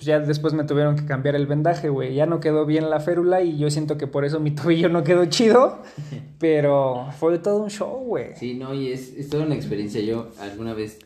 [0.00, 2.14] Pues ya después me tuvieron que cambiar el vendaje, güey.
[2.14, 5.04] Ya no quedó bien la férula y yo siento que por eso mi tobillo no
[5.04, 5.82] quedó chido.
[6.38, 8.34] Pero fue todo un show, güey.
[8.34, 10.00] Sí, no, y es, es toda una experiencia.
[10.00, 11.00] Yo alguna vez,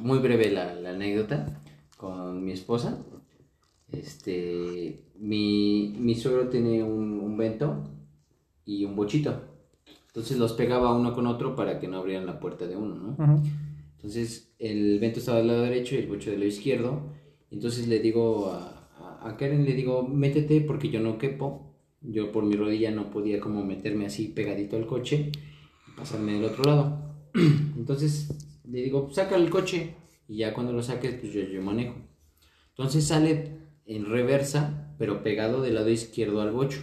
[0.00, 1.60] muy breve la, la anécdota,
[1.98, 2.96] con mi esposa,
[3.92, 7.84] este, mi, mi suegro tiene un, un vento
[8.64, 9.42] y un bochito.
[10.06, 13.42] Entonces los pegaba uno con otro para que no abrieran la puerta de uno, ¿no?
[13.96, 17.19] Entonces el vento estaba del lado derecho y el bocho del lado izquierdo.
[17.50, 21.74] Entonces le digo a, Karen, le digo, métete porque yo no quepo.
[22.02, 25.30] Yo por mi rodilla no podía como meterme así pegadito al coche
[25.86, 27.14] y pasarme del otro lado.
[27.34, 28.32] Entonces
[28.64, 29.94] le digo, saca el coche
[30.28, 31.96] y ya cuando lo saques, pues yo, yo manejo.
[32.70, 36.80] Entonces sale en reversa, pero pegado del lado izquierdo al bocho.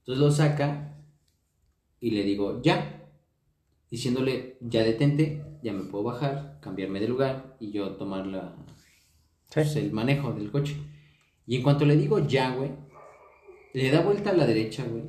[0.00, 0.98] Entonces lo saca
[2.00, 3.08] y le digo, ya,
[3.90, 8.54] diciéndole, ya detente, ya me puedo bajar, cambiarme de lugar y yo tomar la.
[9.54, 10.76] Pues, el manejo del coche.
[11.46, 12.70] Y en cuanto le digo ya, güey,
[13.72, 15.04] le da vuelta a la derecha, güey,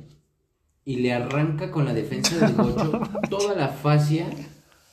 [0.84, 4.26] y le arranca con la defensa del bocho toda la fascia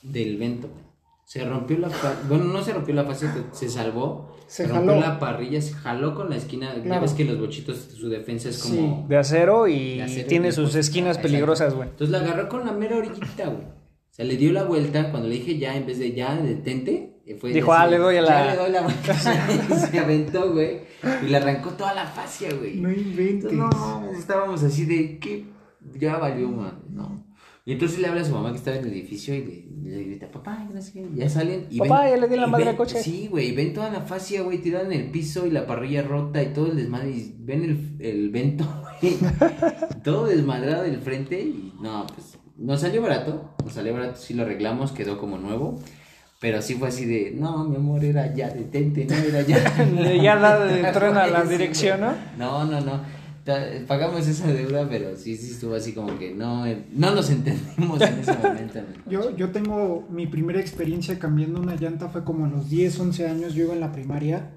[0.01, 0.83] del vento, güey.
[1.25, 1.89] Se rompió la
[2.27, 4.35] bueno, no se rompió la fascia, se salvó.
[4.45, 5.01] Se rompió jaló.
[5.01, 6.75] la parrilla, se jaló con la esquina.
[6.75, 7.01] Ya Claro.
[7.01, 8.75] ves que los bochitos, su defensa es Sí.
[8.75, 9.07] como...
[9.07, 11.89] De acero y De acero tiene y sus esquinas peligrosas, güey.
[11.89, 13.63] Entonces la agarró con la mera orillita, güey.
[13.65, 15.09] O sea, le dio la vuelta.
[15.09, 18.21] Cuando le dije ya, en vez de ya, detente, fue Dijo, ah, le doy a
[18.21, 18.87] la- Ya le doy la.
[19.69, 20.81] Y se aventó, güey.
[21.23, 22.77] Y le arrancó toda la fascia, güey.
[22.81, 23.51] No inventes.
[23.51, 25.45] Entonces, no, mames, estábamos así de que
[25.97, 26.81] ya valió, man.
[26.89, 27.23] No.
[27.65, 29.39] Y entonces le habla a su mamá que estaba en el edificio y
[29.85, 31.07] le, le grita, papá, y no sé qué.
[31.15, 31.65] Ya salen.
[31.69, 33.01] Y Papá, ven- ya le di la y madre al coche.
[33.01, 33.55] Sí, güey.
[33.55, 36.67] Ven toda la fascia, güey, tirada en el piso y la parrilla rota y todo
[36.67, 37.11] el desmadre.
[37.11, 38.65] Y ven el, el vento,
[39.01, 39.15] güey.
[40.03, 41.39] todo desmadrado del frente.
[41.41, 43.55] Y no, pues nos salió barato.
[43.63, 45.79] Nos salió barato, sí lo arreglamos, quedó como nuevo.
[46.43, 49.63] Pero sí fue así de, no, mi amor, era ya, detente, no era ya.
[50.21, 52.13] ya da de tren a la Sí, dirección, ¿no?
[52.37, 52.99] No, no, no.
[53.87, 58.01] Pagamos esa deuda, pero sí, sí estuvo así como que no, eh, no nos entendimos
[58.01, 58.79] en ese momento.
[59.09, 63.25] Yo, yo tengo mi primera experiencia cambiando una llanta fue como a los 10, 11
[63.29, 64.51] años, yo iba en la primaria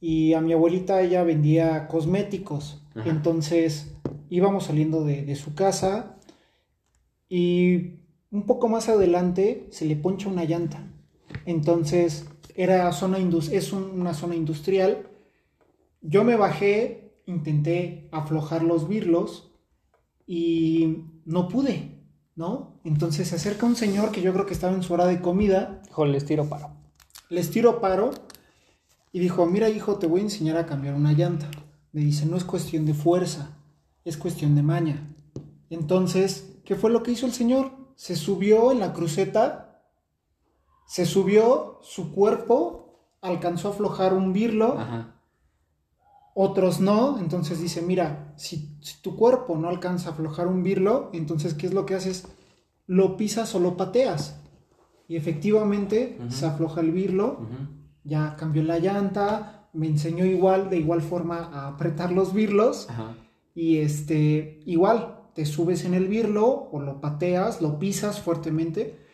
[0.00, 3.10] y a mi abuelita ella vendía cosméticos, Ajá.
[3.10, 3.92] entonces
[4.30, 6.16] íbamos saliendo de, de su casa
[7.28, 7.98] y
[8.30, 10.87] un poco más adelante se le poncha una llanta,
[11.50, 15.08] entonces era zona es un- una zona industrial,
[16.02, 19.50] yo me bajé intenté aflojar los birlos
[20.26, 22.00] y no pude,
[22.36, 22.80] ¿no?
[22.84, 25.82] Entonces se acerca un señor que yo creo que estaba en su hora de comida,
[25.88, 26.70] Hijo, les tiro paro.
[27.30, 28.10] les tiro paro
[29.12, 31.50] y dijo, mira hijo, te voy a enseñar a cambiar una llanta.
[31.92, 33.56] Me dice, no es cuestión de fuerza,
[34.04, 35.14] es cuestión de maña.
[35.70, 37.72] Entonces, ¿qué fue lo que hizo el señor?
[37.96, 39.67] Se subió en la cruceta,
[40.88, 45.20] se subió, su cuerpo alcanzó a aflojar un birlo, Ajá.
[46.32, 51.10] otros no, entonces dice, mira, si, si tu cuerpo no alcanza a aflojar un birlo,
[51.12, 52.26] entonces ¿qué es lo que haces?
[52.86, 54.40] Lo pisas o lo pateas.
[55.08, 57.40] Y efectivamente se afloja el birlo,
[58.02, 62.88] ya cambió la llanta, me enseñó igual, de igual forma a apretar los birlos.
[63.54, 69.06] Y este, igual, te subes en el birlo o lo pateas, lo pisas fuertemente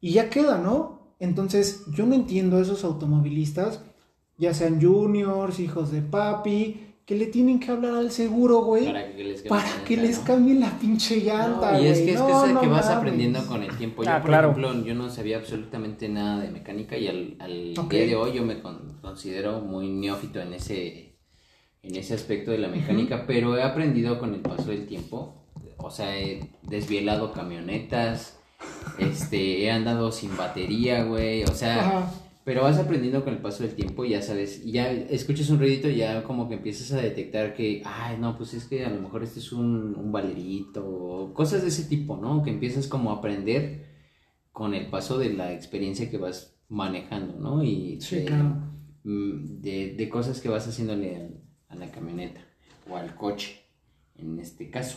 [0.00, 1.14] y ya queda, ¿no?
[1.20, 3.82] Entonces, yo no entiendo a esos automovilistas,
[4.36, 9.00] ya sean juniors, hijos de papi, que le tienen que hablar al seguro, güey, para,
[9.02, 9.42] Para que les
[9.86, 12.66] que les cambien la pinche llanta, No, y es que es No, cosa no que
[12.68, 12.96] vas mames.
[12.98, 14.04] aprendiendo con el tiempo.
[14.04, 14.50] Yo, Ah, por claro.
[14.50, 18.60] ejemplo, yo no sabía absolutamente nada de mecánica y al, día de hoy yo me
[18.60, 21.16] con- considero muy neófito en ese,
[21.82, 25.34] en ese aspecto de la mecánica, pero he aprendido con el paso del tiempo.
[25.78, 28.37] O sea, he desvielado camionetas,
[28.98, 31.80] este, he andado sin batería, güey, o sea...
[31.80, 32.14] Ajá.
[32.44, 35.58] Pero vas aprendiendo con el paso del tiempo y ya sabes, y ya escuchas un
[35.58, 38.88] ruidito y ya como que empiezas a detectar que, ay, no, pues es que a
[38.88, 42.42] lo mejor este es un, un valerito, o cosas de ese tipo, ¿no?
[42.42, 43.84] Que empiezas como a aprender
[44.50, 47.62] con el paso de la experiencia que vas manejando, ¿no?
[47.62, 48.44] Y Sí, de, claro.
[49.04, 52.40] mm, de, de cosas que vas haciéndole al- a la camioneta
[52.88, 53.60] o al coche,
[54.16, 54.96] en este caso.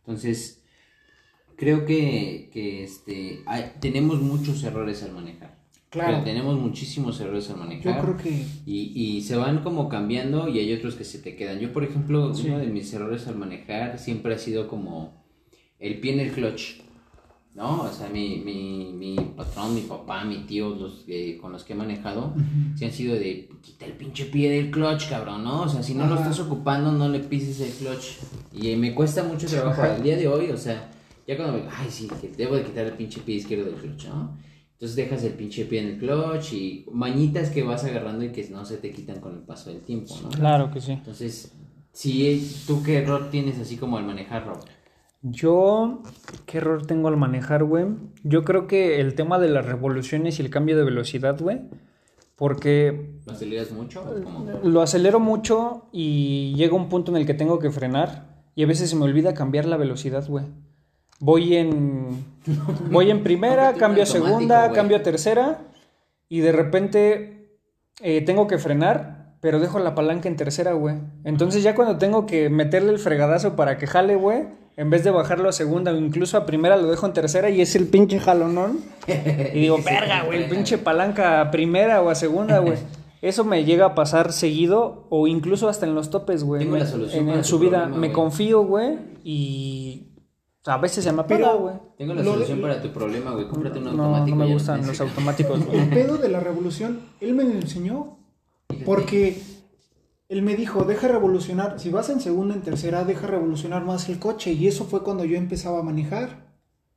[0.00, 0.66] Entonces,
[1.58, 5.58] creo que, que este, hay- tenemos muchos errores al manejar.
[5.90, 6.12] Claro.
[6.12, 8.02] Pero tenemos muchísimos errores al Yo manejar.
[8.02, 11.58] creo que Y, y se van como cambiando y hay otros que se te quedan.
[11.60, 12.46] Yo, por ejemplo, Sí.
[12.48, 15.24] uno de mis errores al manejar siempre ha sido como
[15.80, 16.80] el pie en el clutch.
[17.54, 17.82] ¿No?
[17.82, 21.72] O sea, mi, mi, mi patrón, mi papá, mi tío, los que- con los que
[21.72, 22.32] he manejado,
[22.76, 25.62] sí han sido de quita el pinche pie del clutch, cabrón, ¿no?
[25.62, 28.18] O sea, si no lo estás ocupando, no le pises el clutch.
[28.52, 30.88] Y eh, me cuesta mucho trabajo al día de hoy, o sea,
[31.28, 34.06] ya cuando me ay, sí, que debo de quitar el pinche pie izquierdo del clutch,
[34.06, 34.38] ¿no?
[34.72, 38.48] Entonces dejas el pinche pie en el clutch y mañitas que vas agarrando y que
[38.48, 40.30] no se te quitan con el paso del tiempo, ¿no?
[40.30, 40.92] Claro que sí.
[40.92, 41.52] Entonces,
[41.92, 44.58] si tú qué error tienes así como al manejarlo.
[45.20, 46.02] Yo,
[46.46, 47.86] ¿qué error tengo al manejar, güey?
[48.22, 51.60] Yo creo que el tema de las revoluciones y el cambio de velocidad, güey.
[52.36, 54.46] Porque ¿Lo aceleras mucho o cómo?
[54.62, 58.66] lo acelero mucho y llega un punto en el que tengo que frenar y a
[58.66, 60.44] veces se me olvida cambiar la velocidad, güey.
[61.20, 62.24] Voy en
[62.90, 65.58] voy en primera, cambio a segunda, cambio a tercera
[66.28, 67.58] y de repente
[68.00, 70.96] eh, tengo que frenar, pero dejo la palanca en tercera, güey.
[71.24, 74.44] Entonces ya cuando tengo que meterle el fregadazo para que jale, güey,
[74.76, 77.60] en vez de bajarlo a segunda o incluso a primera lo dejo en tercera y
[77.60, 78.78] es el pinche jalonón.
[79.54, 82.78] Y digo, verga, güey, el pinche palanca a primera o a segunda, güey.
[83.20, 86.62] Eso me llega a pasar seguido o incluso hasta en los topes, güey.
[86.62, 90.08] Tengo la solución En, para en tu subida problema, me confío, güey, y
[90.68, 91.74] a veces se me apaga, güey.
[91.96, 93.48] Tengo la solución para tu problema, güey.
[93.48, 94.36] Cómprate un No, automático.
[94.36, 95.78] no me gustan los automáticos, güey.
[95.80, 98.18] el pedo de la revolución, él me lo enseñó.
[98.84, 99.40] Porque
[100.28, 104.18] él me dijo, deja revolucionar, si vas en segunda, en tercera, deja revolucionar más el
[104.18, 104.52] coche.
[104.52, 106.48] Y eso fue cuando yo empezaba a manejar.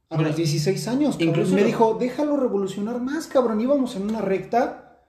[0.09, 1.15] A Bueno, los 16 años.
[1.19, 3.61] incluso me lo- dijo, déjalo revolucionar más, cabrón.
[3.61, 4.99] Íbamos en una recta,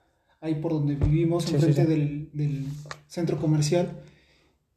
[0.41, 1.93] ahí por donde vivimos, Sí, enfrente sí, sí.
[1.93, 2.67] Del, del
[3.09, 4.01] centro comercial.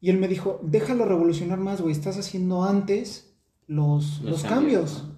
[0.02, 1.92] Y él me dijo, déjalo revolucionar más, güey.
[1.92, 3.35] Estás haciendo antes
[3.68, 5.04] los, Los los, cambios, cambios.
[5.04, 5.16] ¿no?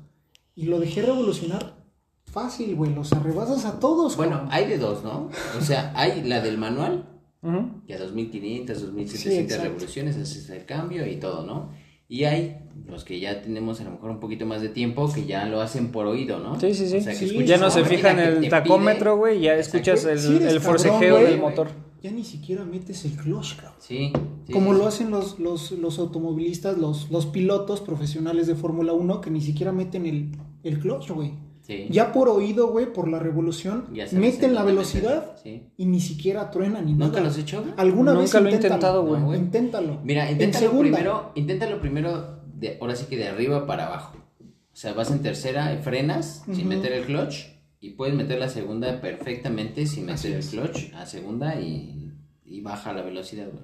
[0.56, 1.78] Y lo dejé revolucionar
[2.26, 2.94] fácil, güey.
[2.94, 5.30] Los arrebasas a todos, Bueno, hay de dos, ¿no?
[5.57, 7.06] O sea, hay la del manual,
[7.41, 7.86] Ujú.
[7.86, 9.64] que a 2500, Sí, 2700 exacto.
[9.64, 11.69] revoluciones haces el cambio y todo, ¿no?
[12.10, 12.57] Y hay
[12.88, 15.60] los que ya tenemos a lo mejor un poquito más de tiempo que ya lo
[15.61, 16.60] hacen por oído, ¿no?
[16.60, 16.98] Sí, sí, sí.
[16.98, 19.56] O sea, que Sí, escuchas Ya no se una fija en el tacómetro, güey, ya
[19.56, 21.68] escuchas el, forcejeo del motor.
[22.02, 23.76] Ya ni siquiera metes el clutch, cabrón.
[23.80, 24.11] Sí,
[24.45, 24.80] sí, Como sí.
[24.80, 29.41] lo hacen los, los, los automovilistas, los, los pilotos profesionales de Fórmula 1 que ni
[29.41, 30.32] siquiera meten el,
[30.64, 31.34] el clutch, güey.
[31.61, 31.88] Sí.
[31.90, 35.99] Ya por oído, güey, por la revolución, Ya sabes meten en la velocidad y ni
[35.99, 37.22] siquiera truenan ni ¿Nunca nada.
[37.22, 37.65] lo has hecho?
[37.76, 39.22] ¿Alguna Nunca vez lo he intentado, güey.
[39.22, 39.36] No.
[39.36, 39.99] Inténtalo.
[40.03, 44.15] Mira, inténtalo primero, inténtalo primero, de, ahora sí que de arriba para abajo.
[44.40, 48.49] O sea, vas en tercera y frenas sin meter el clutch y puedes meter la
[48.49, 52.12] segunda perfectamente sin meter el clutch a segunda y,
[52.45, 53.64] y baja la velocidad, güey.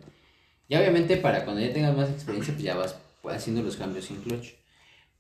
[0.68, 2.96] Y obviamente para cuando ya tengas más experiencia, pues ya vas
[3.26, 4.54] haciendo los cambios sin clutch.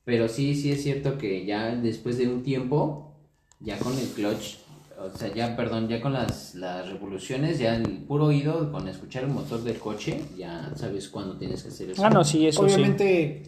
[0.05, 3.15] Pero sí, sí es cierto que ya después de un tiempo,
[3.59, 4.57] ya con el clutch,
[4.99, 9.23] o sea, ya, perdón, ya con las, las revoluciones, ya el puro oído, con escuchar
[9.23, 12.05] el motor del coche, ya sabes cuándo tienes que hacer eso.
[12.05, 13.41] Ah, no, sí, eso sí.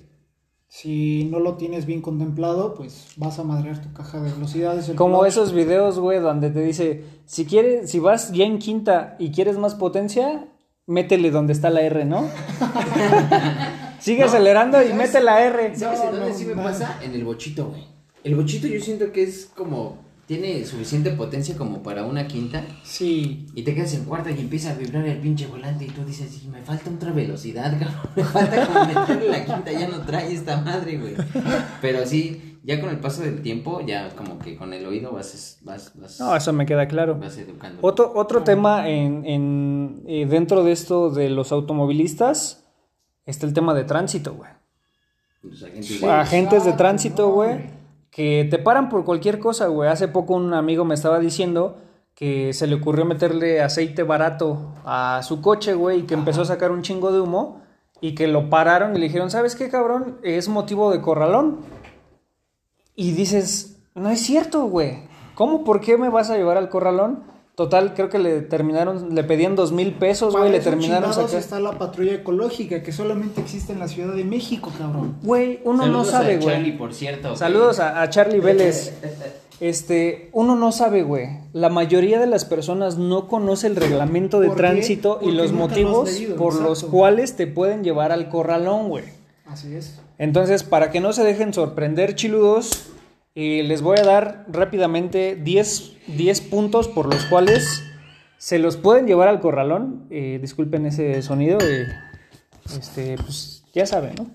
[0.77, 4.89] Si no lo tienes bien contemplado, pues vas a madrear tu caja de velocidades.
[4.89, 5.29] el Como clutch.
[5.29, 9.57] esos videos, güey, donde te dice, si quieres, si vas ya en quinta y quieres
[9.57, 10.49] más potencia,
[10.85, 12.27] métele donde está la R, ¿no?
[13.99, 15.75] Sigue No, acelerando y mete la R.
[15.77, 16.63] ¿Sabes No, en dónde no, sí me no.
[16.63, 16.99] pasa?
[17.01, 17.85] En el bochito, güey.
[18.25, 22.63] El bochito yo siento que es como, tiene suficiente potencia como para una quinta.
[22.83, 23.45] Sí.
[23.53, 26.31] Y te quedas en cuarta y empieza a vibrar el pinche volante y tú dices,
[26.31, 28.09] sí, me falta otra velocidad, cabrón.
[28.15, 31.13] Me falta como meterle la quinta, ya no trae esta madre, güey.
[31.81, 35.59] Pero sí, ya con el paso del tiempo, ya como que con el oído vas,
[35.61, 37.19] vas, vas, No, eso me queda claro.
[37.19, 37.77] vas educando.
[37.81, 42.65] Otro, otro tema en, en, eh, dentro de esto de los automovilistas
[43.27, 44.49] está el tema de tránsito, güey.
[45.43, 45.61] Los
[46.03, 47.74] agentes de tránsito, güey.
[48.15, 49.89] Que te paran por cualquier cosa, güey.
[49.89, 51.79] Hace poco un amigo me estaba diciendo
[52.13, 56.45] que se le ocurrió meterle aceite barato a su coche, güey, y que empezó a
[56.45, 57.61] sacar un chingo de humo
[57.99, 60.17] y que lo pararon y le dijeron, ¿sabes qué, cabrón?
[60.23, 61.57] Es motivo de corralón.
[62.95, 65.09] Y dices, no es cierto, güey.
[65.33, 65.65] ¿Cómo?
[65.65, 67.23] ¿Por qué me vas a llevar al corralón?
[67.55, 71.37] Total, creo que le terminaron, le pedían dos mil pesos, güey, le terminaron sacando.
[71.37, 75.15] está la patrulla ecológica que solamente existe en la Ciudad de México, cabrón.
[75.23, 76.47] Güey, uno Saludos no sabe, a güey.
[76.55, 77.29] Charlie, por cierto.
[77.29, 77.37] güey.
[77.37, 78.93] Saludos a, a Charlie Vélez.
[79.61, 81.29] Este, uno no sabe, güey.
[81.53, 86.11] La mayoría de las personas no conoce el reglamento de tránsito y los lo motivos
[86.11, 89.05] leído, por los cuales te pueden llevar al corralón, güey.
[89.47, 89.97] Así es.
[90.17, 92.87] Entonces, para que no se dejen sorprender, chiludos,
[93.35, 97.83] les voy a dar rápidamente 10, 10 puntos por los cuales
[98.37, 100.07] se los pueden llevar al corralón.
[100.09, 101.57] Eh, disculpen ese sonido.
[101.59, 101.85] eh,
[102.65, 104.27] este, pues ya saben, ¿no?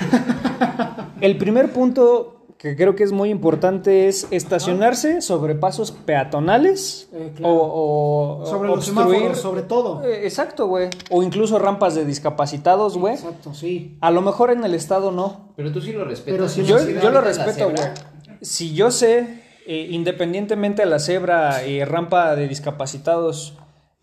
[1.20, 7.32] El primer punto que creo que es muy importante es estacionarse sobre pasos peatonales Eh,
[7.36, 7.54] claro.
[7.54, 10.02] o, o Sobre los obstruir- semáforos, sobre todo.
[10.04, 10.90] Eh, exacto, güey.
[11.10, 13.14] O incluso rampas de discapacitados, güey.
[13.14, 13.96] Exacto, sí.
[14.00, 15.52] A lo mejor en el estado no.
[15.56, 16.56] Pero tú sí lo respetas.
[16.56, 16.78] Yo,
[17.10, 17.94] lo respeto, cebra,
[18.26, 18.38] güey.
[18.42, 23.54] Si yo sé, eh, independientemente a la cebra y rampa de discapacitados,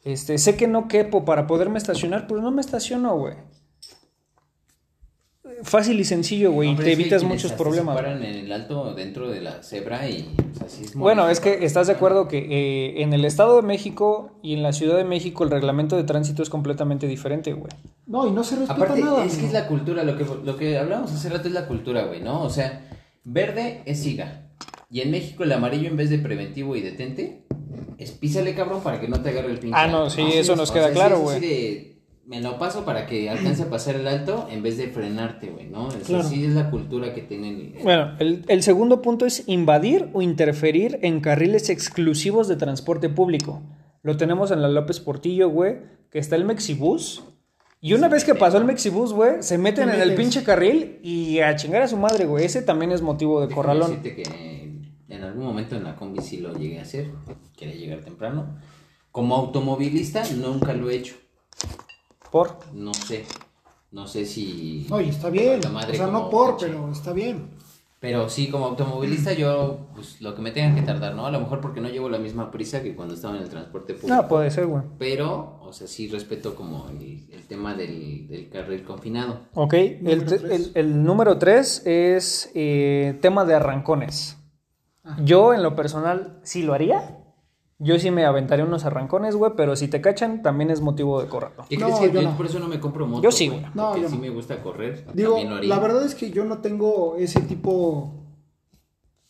[0.03, 3.33] este, sé que no quepo para poderme estacionar, pues no me estaciono, güey.
[5.63, 7.95] Fácil y sencillo, güey, y Hombre, te que evitas muchos problemas.
[7.95, 11.29] Se paran en el alto dentro de la cebra y o sea, sí es Bueno,
[11.29, 14.73] es que estás de acuerdo que eh, en el Estado de México y en la
[14.73, 17.71] Ciudad de México el reglamento de tránsito es completamente diferente, güey.
[18.05, 19.25] No, y no se respeta Aparte, nada.
[19.25, 22.03] es que es la cultura, lo que, lo que hablamos hace rato es la cultura,
[22.05, 22.43] güey, ¿no?
[22.43, 22.87] O sea,
[23.23, 24.49] verde es siga.
[24.91, 27.45] Y en México el amarillo en vez de preventivo y detente,
[27.97, 29.77] es písale, cabrón, para que no te agarre el pinche.
[29.77, 30.27] Ah, no, sí, ¿no?
[30.29, 31.37] eso nos queda sí claro, es güey.
[31.37, 31.94] así de,
[32.25, 35.67] Me lo paso para que alcance a pasar el alto en vez de frenarte, güey,
[35.69, 35.89] ¿no?
[35.89, 36.23] Es Claro.
[36.23, 37.75] así es la cultura que tienen.
[37.83, 43.61] Bueno, el, el segundo punto es invadir o interferir en carriles exclusivos de transporte público.
[44.01, 45.77] Lo tenemos en la López Portillo, güey,
[46.09, 47.23] que está el Mexibus.
[47.79, 50.99] Y una vez que pasó el Mexibus, güey, se meten Te en el pinche carril
[51.03, 52.43] y a chingar a su madre, güey.
[52.45, 54.01] Ese también es motivo de Déjame corralón.
[54.01, 57.11] decirte que en algún momento en la combi sí lo llegué a hacer,
[57.55, 58.57] quería llegar temprano.
[59.11, 61.15] Como automovilista nunca lo he hecho.
[62.35, 62.57] Por.
[62.73, 63.23] No sé.
[63.91, 64.87] No sé si.
[64.91, 65.61] Oye, está bien.
[65.61, 66.67] La madre o sea, no por, coche.
[66.67, 67.51] pero está bien.
[68.01, 71.25] Pero sí, como automovilista, yo, pues lo que me tenga que tardar, ¿no?
[71.25, 73.93] A lo mejor porque no llevo la misma prisa que cuando estaba en el transporte
[73.93, 74.13] público.
[74.21, 74.83] No, puede ser, güey.
[74.99, 79.39] Pero, o sea, sí respeto como el, el tema del, del carril confinado.
[79.53, 80.51] Ok, el, Número te- tres.
[80.51, 84.37] el- el número tres es eh, tema de arrancones.
[85.05, 85.17] Ah.
[85.23, 87.17] Yo, en lo personal, sí lo haría.
[87.77, 91.27] Yo sí me aventaría unos arrancones, güey, pero si te cachan, también es motivo de
[91.27, 91.65] correrlo.
[91.69, 92.37] ¿Qué No, crees que yo yo no.
[92.37, 93.21] por eso no me compro moto?
[93.21, 93.71] Yo sí, güey, güey.
[93.73, 94.21] No, porque yo sí no.
[94.21, 95.05] me gusta correr.
[95.13, 95.69] Digo, también lo haría.
[95.75, 98.13] la verdad es que yo no tengo ese tipo.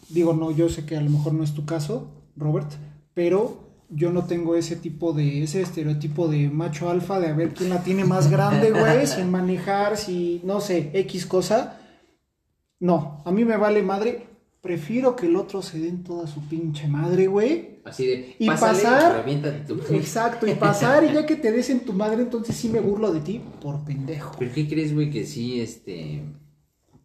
[0.10, 2.72] Digo, no, yo sé que a lo mejor no es tu caso, Robert,
[3.16, 5.42] pero yo no tengo ese tipo de.
[5.42, 9.32] ese estereotipo de macho alfa de a ver quién la tiene más grande, güey, sin
[9.32, 10.42] manejar, si.
[10.44, 11.80] no sé, X cosa.
[12.80, 14.28] No, a mí me vale madre.
[14.66, 17.80] Prefiero que el otro se den toda su pinche madre, güey.
[17.86, 18.36] Así de.
[18.40, 21.94] Y pásale, pasar- reviéntate tu- Exacto, y pasar y ya que te des en tu
[21.94, 24.36] madre, entonces sí me burlo de ti por pendejo.
[24.40, 26.24] ¿Pero qué crees, güey, que sí, este.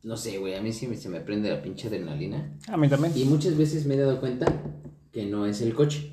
[0.02, 2.56] No sé, güey, a mí sí me- se me prende la pinche adrenalina.
[2.68, 3.12] A mí también.
[3.14, 4.46] Y muchas veces me he dado cuenta
[5.12, 6.12] que no es el coche,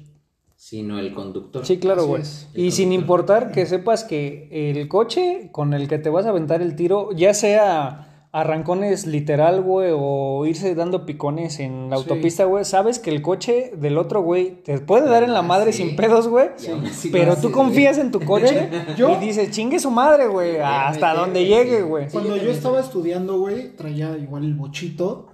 [0.58, 1.66] sino el conductor.
[1.66, 2.24] Sí, claro, güey.
[2.54, 6.62] Y sin importar que sepas que el coche con el que te vas a aventar
[6.62, 8.07] el tiro, ya sea
[8.40, 12.04] arrancones literal, güey, o irse dando picones en la Sí.
[12.04, 15.44] autopista, güey, sabes que el coche del otro, güey, te puede dar en la Ah,
[15.44, 15.84] madre sí.
[15.84, 16.50] sin pedos, güey.
[16.70, 16.82] Lo
[17.12, 21.46] Pero tú confías en tu coche Yo- y dices, chingue su madre, güey, hasta donde
[21.46, 21.84] llegue, sí.
[21.84, 22.08] güey.
[22.10, 25.28] Cuando yo estaba estudiando, güey, traía igual el bochito.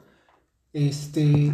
[0.72, 1.52] Este.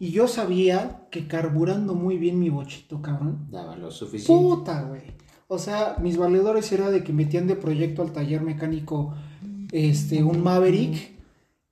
[0.00, 3.48] Y yo sabía que carburando muy bien mi bochito, cabrón.
[3.50, 4.42] Daba lo suficiente.
[4.42, 5.02] Puta, güey.
[5.48, 9.14] O sea, mis valedores era de que metían de proyecto al taller mecánico
[9.72, 11.12] este, un Maverick.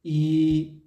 [0.02, 0.82] Y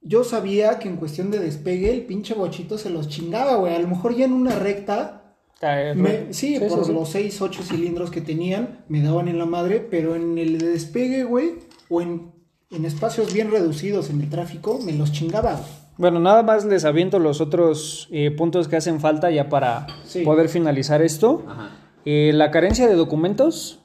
[0.00, 3.74] yo sabía que en cuestión de despegue el pinche bochito se los chingaba, güey.
[3.74, 5.22] A lo mejor ya en una recta
[5.62, 6.92] Ah, me- sí, sí, por sí.
[6.92, 10.68] los 6, 8 cilindros que tenían, me daban en la madre, pero en el de
[10.68, 11.52] despegue, güey,
[11.88, 12.30] o en,
[12.70, 15.52] en espacios bien reducidos en el tráfico, me los chingaba.
[15.52, 15.64] güey.
[15.96, 20.24] Bueno, nada más les aviento los otros eh, puntos que hacen falta ya para Sí.
[20.24, 21.42] poder finalizar esto.
[21.48, 21.70] Ajá.
[22.04, 23.78] Eh, la carencia de documentos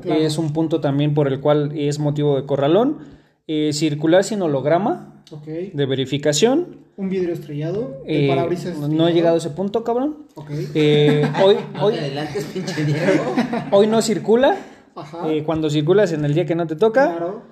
[0.00, 0.20] Claro.
[0.20, 2.98] es un punto también por el cual es motivo de corralón.
[3.46, 5.46] Eh, circular sin holograma Ok.
[5.72, 6.78] de verificación.
[6.96, 10.26] Un vidrio estrellado, el Eh, parabrisas no he llegado a ese punto, cabrón.
[10.36, 10.50] Ok.
[10.74, 13.34] Eh, hoy, No hoy, te adelantes, pinche Diego.
[13.72, 14.56] hoy no circula.
[14.94, 15.28] Ajá.
[15.30, 17.16] Eh, cuando circulas en el día que no te toca.
[17.16, 17.42] claro.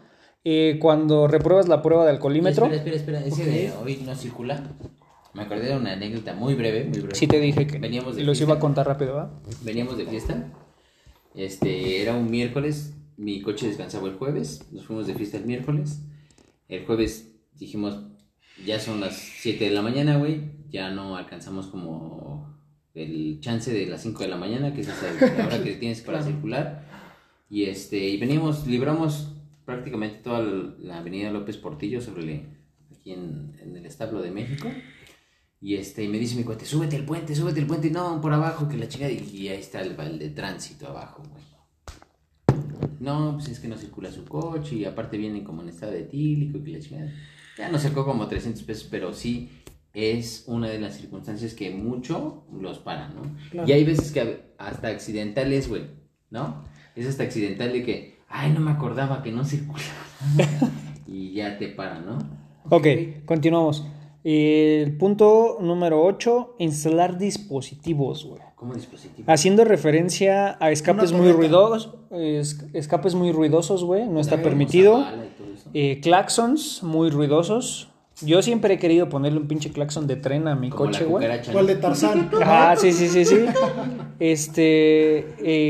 [0.44, 2.66] Eh, cuando repruebas la prueba de alcoholímetro.
[2.66, 3.42] Espera, espera, espera.
[3.42, 4.62] Ese de hoy no circula.
[5.34, 7.14] Me acordé de una anécdota muy breve, muy breve.
[7.14, 8.52] Sí te dije que Veníamos de los fiesta.
[8.52, 9.30] iba a contar rápido, ¿va?
[9.62, 10.46] Veníamos de fiesta.
[11.38, 12.94] Este, era un miércoles.
[13.16, 14.66] Mi coche descansaba el jueves.
[14.72, 16.02] Nos fuimos de fiesta el miércoles.
[16.68, 17.96] El jueves dijimos,
[18.66, 20.40] ya son las 7 de la mañana, güey.
[20.70, 22.58] Ya no alcanzamos como
[22.94, 26.00] el chance de las 5 de la mañana, que es esa la hora que tienes
[26.00, 26.32] para Claro.
[26.32, 26.88] circular.
[27.48, 29.32] Y este, y veníamos, libramos
[29.64, 30.42] prácticamente toda
[30.80, 32.42] la avenida López Portillo sobre el-
[32.98, 34.68] aquí en, en el establo de México.
[35.60, 38.32] Y este, y me dice mi cuate, súbete el puente, súbete el puente, no, por
[38.32, 41.42] abajo, que la chica, y, ahí está el, el de tránsito abajo, güey.
[43.00, 46.00] No, pues es que no circula su coche, y aparte vienen como en estado de
[46.00, 47.12] etílico, y que la chingada.
[47.56, 49.50] Ya nos sacó como 300 pesos, pero sí
[49.94, 53.22] es una de las circunstancias que mucho los paran, ¿no?
[53.50, 53.68] Claro.
[53.68, 55.86] Y hay veces que hasta accidentales, güey,
[56.30, 56.64] ¿no?
[56.94, 59.82] Es hasta accidental de que, ay, no me acordaba que no circulaba.
[61.08, 62.18] y ya te paran, ¿no?
[62.70, 62.86] Ok,
[63.24, 63.84] continuamos.
[64.30, 68.42] El punto número 8, instalar dispositivos, güey.
[68.56, 69.24] Como dispositivo.
[69.32, 75.02] Haciendo referencia a escapes muy ruidosos, es- escapes muy ruidosos, güey, no está permitido.
[75.72, 77.88] Eh, claxons muy ruidosos.
[78.22, 81.28] Yo siempre he querido ponerle un pinche claxon de tren a mi Como coche, güey.
[81.52, 82.30] ¿Cuál de Tarzán?
[82.42, 83.44] Ah, sí, sí, sí, sí.
[84.18, 85.18] Este,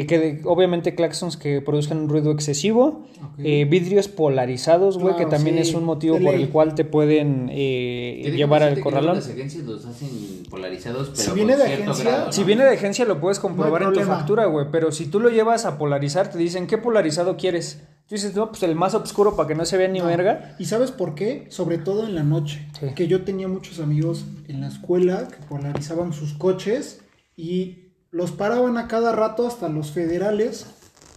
[0.00, 3.06] eh, que de- obviamente claxons que produzcan un ruido excesivo.
[3.38, 6.84] Eh, vidrios polarizados, güey, Claro, que también sí, es un motivo por el cual te
[6.84, 9.16] pueden eh, llevar al corralón.
[9.16, 10.08] Las agencias los hacen
[10.50, 12.32] polarizados, pero Si viene con de cierto agencia, grado, ¿no?
[12.32, 15.20] Si viene de agencia lo puedes comprobar No en tu factura, güey, pero si tú
[15.20, 17.82] lo llevas a polarizar, te dicen, ¿qué polarizado quieres?
[18.08, 20.06] Tú dices, no, pues el más oscuro para que no se vea ni No.
[20.06, 20.56] verga.
[20.58, 21.46] ¿Y sabes por qué?
[21.50, 22.66] Sobre todo en la noche.
[22.80, 22.86] Sí.
[22.94, 27.02] Que yo tenía muchos amigos en la escuela que polarizaban sus coches
[27.36, 30.66] y los paraban a cada rato hasta los federales.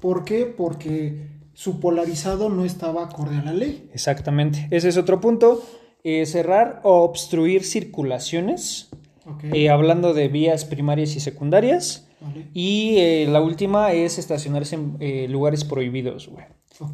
[0.01, 0.45] ¿Por qué?
[0.45, 3.89] Porque su polarizado no estaba acorde a la ley.
[3.93, 4.68] Exactamente.
[4.72, 5.63] Ese es otro punto.
[6.03, 8.89] Eh, cerrar o obstruir circulaciones,
[9.26, 9.43] Ok.
[9.53, 12.07] eh, hablando de vías primarias y secundarias.
[12.19, 12.47] Vale.
[12.53, 16.45] Y eh, la última es estacionarse en lugares prohibidos, güey.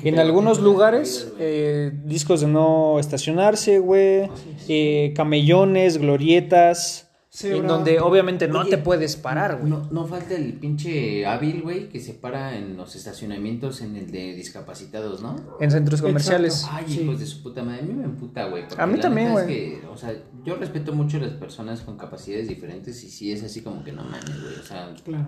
[0.03, 4.29] En algunos lugares, eh, discos de no estacionarse, güey,
[4.67, 7.57] eh, camellones, glorietas, Cebra.
[7.57, 9.69] en donde obviamente no Oye, te puedes parar, güey.
[9.69, 14.09] No, no falta el pinche hábil, güey, que se para en los estacionamientos en el
[14.11, 15.35] de discapacitados, ¿no?
[15.59, 16.07] En centros Exacto.
[16.07, 16.65] comerciales.
[16.71, 17.01] Ay, Sí.
[17.01, 18.63] hijos de su puta madre, a mí me emputa, güey.
[18.77, 19.47] A mí la también, es güey.
[19.47, 23.43] que, O sea, yo respeto mucho a las personas con capacidades diferentes y sí es
[23.43, 24.55] así como que no mames, güey.
[24.59, 25.27] O sea, Claro.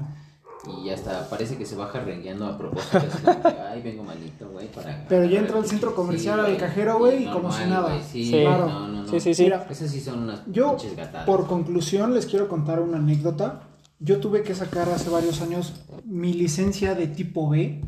[0.67, 2.99] Y hasta parece que se baja rengueando a propósito.
[2.99, 5.05] que, Ay, vengo malito, güey, para...
[5.09, 8.01] Pero ya entró al centro comercial, sí, al cajero, güey, y como si nada.
[8.03, 8.31] Sí, Sí.
[8.41, 8.67] Claro.
[8.67, 9.07] no, no, no.
[9.07, 9.43] Sí, sí, sí.
[9.43, 11.25] Mira, Esas sí son unas Yo, pinches gatadas.
[11.25, 13.61] por conclusión, les quiero contar una anécdota.
[13.99, 15.73] Yo tuve que sacar hace varios años
[16.05, 17.81] mi licencia de tipo B.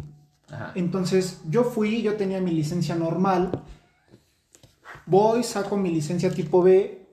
[0.49, 0.72] Ajá.
[0.76, 3.52] Entonces, yo fui, yo tenía mi licencia normal.
[5.06, 7.06] Voy, saco mi licencia tipo B,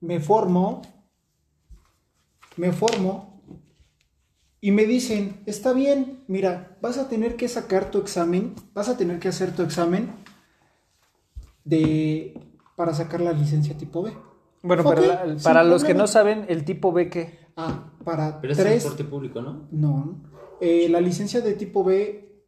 [0.00, 0.82] me formo,
[2.56, 3.33] me formo
[4.66, 8.96] y me dicen, está bien, mira, vas a tener que sacar tu examen, vas a
[8.96, 10.08] tener que hacer tu examen
[11.64, 12.40] de
[12.76, 14.12] para sacar la licencia tipo B.
[14.62, 18.40] Bueno, Ok, pero la- para los que no saben, el tipo B que Ah, para
[18.40, 18.70] Pero es tres.
[18.82, 19.68] transporte público, ¿no?
[19.70, 20.16] No.
[20.60, 22.42] Eh, la licencia de tipo B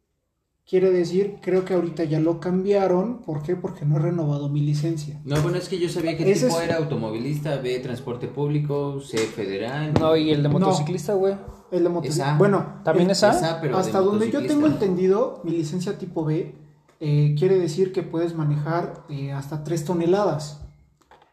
[0.67, 3.19] quiere decir, creo que ahorita ya lo cambiaron.
[3.21, 3.55] ¿Por qué?
[3.55, 5.21] Porque no he renovado mi licencia.
[5.23, 8.99] No, bueno, es que yo sabía que Ese tipo es- era automovilista, B, transporte público,
[9.01, 9.93] C, federal.
[9.99, 11.35] No, y el de motociclista, güey.
[11.71, 12.37] De moto- Esa.
[12.37, 13.31] Bueno, ¿También el- esa?
[13.31, 16.55] Esa, pero hasta donde yo tengo entendido, mi licencia tipo B
[16.99, 20.61] eh, quiere decir que puedes manejar eh, hasta 3 toneladas.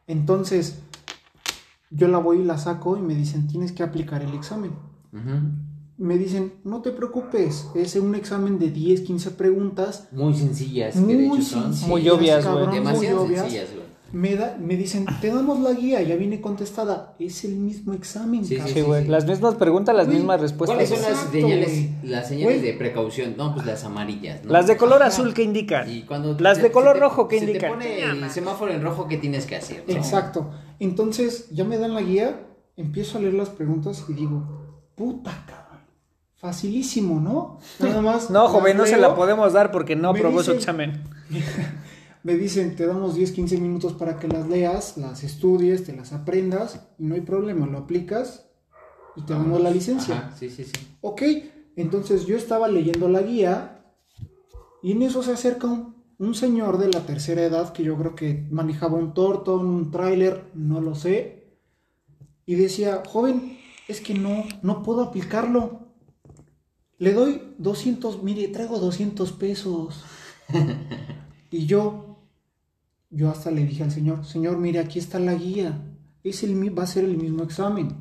[0.07, 0.81] Entonces,
[1.91, 4.73] yo la voy y la saco y me dicen, tienes que aplicar el examen.
[5.97, 11.01] Me dicen, no te preocupes, es un examen de 10, 15 preguntas Muy sencillas, que
[11.01, 13.41] Muy de hecho son sencillas, Muy obvias, muy demasiado obvias.
[13.43, 13.84] sencillas, güey.
[14.15, 17.15] Me, da, me dicen, te damos la guía, ya viene contestada.
[17.19, 18.75] Es el mismo examen, Sí, sí, cabrón.
[18.75, 19.07] Sí, güey.
[19.09, 20.77] Las mismas preguntas, las Güey, mismas respuestas.
[20.77, 21.91] ¿Cuáles son las Exacto, señales, güey.
[22.11, 22.73] las señales Güey.
[22.73, 23.35] de precaución?
[23.37, 24.53] No, pues las amarillas, ¿no?
[24.53, 25.09] Las de color Ajá.
[25.09, 25.91] azul, ¿qué indican?
[25.91, 27.71] Y cuando Las te- de color te- rojo, ¿qué se indican?
[27.73, 29.85] te pone el semáforo en rojo, ¿qué tienes que hacer?
[29.87, 29.95] no?
[29.95, 30.51] Exacto.
[30.81, 32.41] Entonces, ya me dan la guía,
[32.77, 35.65] empiezo a leer las preguntas y digo, puta, cabrón.
[36.37, 37.59] Facilísimo, ¿no?
[37.81, 38.31] Nada más.
[38.31, 41.03] No, joven, no se la podemos dar porque no aprobó su examen.
[42.25, 46.13] Me dicen, te damos 10, 15 minutos para que las leas, las estudies, te las
[46.13, 48.51] aprendas, y no hay problema, lo aplicas
[49.15, 50.17] y te damos la licencia.
[50.17, 50.73] Ajá, sí, sí, sí.
[51.03, 51.23] Ok,
[51.77, 53.85] entonces yo estaba leyendo la guía
[54.83, 58.15] y en eso se acerca un, un señor de la tercera edad que yo creo
[58.15, 61.45] que manejaba un Torton, un tráiler, no lo sé,
[62.47, 65.89] y decía, joven, es que no, no puedo aplicarlo.
[66.99, 70.05] Le doy 200, mire, traigo 200 pesos.
[71.51, 72.14] y yo,
[73.15, 75.83] yo hasta le dije al señor, señor, mire, aquí está la guía,
[76.23, 77.97] es el, va a ser el mismo examen.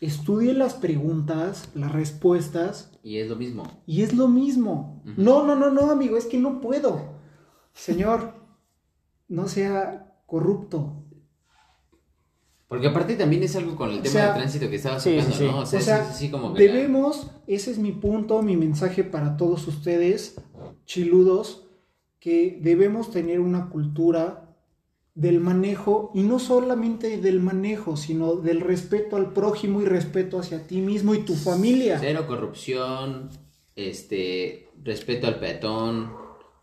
[0.00, 3.62] Estudie las preguntas, las respuestas, Y es lo mismo.
[3.86, 5.02] y es lo mismo.
[5.16, 7.20] No, no, no, no, amigo, es que no puedo.
[7.72, 8.34] Señor,
[9.28, 11.04] no sea corrupto.
[12.68, 15.10] Porque aparte también es algo con el O tema sea, del tránsito que estabas sí,
[15.10, 15.50] tocando, sí, sí.
[15.50, 15.58] ¿no?
[15.60, 19.04] O sea, O sea, es así como que Debemos, ese es mi punto, mi mensaje
[19.04, 20.40] para todos ustedes,
[20.86, 21.68] chiludos,
[22.22, 24.48] que debemos tener una cultura
[25.14, 30.64] del manejo, y no solamente del manejo, sino del respeto al prójimo y respeto hacia
[30.68, 31.98] ti mismo y tu familia.
[32.00, 33.28] Cero corrupción,
[33.76, 36.12] este, respeto al peatón,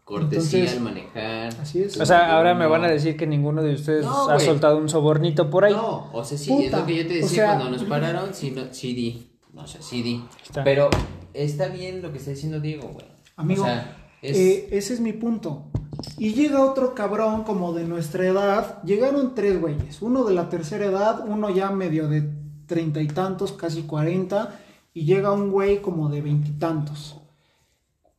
[0.06, 1.48] cortesía Entonces, al manejar.
[1.62, 2.00] así es.
[2.00, 2.70] O sea, ahora me No.
[2.72, 5.74] van a decir que ninguno de ustedes No, ha soltado un sobornito por ahí.
[5.74, 7.84] No, o sea, sí, es Puta, lo que yo te o decía sea- cuando nos
[7.84, 10.24] pararon, sí, no, sí di, o sea, sí di.
[10.44, 10.64] Está.
[10.64, 10.90] Pero
[11.34, 13.06] está bien lo que está diciendo Diego, güey.
[13.36, 15.72] Amigo, o sea, Eh, ese es mi punto.
[16.18, 18.82] Y llega otro cabrón como de nuestra edad.
[18.84, 20.02] Llegaron tres güeyes.
[20.02, 22.30] Uno de la tercera edad, uno ya medio de
[22.66, 24.60] treinta y tantos, casi cuarenta.
[24.94, 27.16] Y llega un güey como de veintitantos.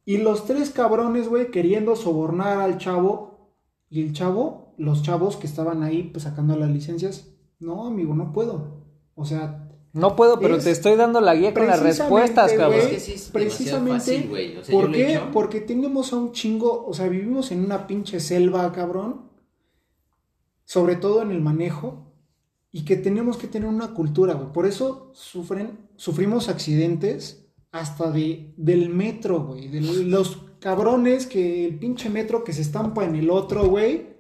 [0.05, 3.55] Y, los tres cabrones, güey, queriendo sobornar al chavo.
[3.89, 7.29] Y el chavo, los chavos que estaban ahí pues sacando las licencias.
[7.59, 8.85] No, amigo, no puedo.
[9.15, 12.81] O sea, No puedo, pero Es te estoy dando la guía con las respuestas, cabrón.
[12.81, 14.57] Es que sí es precisamente, fácil, güey.
[14.57, 15.13] O sea, yo ¿por he qué?
[15.15, 15.29] hecho.
[15.33, 19.23] Porque tenemos a un chingo, o sea, vivimos en una pinche selva, cabrón,
[20.65, 22.07] sobre todo en el manejo,
[22.73, 24.53] y que tenemos que tener una cultura, güey.
[24.53, 31.79] Por eso sufren, sufrimos accidentes hasta de, del metro, güey, de los cabrones que el
[31.79, 34.11] pinche metro que se estampa en el otro, güey,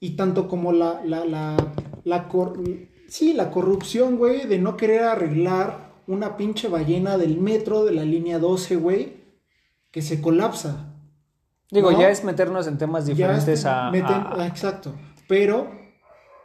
[0.00, 1.56] y tanto como la, la, la,
[2.04, 2.62] la cor-
[3.08, 8.04] sí, la corrupción, güey, de no querer arreglar una pinche ballena del metro de la
[8.04, 9.16] línea 12, güey,
[9.90, 10.94] que se colapsa.
[11.70, 12.00] Digo, ¿no?
[12.00, 14.94] ya es meternos en temas diferentes a, meten- a- ah, Exacto.
[15.28, 15.70] Pero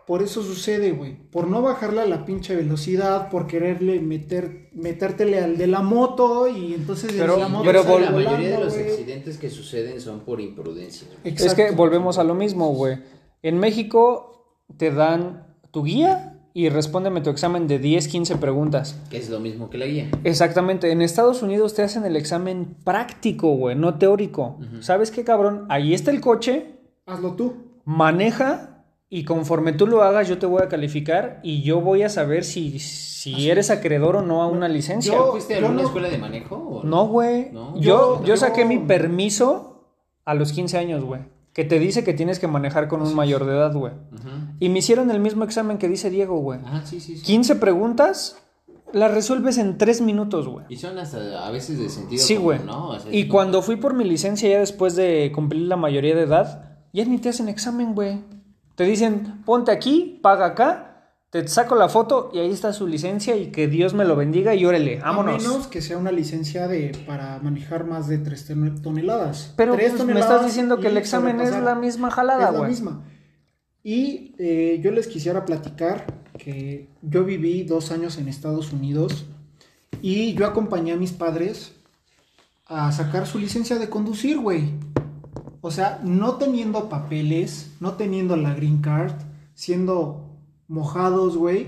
[0.05, 1.15] por eso sucede, güey.
[1.31, 6.49] Por no bajarle a la pinche velocidad, por quererle meter, metértele al de la moto
[6.49, 10.41] y entonces Pero- la moto pero la mayoría de los accidentes que suceden son por
[10.41, 11.07] imprudencia.
[11.23, 12.97] Es que volvemos a lo mismo, güey.
[13.41, 18.99] En México te dan tu guía y respóndeme tu examen de 10, 15 preguntas.
[19.09, 20.09] Que es lo mismo que la guía.
[20.23, 20.91] Exactamente.
[20.91, 24.59] En Estados Unidos te hacen el examen práctico, güey, no teórico.
[24.81, 25.65] ¿Sabes qué, cabrón?
[25.69, 26.75] Ahí está el coche,
[27.07, 27.55] Hazlo tú.
[27.85, 32.09] maneja y conforme tú lo hagas yo te voy a calificar y yo voy a
[32.09, 35.13] saber si, si eres acreedor o no a una licencia.
[35.13, 36.55] Yo- ¿Fuiste a alguna no- escuela de manejo?
[36.55, 37.51] o No, güey.
[37.51, 37.79] No.
[37.79, 39.87] Yo, Yo- saqué mi permiso
[40.25, 41.21] a los 15 años, güey.
[41.53, 43.93] Que te dice que tienes que manejar con un mayor de edad, güey.
[44.63, 46.59] Y me hicieron el mismo examen que dice Diego, güey.
[46.65, 47.23] Ah, sí, sí, sí.
[47.23, 48.37] 15 preguntas,
[48.93, 50.65] las resuelves en 3 minutos, güey.
[50.69, 52.59] Y son hasta a veces de sentido Sí, güey.
[52.65, 52.89] ¿no?
[52.91, 56.15] O sea, Y como- cuando fui por mi licencia ya después de cumplir la mayoría
[56.15, 58.21] de edad, ya ni te hacen examen, güey.
[58.75, 60.89] Te dicen, ponte aquí, paga acá,
[61.29, 64.55] te saco la foto y ahí está su licencia y que Dios me lo bendiga
[64.55, 65.43] y órale, vámonos.
[65.45, 68.47] A menos que sea una licencia de para manejar más de 3
[68.81, 69.53] toneladas.
[69.57, 72.69] Pero pues, me estás diciendo que el examen es la misma jalada, Es la güey.
[72.69, 73.03] misma.
[73.83, 76.05] Y eh, yo les quisiera platicar
[76.37, 79.25] que yo viví dos años en Estados Unidos
[80.01, 81.73] y yo acompañé a mis padres
[82.65, 84.71] a sacar su licencia de conducir, güey.
[85.61, 89.13] O sea, no teniendo papeles, no teniendo la green card,
[89.53, 90.37] siendo
[90.67, 91.67] mojados, güey,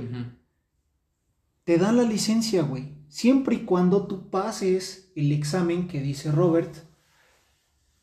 [1.64, 2.94] te dan la licencia, güey.
[3.08, 6.74] Siempre y cuando tú pases el examen que dice Robert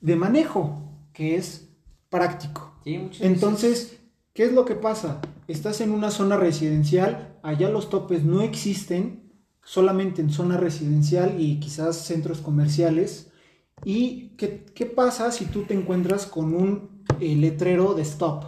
[0.00, 0.82] de manejo,
[1.12, 1.68] que es
[2.08, 2.72] práctico.
[2.84, 3.98] Sí, muchas Entonces,
[4.34, 5.20] ¿qué es lo que pasa?
[5.48, 9.32] Estás en una zona residencial, allá los topes no existen,
[9.64, 13.30] solamente en zona residencial y quizás centros comerciales.
[13.84, 18.44] ¿Y qué, qué pasa si tú te encuentras con un eh, letrero de stop?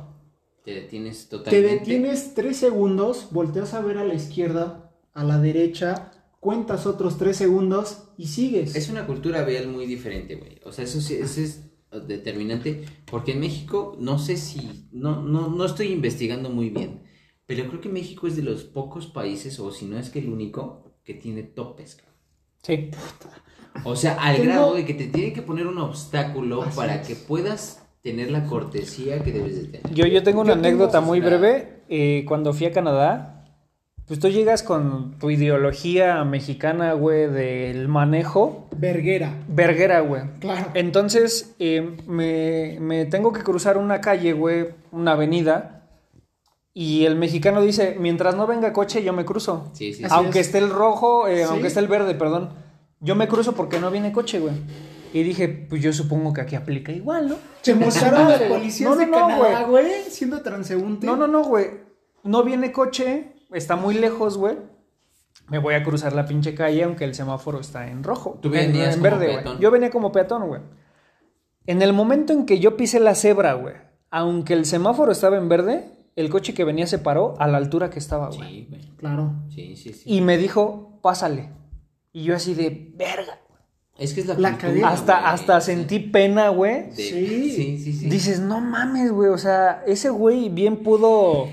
[0.64, 1.74] Te detienes Te totalmente.
[1.78, 7.36] detienes tres segundos, volteas a ver a la izquierda, a la derecha, cuentas otros tres
[7.36, 8.74] segundos y sigues.
[8.74, 10.60] Es una cultura vial muy diferente, güey.
[10.64, 11.62] O sea, eso sí, eso es
[12.00, 12.84] determinante.
[13.10, 14.88] Porque en México, no sé si.
[14.92, 17.02] No, no, no estoy investigando muy bien.
[17.46, 20.28] Pero creo que México es de los pocos países, o si no es que el
[20.30, 21.98] único, que tiene topes.
[22.62, 22.90] Sí.
[23.84, 26.96] O sea, al Tengo- grado de que te tienen que poner un obstáculo Así para
[27.02, 27.06] es.
[27.06, 29.94] que puedas tener la cortesía que debes de tener.
[29.94, 31.82] Yo, yo tengo una Yo tengo- anécdota muy breve.
[31.88, 33.33] Eh, cuando fui a Canadá,
[34.06, 38.68] pues tú llegas con tu ideología mexicana, güey, del manejo.
[38.76, 40.22] Verguera, Verguera, güey.
[40.40, 40.66] claro.
[40.74, 45.70] Entonces, eh, me, me tengo que cruzar una calle, güey, una avenida.
[46.74, 49.70] Y el mexicano dice, mientras no venga coche, yo me cruzo.
[49.74, 50.04] Sí, sí, sí.
[50.04, 50.46] Así aunque es.
[50.48, 51.42] esté el rojo, eh, Sí.
[51.48, 52.50] aunque esté el verde, perdón.
[53.00, 54.54] Yo me cruzo porque no viene coche, güey.
[55.12, 57.36] Y dije, pues yo supongo que aquí aplica igual, ¿no?
[57.62, 61.06] Se mostraron los policías No, no, de no, Canadá, güey, siendo transeúnte.
[61.06, 61.66] No, no, no, güey.
[62.24, 64.56] No viene coche, está muy lejos, güey.
[65.48, 68.38] Me voy a cruzar la pinche calle aunque el semáforo está en rojo.
[68.40, 69.36] Tú en, venías en como verde, güey.
[69.42, 69.58] peatón.
[69.60, 70.62] Yo venía como peatón, güey.
[71.66, 73.74] En el momento en que yo pisé la cebra, güey,
[74.10, 75.84] aunque el semáforo estaba en verde,
[76.16, 78.48] el coche que venía se paró a la altura que estaba, güey.
[78.48, 78.96] Sí, güey.
[78.96, 79.32] Claro.
[79.50, 80.02] Sí, sí, sí.
[80.06, 81.50] Y me dijo, pásale.
[82.12, 83.38] Y yo así de, verga.
[83.98, 84.88] Es que es la, La cadena.
[84.88, 85.26] Hasta, güey.
[85.34, 86.90] hasta sentí pena, güey.
[86.90, 87.50] De- Sí.
[87.54, 88.08] sí, sí, sí.
[88.08, 89.30] Dices, no mames, güey.
[89.30, 91.48] O sea, ese güey bien pudo...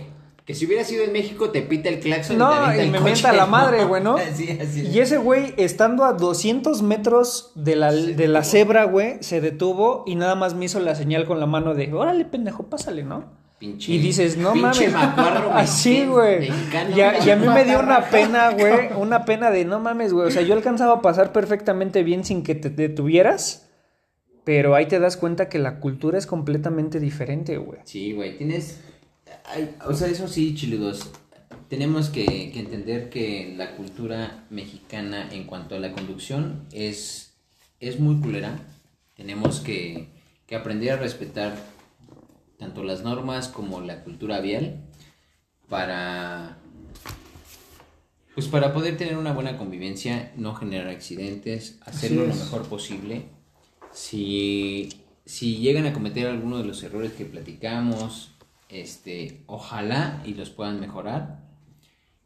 [0.55, 2.97] Si hubiera sido en México te pita el claxon No, y te y el me
[2.99, 4.17] coche, mienta la madre, güey, ¿no?
[4.35, 4.93] Sí, así es.
[4.95, 10.03] Y ese güey, estando a 200 metros de la, de la cebra, güey, se detuvo
[10.05, 13.39] y nada más me hizo la señal con la mano de, órale, pendejo, pásale, ¿no?
[13.59, 14.91] Pinche- Y dices, no mames.
[14.91, 16.49] macuarro Así, güey.
[16.95, 20.13] Y, a- y a mí me dio una pena, güey, una pena de, no mames,
[20.13, 20.27] güey.
[20.27, 23.67] O sea, yo alcanzaba a pasar perfectamente bien sin que te detuvieras,
[24.43, 27.79] pero ahí te das cuenta que la cultura es completamente diferente, güey.
[27.83, 28.79] Sí, güey, tienes...
[29.85, 31.11] o sea, eso sí, chiludos.
[31.69, 37.33] Tenemos que, que entender que la cultura mexicana en cuanto a la conducción es,
[37.79, 38.59] es muy culera.
[39.15, 40.09] Tenemos que,
[40.47, 41.55] que aprender a respetar
[42.57, 44.81] tanto las normas como la cultura vial
[45.69, 46.57] para...
[48.33, 53.25] Pues para poder tener una buena convivencia, no generar accidentes, hacerlo lo mejor posible.
[53.91, 54.89] Si,
[55.25, 58.30] si llegan a cometer alguno de los errores que platicamos,
[58.71, 61.41] este, ojalá y los puedan mejorar.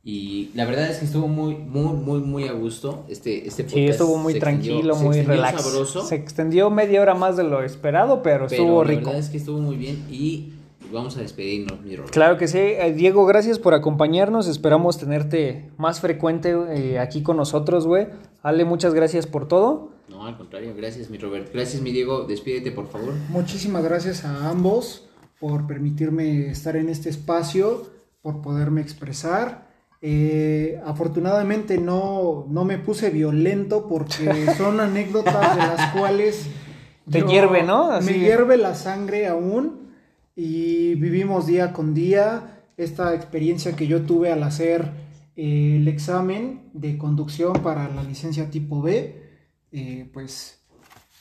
[0.07, 3.05] Y la verdad es que estuvo muy, muy, muy, muy a gusto.
[3.09, 5.61] Este, este Sí, podcast estuvo muy se extendió- tranquilo, se muy extendió relax.
[5.63, 9.05] sabroso, Se extendió media hora más de lo esperado, pero, pero estuvo la rico.
[9.05, 10.53] verdad es que estuvo muy bien y
[10.93, 12.13] vamos a despedirnos, mi Robert.
[12.13, 12.59] Claro que sí.
[12.59, 14.47] Eh, Diego, gracias por acompañarnos.
[14.47, 18.05] Esperamos tenerte más frecuente eh, aquí con nosotros, güey.
[18.43, 19.89] Ale, muchas gracias por todo.
[20.07, 21.51] No, al contrario, gracias, mi Robert.
[21.51, 22.25] Gracias, mi Diego.
[22.25, 23.15] Despídete, por favor.
[23.29, 25.04] Muchísimas gracias a ambos
[25.39, 27.89] por permitirme estar en este espacio,
[28.21, 29.65] por poderme expresar.
[30.01, 36.47] Eh, afortunadamente no, no me puse violento porque son anécdotas de las cuales
[37.09, 37.91] Te hierve, ¿no?
[37.91, 38.11] Así.
[38.11, 39.91] Me hierve la sangre aún
[40.35, 44.89] y vivimos día con día esta experiencia que yo tuve al hacer
[45.35, 49.23] eh, el examen de conducción para la licencia tipo B.
[49.71, 50.61] eh, pues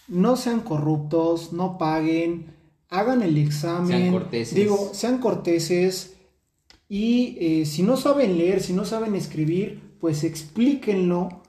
[0.06, 2.54] no sean corruptos, no paguen,
[2.94, 3.88] hagan el examen.
[3.88, 4.54] Sean corteses.
[4.54, 6.14] Digo, sean corteses.
[6.88, 11.42] Y eh, si no saben leer, si no saben escribir, pues explíquenlo.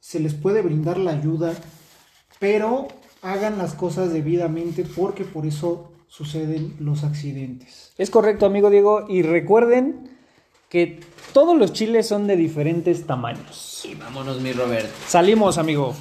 [0.00, 1.54] Se les puede brindar la ayuda.
[2.38, 2.88] Pero
[3.22, 7.92] hagan las cosas debidamente porque por eso suceden los accidentes.
[7.98, 9.06] Es correcto, amigo Diego.
[9.08, 10.10] Y recuerden
[10.68, 11.00] que
[11.32, 13.86] todos los chiles son de diferentes tamaños.
[13.88, 14.88] Y vámonos, mi Robert.
[15.06, 15.94] Salimos, amigo.